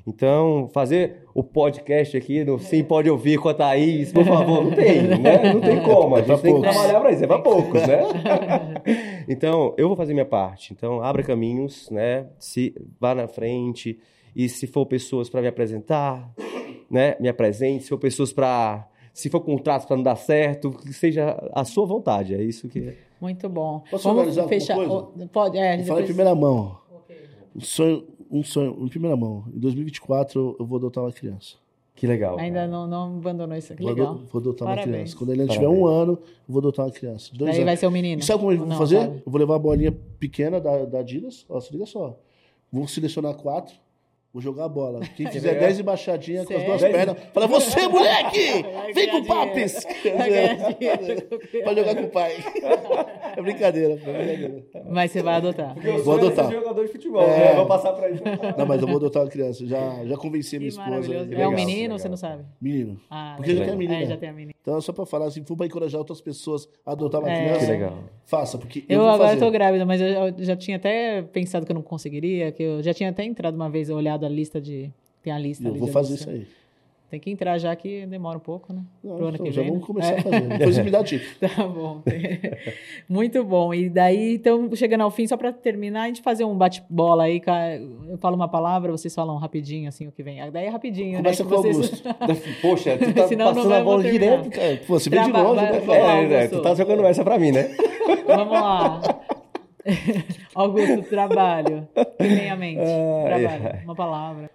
Então, 0.07 0.67
fazer 0.73 1.25
o 1.35 1.45
podcast 1.45 2.17
aqui 2.17 2.43
no 2.43 2.59
Sim 2.59 2.83
Pode 2.83 3.11
Ouvir 3.11 3.39
com 3.39 3.51
a 3.51 3.55
Thaís, 3.55 4.11
por 4.11 4.25
favor, 4.25 4.65
não 4.65 4.71
tem, 4.71 5.03
né? 5.21 5.53
Não 5.53 5.61
tem 5.61 5.83
como. 5.83 6.17
A 6.17 6.21
É 6.21 6.25
gente 6.25 6.41
tem 6.41 6.55
que 6.55 6.61
trabalhar 6.63 7.01
para 7.01 7.13
isso, 7.13 7.23
é 7.23 7.27
para 7.27 7.39
poucos, 7.39 7.87
né? 7.87 8.01
então, 9.29 9.75
eu 9.77 9.89
vou 9.89 9.97
fazer 9.97 10.13
minha 10.15 10.25
parte. 10.25 10.73
Então, 10.73 11.03
abra 11.03 11.23
caminhos, 11.23 11.89
né? 11.91 12.27
Se 12.39 12.75
vá 12.99 13.15
na 13.15 13.29
frente 13.29 13.99
e 14.35 14.49
se 14.49 14.67
for 14.67 14.87
pessoas 14.87 15.29
para 15.29 15.43
me 15.43 15.49
apresentar, 15.49 16.31
né, 16.91 17.15
me 17.21 17.29
apresente, 17.29 17.83
se 17.85 17.89
for 17.91 17.99
pessoas 17.99 18.33
para 18.33 18.87
se 19.13 19.29
for 19.29 19.41
contratos 19.41 19.87
para 19.87 19.97
não 19.97 20.03
dar 20.03 20.17
certo, 20.17 20.71
que 20.71 20.93
seja 20.93 21.37
a 21.53 21.65
sua 21.65 21.87
vontade. 21.87 22.35
É 22.35 22.43
isso 22.43 22.69
que. 22.69 22.97
Muito 23.21 23.49
bom. 23.49 23.83
Posso 23.91 24.09
Vamos 24.13 24.35
fechar. 24.49 24.77
coisa? 24.77 25.29
Pode, 25.33 25.59
é. 25.59 25.77
Vou 25.77 25.85
falar 25.87 26.01
em 26.01 26.03
depois- 26.03 26.05
primeira 26.07 26.35
mão. 26.35 26.79
Um 27.55 27.61
sonho, 27.61 28.05
um 28.31 28.43
sonho, 28.45 28.77
em 28.81 28.89
primeira 28.89 29.17
mão. 29.17 29.45
Em 29.55 29.59
2024 29.59 30.57
eu 30.59 30.65
vou 30.67 30.79
adotar 30.79 31.05
uma 31.05 31.13
criança. 31.13 31.57
Que 31.97 32.07
legal. 32.07 32.39
Ainda 32.39 32.67
não, 32.67 32.87
não 32.87 33.19
abandonou 33.19 33.55
isso. 33.59 33.75
Que 33.75 33.83
Vou, 33.83 33.93
legal. 33.93 34.15
vou 34.33 34.41
adotar 34.41 34.67
uma 34.69 34.75
Parabéns. 34.75 34.95
criança. 35.13 35.17
Quando 35.19 35.31
ele 35.33 35.47
tiver 35.49 35.69
um 35.69 35.85
ano, 35.87 36.13
eu 36.13 36.23
vou 36.49 36.61
adotar 36.61 36.87
uma 36.87 36.93
criança. 36.93 37.31
Dois 37.35 37.51
Daí 37.51 37.57
anos. 37.57 37.65
vai 37.67 37.77
ser 37.77 37.87
o 37.89 37.91
menino. 37.91 38.23
E 38.23 38.25
sabe 38.25 38.39
como 38.39 38.53
eu 38.53 38.55
Ou 38.55 38.61
vou 38.61 38.69
não, 38.69 38.79
fazer? 38.79 39.01
sabe? 39.01 39.17
Eu 39.27 39.31
vou 39.31 39.39
levar 39.39 39.57
a 39.57 39.59
bolinha 39.59 39.93
pequena 40.19 40.59
da, 40.61 40.87
da 40.87 41.01
Adidas. 41.01 41.45
Ó, 41.49 41.61
se 41.61 41.71
liga 41.73 41.85
só. 41.85 42.17
Vou 42.73 42.89
selecionar 42.89 43.35
quatro. 43.35 43.75
Vou 44.33 44.41
jogar 44.41 44.67
a 44.67 44.69
bola. 44.69 45.01
Quem 45.17 45.27
fizer 45.27 45.49
legal. 45.55 45.65
10 45.67 45.81
embaixadinhas 45.81 46.47
com 46.47 46.55
as 46.57 46.63
duas 46.65 46.81
Sério? 46.81 46.97
pernas, 46.97 47.17
fala, 47.35 47.47
você, 47.49 47.89
moleque! 47.89 48.65
Vem 48.95 49.09
com 49.11 49.25
papis! 49.25 49.85
Pra 51.65 51.75
jogar 51.75 51.95
com 51.97 52.03
o 52.05 52.09
pai. 52.11 52.33
É 53.37 53.41
brincadeira, 53.41 53.93
é 53.93 53.97
brincadeira. 53.97 54.65
Mas 54.91 55.13
você 55.13 55.23
vai 55.23 55.35
adotar. 55.37 55.73
Porque 55.75 55.87
eu 55.89 56.03
Vou 56.03 56.19
sou 56.19 56.27
adotar. 56.27 56.51
jogador 56.51 56.85
de 56.85 56.91
futebol, 56.91 57.23
É. 57.23 57.51
né? 57.51 57.55
Vou 57.55 57.67
passar 57.67 57.93
para 57.93 58.11
isso. 58.11 58.23
Não, 58.59 58.67
mas 58.67 58.81
eu 58.83 58.89
vou 58.89 58.97
adotar 58.97 59.23
uma 59.23 59.29
criança. 59.29 59.65
Já, 59.65 60.05
já 60.05 60.17
convenci 60.17 60.57
a 60.57 60.59
minha 60.59 60.69
esposa. 60.69 61.15
É 61.15 61.21
um 61.21 61.23
legal, 61.29 61.51
menino 61.53 61.87
que 61.89 61.93
ou 61.93 61.99
você 61.99 62.09
legal. 62.09 62.11
não 62.11 62.17
sabe? 62.17 62.45
Menino. 62.61 63.01
Ah, 63.09 63.35
Porque 63.37 63.53
já 63.55 63.61
legal. 63.61 63.67
tem 63.69 63.75
a 63.75 63.79
menina. 63.79 64.03
É, 64.03 64.07
já 64.07 64.17
tem 64.17 64.29
a 64.29 64.33
menina. 64.33 64.53
Então 64.61 64.77
é 64.77 64.81
só 64.81 64.93
pra 64.93 65.07
falar, 65.07 65.31
se 65.31 65.41
for 65.45 65.57
pra 65.57 65.65
encorajar 65.67 65.99
outras 66.01 66.21
pessoas 66.21 66.69
a 66.85 66.91
adotar 66.91 67.21
uma 67.21 67.31
É. 67.31 67.37
criança, 67.37 67.67
Que 67.67 67.71
legal. 67.73 67.99
faça, 68.27 68.59
porque 68.59 68.81
eu, 68.89 68.97
Eu, 68.97 69.01
vou 69.03 69.09
agora 69.11 69.29
fazer. 69.31 69.41
tô 69.45 69.51
grávida, 69.53 69.87
mas 69.87 70.01
eu, 70.01 70.09
eu 70.09 70.35
já 70.39 70.57
tinha 70.57 70.77
até 70.77 71.23
pensado 71.23 71.65
que 71.65 71.71
eu 71.71 71.75
não 71.75 71.83
conseguiria, 71.83 72.51
que 72.51 72.63
eu 72.65 72.83
já 72.83 72.93
tinha 72.93 73.11
até 73.11 73.23
entrado 73.25 73.55
uma 73.55 73.71
vez, 73.71 73.89
olhado 73.91 74.20
a 74.27 74.29
lista 74.29 74.61
de. 74.61 74.91
Tem 75.23 75.33
a 75.33 75.39
lista 75.39 75.67
Eu 75.69 75.75
vou 75.75 75.89
fazer 75.89 76.15
isso 76.15 76.29
aí. 76.31 76.47
Tem 77.11 77.19
que 77.19 77.29
entrar 77.29 77.59
já 77.59 77.75
que 77.75 78.07
demora 78.07 78.37
um 78.39 78.41
pouco, 78.41 78.73
né? 78.73 78.83
Não, 79.03 79.17
Pro 79.17 79.27
ano 79.27 79.35
então, 79.35 79.47
que 79.47 79.51
já 79.53 79.63
vem. 79.63 79.71
vamos 79.73 79.83
né? 79.83 79.87
começar 79.89 80.13
É. 80.13 80.19
a 80.19 80.23
fazer. 80.23 80.41
Depois 80.43 80.75
você 80.77 80.83
me 80.85 80.91
dá 80.93 81.03
dica. 81.03 81.25
Tá 81.57 81.67
bom. 81.67 82.03
Muito 83.09 83.43
bom. 83.43 83.75
E 83.75 83.89
daí, 83.89 84.35
então, 84.37 84.71
chegando 84.77 85.01
ao 85.01 85.11
fim, 85.11 85.27
só 85.27 85.37
para 85.37 85.53
terminar, 85.53 86.03
a 86.03 86.07
gente 86.07 86.23
fazer 86.23 86.45
um 86.45 86.55
bate-bola 86.57 87.25
aí. 87.25 87.43
Eu 88.09 88.17
falo 88.19 88.37
uma 88.37 88.47
palavra, 88.47 88.93
vocês 88.93 89.13
falam 89.13 89.37
rapidinho, 89.39 89.89
assim, 89.89 90.07
o 90.07 90.13
que 90.13 90.23
vem. 90.23 90.39
Daí 90.53 90.67
é 90.67 90.69
rapidinho, 90.69 91.17
Começa 91.17 91.43
né? 91.43 91.51
com 91.51 91.57
vocês- 91.57 91.77
Augusto. 91.77 92.09
Poxa, 92.63 92.97
tu 92.97 93.13
tá 93.13 93.27
Senão 93.27 93.47
não 93.47 93.55
passando 93.55 93.71
vai- 93.71 93.81
a 93.81 93.85
bola 93.85 94.03
direto, 94.05 94.49
cara. 94.51 94.81
Pô, 94.87 94.99
você 95.01 95.11
vem 95.11 95.23
de 95.25 95.33
longe, 95.33 95.63
né, 95.63 95.83
É, 95.89 96.45
é, 96.45 96.49
tu 96.49 96.63
tá 96.63 96.75
jogando 96.77 97.05
essa 97.05 97.25
pra 97.25 97.39
mim, 97.41 97.51
né? 97.51 97.75
Vamos 98.25 98.53
lá. 98.53 99.01
Augusto, 100.55 101.03
trabalho. 101.09 101.89
Que 102.19 102.27
vem 102.29 102.51
à 102.51 102.57
mente? 102.57 102.81
Ai, 102.81 103.25
Trabalho. 103.43 103.67
ai. 103.75 103.85
Uma 103.85 103.95
palavra. 103.95 104.51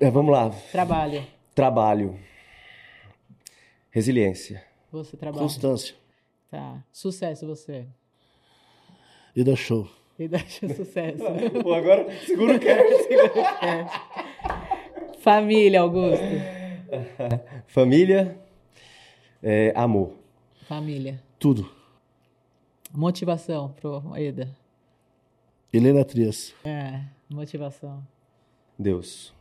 É, 0.00 0.10
vamos 0.10 0.32
lá. 0.32 0.50
Trabalho. 0.72 1.22
Trabalho. 1.54 2.18
Resiliência. 3.90 4.62
Você 4.92 5.16
trabalha. 5.16 5.42
Constância. 5.42 5.94
Tá. 6.50 6.82
Sucesso, 6.92 7.46
você. 7.46 7.86
E 9.34 9.44
da 9.44 9.54
show. 9.54 9.88
E 10.18 10.26
dá 10.28 10.38
sucesso. 10.40 11.22
Pô, 11.62 11.72
agora 11.74 12.06
segura 12.26 12.56
o 12.56 12.60
cash. 12.60 13.06
Família, 15.20 15.80
Augusto. 15.82 16.24
Família, 17.66 18.38
é, 19.42 19.72
amor. 19.76 20.14
Família. 20.66 21.22
Tudo. 21.38 21.70
Motivação 22.92 23.72
pro 23.72 24.16
Eda. 24.16 24.54
Helena 25.72 26.04
Trias. 26.04 26.52
É, 26.64 27.04
motivação. 27.28 28.04
Deus. 28.76 29.32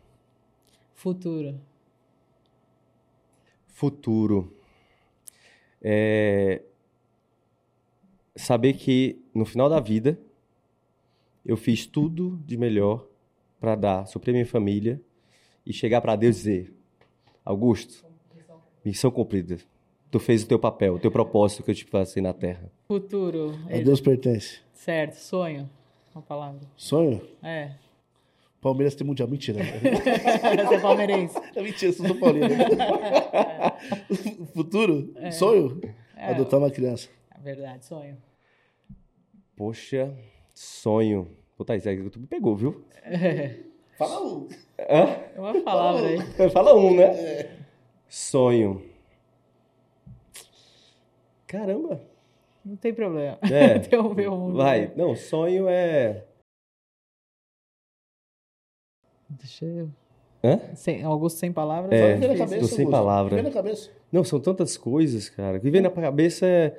Futuro. 0.93 1.59
Futuro. 3.67 4.55
É, 5.81 6.61
saber 8.35 8.73
que 8.73 9.19
no 9.33 9.45
final 9.45 9.67
da 9.67 9.79
vida 9.79 10.19
eu 11.43 11.57
fiz 11.57 11.87
tudo 11.87 12.37
de 12.45 12.55
melhor 12.55 13.07
para 13.59 13.75
dar, 13.75 14.05
suprir 14.05 14.33
minha 14.33 14.45
família 14.45 15.01
e 15.65 15.73
chegar 15.73 16.01
para 16.01 16.15
Deus 16.15 16.35
e 16.35 16.39
dizer: 16.39 16.73
Augusto, 17.43 18.05
missão 18.85 19.09
cumprida. 19.09 19.57
Tu 20.11 20.19
fez 20.19 20.43
o 20.43 20.47
teu 20.47 20.57
papel, 20.57 20.95
o 20.95 20.99
teu 20.99 21.11
propósito 21.11 21.61
que 21.61 21.69
eu 21.69 21.75
te 21.75 21.85
passei 21.85 22.21
na 22.21 22.33
terra. 22.33 22.71
Futuro. 22.87 23.59
A. 23.67 23.77
Deus 23.77 24.01
pertence. 24.01 24.59
Certo. 24.73 25.13
Sonho. 25.13 25.69
Uma 26.15 26.21
palavra. 26.23 26.61
Sonho? 26.75 27.21
É. 27.43 27.71
Palmeiras 28.59 28.95
tem 28.95 29.05
mundial. 29.05 29.29
Mentira. 29.29 29.59
Você 30.67 30.75
é 30.75 30.79
palmeirense. 30.79 31.39
É 31.55 31.61
mentira, 31.61 31.93
sou 31.93 32.15
Paulino. 32.15 32.47
Futuro? 34.53 35.13
Sonho? 35.31 35.79
É. 36.15 36.31
Adotar 36.31 36.59
uma 36.59 36.71
criança. 36.71 37.07
É 37.33 37.39
verdade, 37.39 37.85
sonho. 37.85 38.17
Poxa, 39.55 40.13
sonho. 40.53 41.29
Pô, 41.55 41.63
Thaís, 41.63 41.85
aí 41.85 42.09
tu 42.09 42.19
me 42.19 42.27
pegou, 42.27 42.55
viu? 42.55 42.83
Fala 43.97 44.25
um. 44.25 44.47
É 44.77 45.33
uma 45.37 45.61
palavra 45.61 46.07
aí. 46.07 46.49
Fala 46.49 46.75
um, 46.75 46.95
né? 46.95 47.49
Sonho. 48.07 48.88
Caramba. 51.49 51.99
Não 52.63 52.75
tem 52.75 52.93
problema. 52.93 53.39
É. 53.41 53.79
Tem 53.89 53.97
o 53.97 54.13
meu 54.13 54.37
mundo. 54.37 54.55
Vai. 54.57 54.91
Não, 54.95 55.15
sonho 55.15 55.67
é. 55.67 56.23
Deixa 59.27 59.65
eu. 59.65 59.89
Hã? 60.43 60.59
Sem, 60.75 61.03
Augusto 61.03 61.39
sem 61.39 61.51
palavras. 61.51 61.91
É, 61.91 62.15
Vem 62.15 62.29
na 62.29 62.35
cabeça, 62.37 62.59
tô 62.61 62.67
sem 62.67 62.85
Augusto. 62.85 62.91
palavra. 62.91 63.35
Vem 63.35 63.43
na 63.43 63.51
cabeça. 63.51 63.89
Não, 64.11 64.23
são 64.23 64.39
tantas 64.39 64.77
coisas, 64.77 65.27
cara. 65.27 65.57
O 65.57 65.59
que 65.61 65.71
vem 65.71 65.81
na 65.81 65.89
cabeça 65.89 66.45
é. 66.45 66.77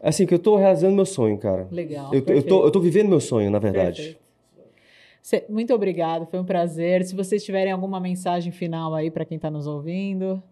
Assim, 0.00 0.26
que 0.26 0.34
eu 0.34 0.38
tô 0.38 0.56
realizando 0.56 0.94
meu 0.96 1.06
sonho, 1.06 1.38
cara. 1.38 1.68
Legal. 1.70 2.12
Eu, 2.12 2.24
tô- 2.24 2.32
eu, 2.32 2.42
tô, 2.42 2.64
eu 2.64 2.70
tô 2.72 2.80
vivendo 2.80 3.08
meu 3.08 3.20
sonho, 3.20 3.50
na 3.50 3.58
verdade. 3.60 4.18
Perfeito. 5.22 5.52
Muito 5.52 5.72
obrigado, 5.72 6.26
foi 6.26 6.40
um 6.40 6.44
prazer. 6.44 7.04
Se 7.04 7.14
vocês 7.14 7.44
tiverem 7.44 7.72
alguma 7.72 8.00
mensagem 8.00 8.50
final 8.50 8.94
aí 8.94 9.10
para 9.10 9.24
quem 9.24 9.36
está 9.36 9.48
nos 9.50 9.68
ouvindo. 9.68 10.42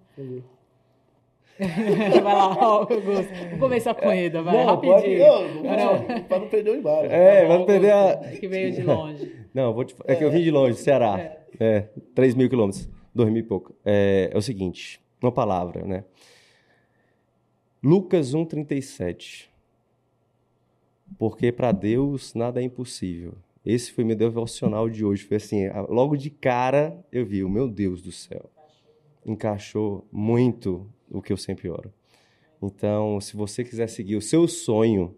vai 2.22 2.34
lá, 2.34 2.64
Augusto. 2.64 3.02
Vamos 3.04 3.58
começar 3.61 3.94
com 3.94 4.11
ele, 4.12 4.40
vai, 4.42 4.56
Não, 4.56 4.66
rapidinho. 4.66 5.18
Não, 5.18 5.62
Não. 5.62 6.08
não, 6.08 6.22
pra 6.24 6.38
não 6.38 6.48
perder 6.48 6.70
o 6.70 6.76
embalo. 6.76 7.06
É, 7.06 7.42
Tá 7.42 7.48
vai 7.48 7.58
bom, 7.58 7.64
perder 7.66 7.92
a. 7.92 8.16
Que 8.40 8.48
veio 8.48 8.72
de 8.72 8.82
longe. 8.82 9.36
Não, 9.52 9.64
eu 9.64 9.74
vou 9.74 9.84
te... 9.84 9.94
é 10.04 10.14
que 10.14 10.22
eu 10.24 10.30
vim 10.30 10.42
de 10.42 10.50
longe, 10.50 10.78
Ceará. 10.78 11.36
É, 11.58 11.88
3 12.14 12.34
mil 12.36 12.48
quilômetros, 12.48 12.88
2 13.14 13.28
mil 13.30 13.40
e 13.40 13.42
pouco. 13.46 13.74
É, 13.84 14.30
é 14.32 14.38
o 14.38 14.40
seguinte, 14.40 15.00
uma 15.20 15.32
palavra, 15.32 15.84
né? 15.84 16.04
Lucas 17.82 18.32
1,37. 18.34 19.48
Porque 21.18 21.50
para 21.50 21.72
Deus 21.72 22.34
nada 22.34 22.61
é 22.61 22.64
impossível. 22.64 23.34
Esse 23.66 23.92
foi 23.92 24.04
meu 24.04 24.14
devocional 24.16 24.88
de 24.88 25.04
hoje. 25.04 25.24
Foi 25.24 25.36
assim, 25.38 25.66
a- 25.66 25.82
logo 25.82 26.16
de 26.16 26.30
cara 26.30 26.96
eu 27.11 27.26
vi, 27.26 27.42
o 27.42 27.48
meu 27.48 27.68
Deus 27.68 28.00
do 28.00 28.12
céu. 28.12 28.48
Encaixou 29.26 30.06
muito 30.12 30.86
o 31.11 31.20
que 31.20 31.32
eu 31.32 31.36
sempre 31.36 31.68
oro. 31.68 31.92
Então, 32.62 33.20
se 33.20 33.36
você 33.36 33.64
quiser 33.64 33.88
seguir 33.88 34.16
o 34.16 34.22
seu 34.22 34.46
sonho, 34.46 35.16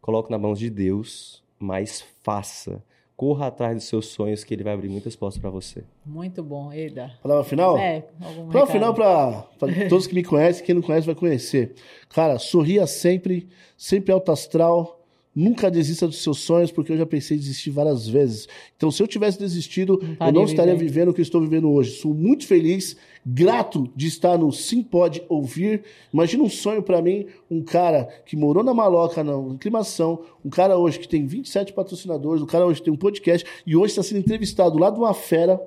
coloque 0.00 0.30
na 0.30 0.38
mão 0.38 0.54
de 0.54 0.70
Deus, 0.70 1.42
mas 1.58 2.02
faça. 2.22 2.82
Corra 3.14 3.48
atrás 3.48 3.74
dos 3.74 3.84
seus 3.84 4.06
sonhos, 4.06 4.44
que 4.44 4.54
Ele 4.54 4.62
vai 4.62 4.72
abrir 4.72 4.88
muitas 4.88 5.16
portas 5.16 5.40
para 5.40 5.50
você. 5.50 5.82
Muito 6.06 6.42
bom, 6.42 6.72
Eda. 6.72 7.18
Palavra 7.20 7.44
final? 7.44 7.76
É, 7.76 8.06
algum 8.20 8.48
Palavra 8.48 8.72
final 8.72 8.94
pra, 8.94 9.42
pra 9.58 9.88
todos 9.88 10.06
que 10.06 10.14
me 10.14 10.22
conhecem, 10.22 10.64
quem 10.64 10.74
não 10.74 10.82
conhece 10.82 11.04
vai 11.04 11.16
conhecer. 11.16 11.74
Cara, 12.08 12.38
sorria 12.38 12.86
sempre, 12.86 13.48
sempre 13.76 14.12
alto 14.12 14.30
astral. 14.30 14.97
Nunca 15.40 15.70
desista 15.70 16.04
dos 16.04 16.20
seus 16.20 16.40
sonhos, 16.40 16.72
porque 16.72 16.92
eu 16.92 16.96
já 16.96 17.06
pensei 17.06 17.36
em 17.36 17.40
desistir 17.40 17.70
várias 17.70 18.08
vezes. 18.08 18.48
Então, 18.76 18.90
se 18.90 19.00
eu 19.00 19.06
tivesse 19.06 19.38
desistido, 19.38 20.00
eu 20.02 20.12
estaria 20.14 20.32
não 20.32 20.44
estaria 20.44 20.74
vivendo. 20.74 20.88
vivendo 20.88 21.08
o 21.10 21.14
que 21.14 21.20
eu 21.20 21.22
estou 21.22 21.40
vivendo 21.40 21.70
hoje. 21.70 21.92
Sou 21.92 22.12
muito 22.12 22.44
feliz, 22.44 22.96
grato 23.24 23.88
de 23.94 24.08
estar 24.08 24.36
no 24.36 24.50
Sim 24.50 24.82
Pode 24.82 25.22
Ouvir. 25.28 25.84
Imagina 26.12 26.42
um 26.42 26.50
sonho 26.50 26.82
pra 26.82 27.00
mim, 27.00 27.26
um 27.48 27.62
cara 27.62 28.08
que 28.26 28.36
morou 28.36 28.64
na 28.64 28.74
maloca, 28.74 29.22
na 29.22 29.38
inclimação, 29.54 30.24
um 30.44 30.50
cara 30.50 30.76
hoje 30.76 30.98
que 30.98 31.06
tem 31.06 31.24
27 31.24 31.72
patrocinadores, 31.72 32.42
um 32.42 32.46
cara 32.46 32.66
hoje 32.66 32.80
que 32.80 32.86
tem 32.86 32.94
um 32.94 32.96
podcast 32.96 33.48
e 33.64 33.76
hoje 33.76 33.92
está 33.92 34.02
sendo 34.02 34.18
entrevistado 34.18 34.76
lá 34.76 34.90
de 34.90 34.98
uma 34.98 35.14
fera 35.14 35.60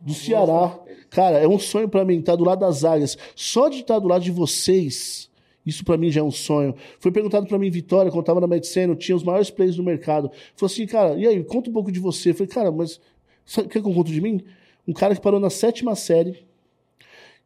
do 0.00 0.14
Ceará. 0.14 0.78
Cara, 1.10 1.38
é 1.38 1.48
um 1.48 1.58
sonho 1.58 1.88
pra 1.88 2.04
mim 2.04 2.20
estar 2.20 2.36
do 2.36 2.44
lado 2.44 2.60
das 2.60 2.84
águias. 2.84 3.18
Só 3.34 3.68
de 3.68 3.80
estar 3.80 3.98
do 3.98 4.06
lado 4.06 4.22
de 4.22 4.30
vocês, 4.30 5.27
isso 5.68 5.84
pra 5.84 5.96
mim 5.96 6.10
já 6.10 6.20
é 6.20 6.24
um 6.24 6.30
sonho. 6.30 6.74
Foi 6.98 7.10
perguntado 7.12 7.46
pra 7.46 7.58
mim 7.58 7.70
Vitória, 7.70 8.10
quando 8.10 8.20
eu 8.20 8.26
tava 8.26 8.40
na 8.40 8.46
Medicina, 8.46 8.94
tinha 8.96 9.14
os 9.14 9.22
maiores 9.22 9.50
players 9.50 9.76
do 9.76 9.82
mercado. 9.82 10.30
Falou 10.56 10.72
assim, 10.72 10.86
cara, 10.86 11.14
e 11.14 11.26
aí, 11.26 11.42
conta 11.44 11.70
um 11.70 11.72
pouco 11.72 11.92
de 11.92 12.00
você. 12.00 12.30
Eu 12.30 12.34
falei, 12.34 12.48
cara, 12.48 12.72
mas 12.72 13.00
o 13.56 13.68
que 13.68 13.78
eu 13.78 13.82
conto 13.82 14.10
de 14.10 14.20
mim? 14.20 14.42
Um 14.86 14.92
cara 14.92 15.14
que 15.14 15.20
parou 15.20 15.38
na 15.38 15.50
sétima 15.50 15.94
série, 15.94 16.46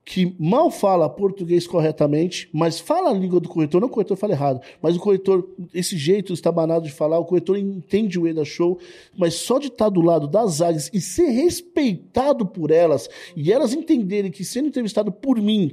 que 0.05 0.35
mal 0.39 0.70
fala 0.70 1.09
português 1.09 1.66
corretamente, 1.66 2.49
mas 2.53 2.81
fala 2.81 3.11
a 3.11 3.12
língua 3.12 3.39
do 3.39 3.49
corretor, 3.49 3.81
não 3.81 3.89
o 3.89 3.91
corretor 3.91 4.16
fala 4.16 4.33
errado, 4.33 4.61
mas 4.81 4.97
o 4.97 5.01
corretor, 5.01 5.49
esse 5.73 5.97
jeito 5.97 6.33
estabanado 6.33 6.87
de 6.87 6.93
falar, 6.93 7.18
o 7.18 7.25
corretor 7.25 7.57
entende 7.57 8.18
o 8.18 8.27
EDA 8.27 8.45
Show, 8.45 8.79
mas 9.16 9.35
só 9.35 9.59
de 9.59 9.68
estar 9.68 9.89
do 9.89 10.01
lado 10.01 10.27
das 10.27 10.61
águias 10.61 10.91
e 10.93 11.01
ser 11.01 11.29
respeitado 11.31 12.45
por 12.45 12.70
elas, 12.70 13.09
e 13.37 13.53
elas 13.53 13.73
entenderem 13.73 14.31
que 14.31 14.45
sendo 14.45 14.68
entrevistado 14.68 15.12
por 15.12 15.41
mim 15.41 15.73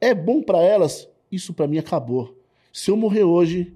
é 0.00 0.14
bom 0.14 0.42
para 0.42 0.62
elas, 0.62 1.08
isso 1.30 1.52
para 1.52 1.66
mim 1.66 1.78
acabou. 1.78 2.36
Se 2.72 2.90
eu 2.90 2.96
morrer 2.96 3.24
hoje, 3.24 3.72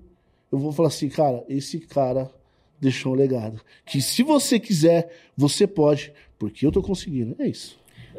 eu 0.50 0.58
vou 0.58 0.72
falar 0.72 0.88
assim, 0.88 1.08
cara, 1.08 1.44
esse 1.48 1.80
cara 1.80 2.30
deixou 2.80 3.12
um 3.12 3.16
legado. 3.16 3.60
Que 3.84 4.00
se 4.00 4.22
você 4.22 4.58
quiser, 4.60 5.10
você 5.36 5.66
pode, 5.66 6.12
porque 6.38 6.66
eu 6.66 6.72
tô 6.72 6.82
conseguindo. 6.82 7.34
É 7.38 7.46
isso. 7.46 7.78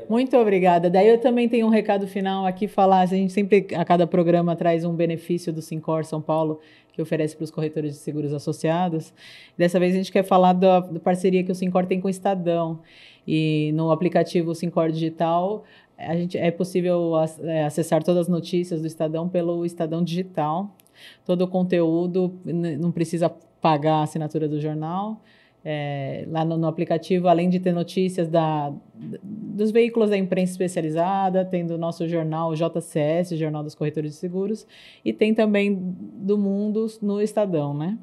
Muito 0.10 0.38
obrigada. 0.38 0.90
Daí 0.90 1.08
eu 1.08 1.20
também 1.20 1.48
tenho 1.50 1.66
um 1.66 1.70
recado 1.70 2.08
final 2.08 2.46
aqui 2.46 2.68
falar. 2.68 3.02
A 3.02 3.06
gente 3.06 3.32
sempre, 3.32 3.68
a 3.76 3.86
cada 3.86 4.06
programa, 4.06 4.56
traz 4.56 4.84
um 4.84 4.94
benefício 4.94 5.52
do 5.52 5.62
Sincor 5.62 6.06
São 6.06 6.22
Paulo 6.22 6.60
que 6.92 7.02
oferece 7.02 7.36
para 7.36 7.44
os 7.44 7.52
corretores 7.52 7.94
de 7.94 7.98
seguros 8.00 8.34
associados. 8.34 9.14
Dessa 9.58 9.80
vez 9.80 9.94
a 9.94 9.98
gente 9.98 10.12
quer 10.12 10.24
falar 10.24 10.54
da, 10.54 10.80
da 10.80 11.00
parceria 11.00 11.44
que 11.44 11.52
o 11.52 11.56
Sincor 11.56 11.86
tem 11.86 12.00
com 12.00 12.08
o 12.08 12.12
Estadão. 12.12 12.80
E 13.28 13.72
no 13.74 13.92
aplicativo 13.92 14.54
Sincor 14.54 14.92
Digital, 14.92 15.64
a 15.98 16.16
gente, 16.16 16.38
é 16.38 16.52
possível 16.52 17.14
é, 17.44 17.66
acessar 17.66 18.04
todas 18.04 18.22
as 18.22 18.28
notícias 18.28 18.82
do 18.82 18.88
Estadão 18.88 19.30
pelo 19.30 19.66
Estadão 19.66 20.04
Digital. 20.04 20.76
Todo 21.26 21.44
o 21.44 21.48
conteúdo 21.48 22.40
não 22.44 22.92
precisa 22.92 23.30
pagar 23.62 23.96
a 23.96 24.04
assinatura 24.04 24.48
do 24.48 24.60
jornal. 24.60 25.22
É, 25.68 26.26
lá 26.30 26.46
no, 26.46 26.58
no, 26.58 26.68
aplicativo, 26.68 27.28
além 27.28 27.50
de 27.50 27.60
ter 27.60 27.74
notícias 27.74 28.28
da, 28.28 28.72
dos 29.24 29.72
veículos 29.72 30.12
da 30.12 30.18
imprensa 30.18 30.52
especializada, 30.52 31.44
tem 31.44 31.66
do 31.66 31.76
nosso 31.76 32.08
jornal 32.08 32.54
JCS, 32.54 33.32
Jornal 33.32 33.64
dos 33.64 33.74
Corretores 33.74 34.12
de 34.12 34.18
Seguros, 34.18 34.68
e 35.04 35.12
tem 35.12 35.34
também 35.34 35.76
do 35.76 36.38
Mundo 36.38 36.86
no 37.02 37.20
Estadão, 37.20 37.74
né? 37.74 37.98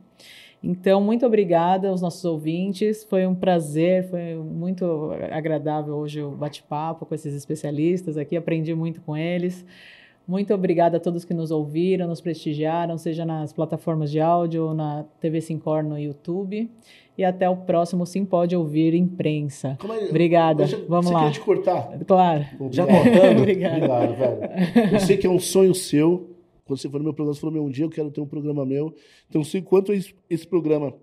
Então, 0.62 1.00
muito 1.00 1.26
obrigada 1.26 1.88
aos 1.88 2.00
nossos 2.00 2.24
ouvintes. 2.24 3.02
Foi 3.04 3.26
um 3.26 3.34
prazer, 3.34 4.08
foi 4.08 4.34
muito 4.36 5.10
agradável 5.30 5.94
hoje 5.94 6.22
o 6.22 6.30
bate-papo 6.30 7.04
com 7.04 7.14
esses 7.14 7.34
especialistas 7.34 8.16
aqui. 8.16 8.36
Aprendi 8.36 8.72
muito 8.74 9.00
com 9.00 9.16
eles. 9.16 9.66
Muito 10.26 10.54
obrigada 10.54 10.98
a 10.98 11.00
todos 11.00 11.24
que 11.24 11.34
nos 11.34 11.50
ouviram, 11.50 12.06
nos 12.06 12.20
prestigiaram, 12.20 12.96
seja 12.96 13.24
nas 13.24 13.52
plataformas 13.52 14.10
de 14.10 14.20
áudio 14.20 14.66
ou 14.68 14.74
na 14.74 15.04
TV 15.20 15.40
Sincor 15.40 15.82
no 15.82 15.98
YouTube. 15.98 16.70
E 17.18 17.24
até 17.24 17.48
o 17.48 17.56
próximo 17.56 18.06
Sim 18.06 18.24
Pode 18.24 18.56
Ouvir 18.56 18.94
Imprensa. 18.94 19.76
É? 19.82 20.08
Obrigada. 20.08 20.64
Vamos 20.88 21.10
lá. 21.10 21.26
Você 21.26 21.32
te 21.32 21.40
cortar? 21.40 21.98
Claro. 22.06 22.46
Já 22.70 22.86
cortando? 22.86 23.40
Obrigado. 23.42 23.74
Obrigado, 23.74 24.14
velho. 24.16 24.94
Eu 24.94 25.00
sei 25.00 25.16
que 25.16 25.26
é 25.26 25.30
um 25.30 25.40
sonho 25.40 25.74
seu. 25.74 26.31
Quando 26.64 26.78
você 26.78 26.88
for 26.88 26.98
no 26.98 27.04
meu 27.04 27.14
programa, 27.14 27.34
você 27.34 27.40
falou, 27.40 27.54
meu, 27.54 27.64
um 27.64 27.70
dia 27.70 27.84
eu 27.84 27.90
quero 27.90 28.10
ter 28.10 28.20
um 28.20 28.26
programa 28.26 28.64
meu. 28.64 28.94
Então, 29.28 29.42
sei 29.42 29.62
quanto 29.62 29.92
esse, 29.92 30.46
programa 30.46 30.94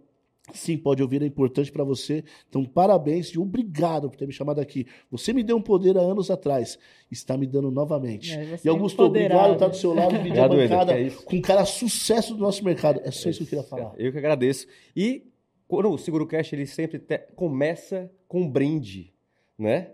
Sim, 0.54 0.78
pode 0.78 1.02
ouvir, 1.04 1.22
é 1.22 1.26
importante 1.26 1.72
para 1.72 1.84
você. 1.84 2.24
Então, 2.48 2.66
parabéns 2.66 3.28
e 3.28 3.40
obrigado 3.40 4.10
por 4.10 4.18
ter 4.18 4.26
me 4.26 4.34
chamado 4.34 4.60
aqui. 4.60 4.88
Você 5.12 5.32
me 5.32 5.44
deu 5.44 5.58
um 5.58 5.62
poder 5.62 5.98
há 5.98 6.02
anos 6.02 6.32
atrás, 6.32 6.80
está 7.12 7.38
me 7.38 7.46
dando 7.46 7.70
novamente. 7.70 8.34
É, 8.34 8.60
e 8.64 8.68
Augusto, 8.70 9.04
obrigado 9.04 9.50
por 9.50 9.54
estar 9.54 9.68
do 9.68 9.76
seu 9.76 9.94
lado, 9.94 10.10
dividir 10.18 10.40
a 10.40 10.48
bancada 10.48 11.00
é 11.00 11.10
com 11.10 11.36
um 11.36 11.42
cara 11.42 11.66
sucesso 11.66 12.34
do 12.34 12.42
nosso 12.42 12.64
mercado. 12.64 13.00
É 13.04 13.12
só 13.12 13.30
isso 13.30 13.40
que 13.40 13.44
eu 13.56 13.62
queria 13.62 13.64
falar. 13.64 13.94
Eu 13.98 14.12
que 14.12 14.18
agradeço. 14.18 14.66
E 14.96 15.30
quando 15.68 15.92
o 15.92 15.98
Seguro 15.98 16.26
Cash, 16.26 16.54
ele 16.54 16.66
sempre 16.66 16.98
te... 16.98 17.20
começa 17.36 18.12
com 18.28 18.42
um 18.42 18.50
brinde, 18.50 19.14
né? 19.58 19.92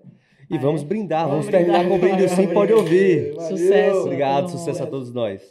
E 0.50 0.58
ah, 0.58 0.60
vamos 0.60 0.84
é? 0.84 0.86
brindar, 0.86 1.28
vamos, 1.28 1.46
vamos 1.46 1.52
terminar 1.52 1.80
brindar. 1.80 2.00
com 2.00 2.06
o 2.06 2.10
brinde 2.10 2.30
Sim 2.30 2.48
Pode 2.48 2.74
Ouvir. 2.74 3.34
Valeu. 3.36 3.58
Sucesso. 3.58 4.00
Obrigado, 4.02 4.50
sucesso 4.50 4.84
a 4.84 4.88
todos 4.88 5.14
nós. 5.14 5.42